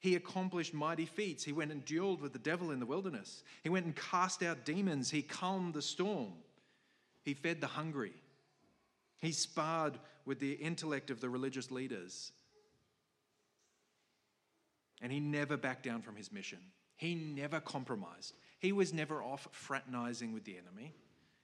He 0.00 0.16
accomplished 0.16 0.74
mighty 0.74 1.06
feats. 1.06 1.44
He 1.44 1.52
went 1.52 1.70
and 1.70 1.84
dueled 1.84 2.20
with 2.20 2.32
the 2.32 2.38
devil 2.38 2.72
in 2.72 2.80
the 2.80 2.86
wilderness. 2.86 3.42
He 3.62 3.70
went 3.70 3.86
and 3.86 3.96
cast 3.96 4.42
out 4.42 4.64
demons. 4.64 5.10
He 5.10 5.22
calmed 5.22 5.74
the 5.74 5.82
storm. 5.82 6.32
He 7.22 7.34
fed 7.34 7.60
the 7.60 7.68
hungry. 7.68 8.12
He 9.24 9.32
sparred 9.32 9.98
with 10.26 10.38
the 10.38 10.52
intellect 10.52 11.10
of 11.10 11.20
the 11.20 11.30
religious 11.30 11.70
leaders. 11.70 12.32
And 15.00 15.10
he 15.10 15.18
never 15.18 15.56
backed 15.56 15.82
down 15.82 16.02
from 16.02 16.16
his 16.16 16.30
mission. 16.30 16.58
He 16.96 17.14
never 17.14 17.58
compromised. 17.58 18.34
He 18.60 18.72
was 18.72 18.92
never 18.92 19.22
off 19.22 19.48
fraternizing 19.52 20.32
with 20.32 20.44
the 20.44 20.58
enemy. 20.58 20.94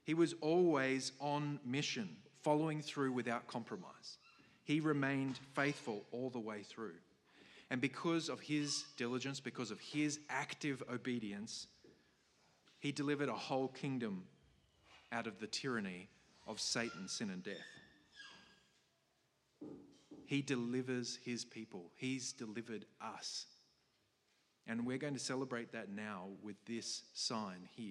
He 0.05 0.13
was 0.13 0.35
always 0.43 1.13
on 1.21 1.59
mission, 1.65 2.17
following 2.43 2.83
through 2.83 3.13
without 3.13 3.47
compromise. 3.47 4.19
He 4.65 4.81
remained 4.81 5.39
faithful 5.55 6.05
all 6.13 6.29
the 6.29 6.39
way 6.39 6.63
through. 6.63 6.97
And 7.71 7.81
because 7.81 8.29
of 8.29 8.41
his 8.41 8.85
diligence, 8.97 9.41
because 9.41 9.71
of 9.71 9.81
his 9.81 10.21
active 10.29 10.83
obedience, 10.93 11.67
he 12.79 12.93
delivered 12.93 13.29
a 13.29 13.35
whole 13.35 13.69
kingdom 13.69 14.25
out 15.13 15.27
of 15.27 15.39
the 15.39 15.47
tyranny 15.47 16.09
of 16.51 16.61
Satan, 16.61 17.07
sin, 17.07 17.31
and 17.31 17.45
death. 17.45 17.55
He 20.27 20.43
delivers 20.43 21.19
his 21.25 21.45
people, 21.45 21.93
he's 21.97 22.33
delivered 22.33 22.87
us. 23.01 23.47
And 24.67 24.85
we're 24.85 24.99
going 24.99 25.15
to 25.15 25.21
celebrate 25.21 25.73
that 25.73 25.91
now 25.91 26.29
with 26.43 26.57
this 26.67 27.03
sign 27.15 27.69
here. 27.77 27.87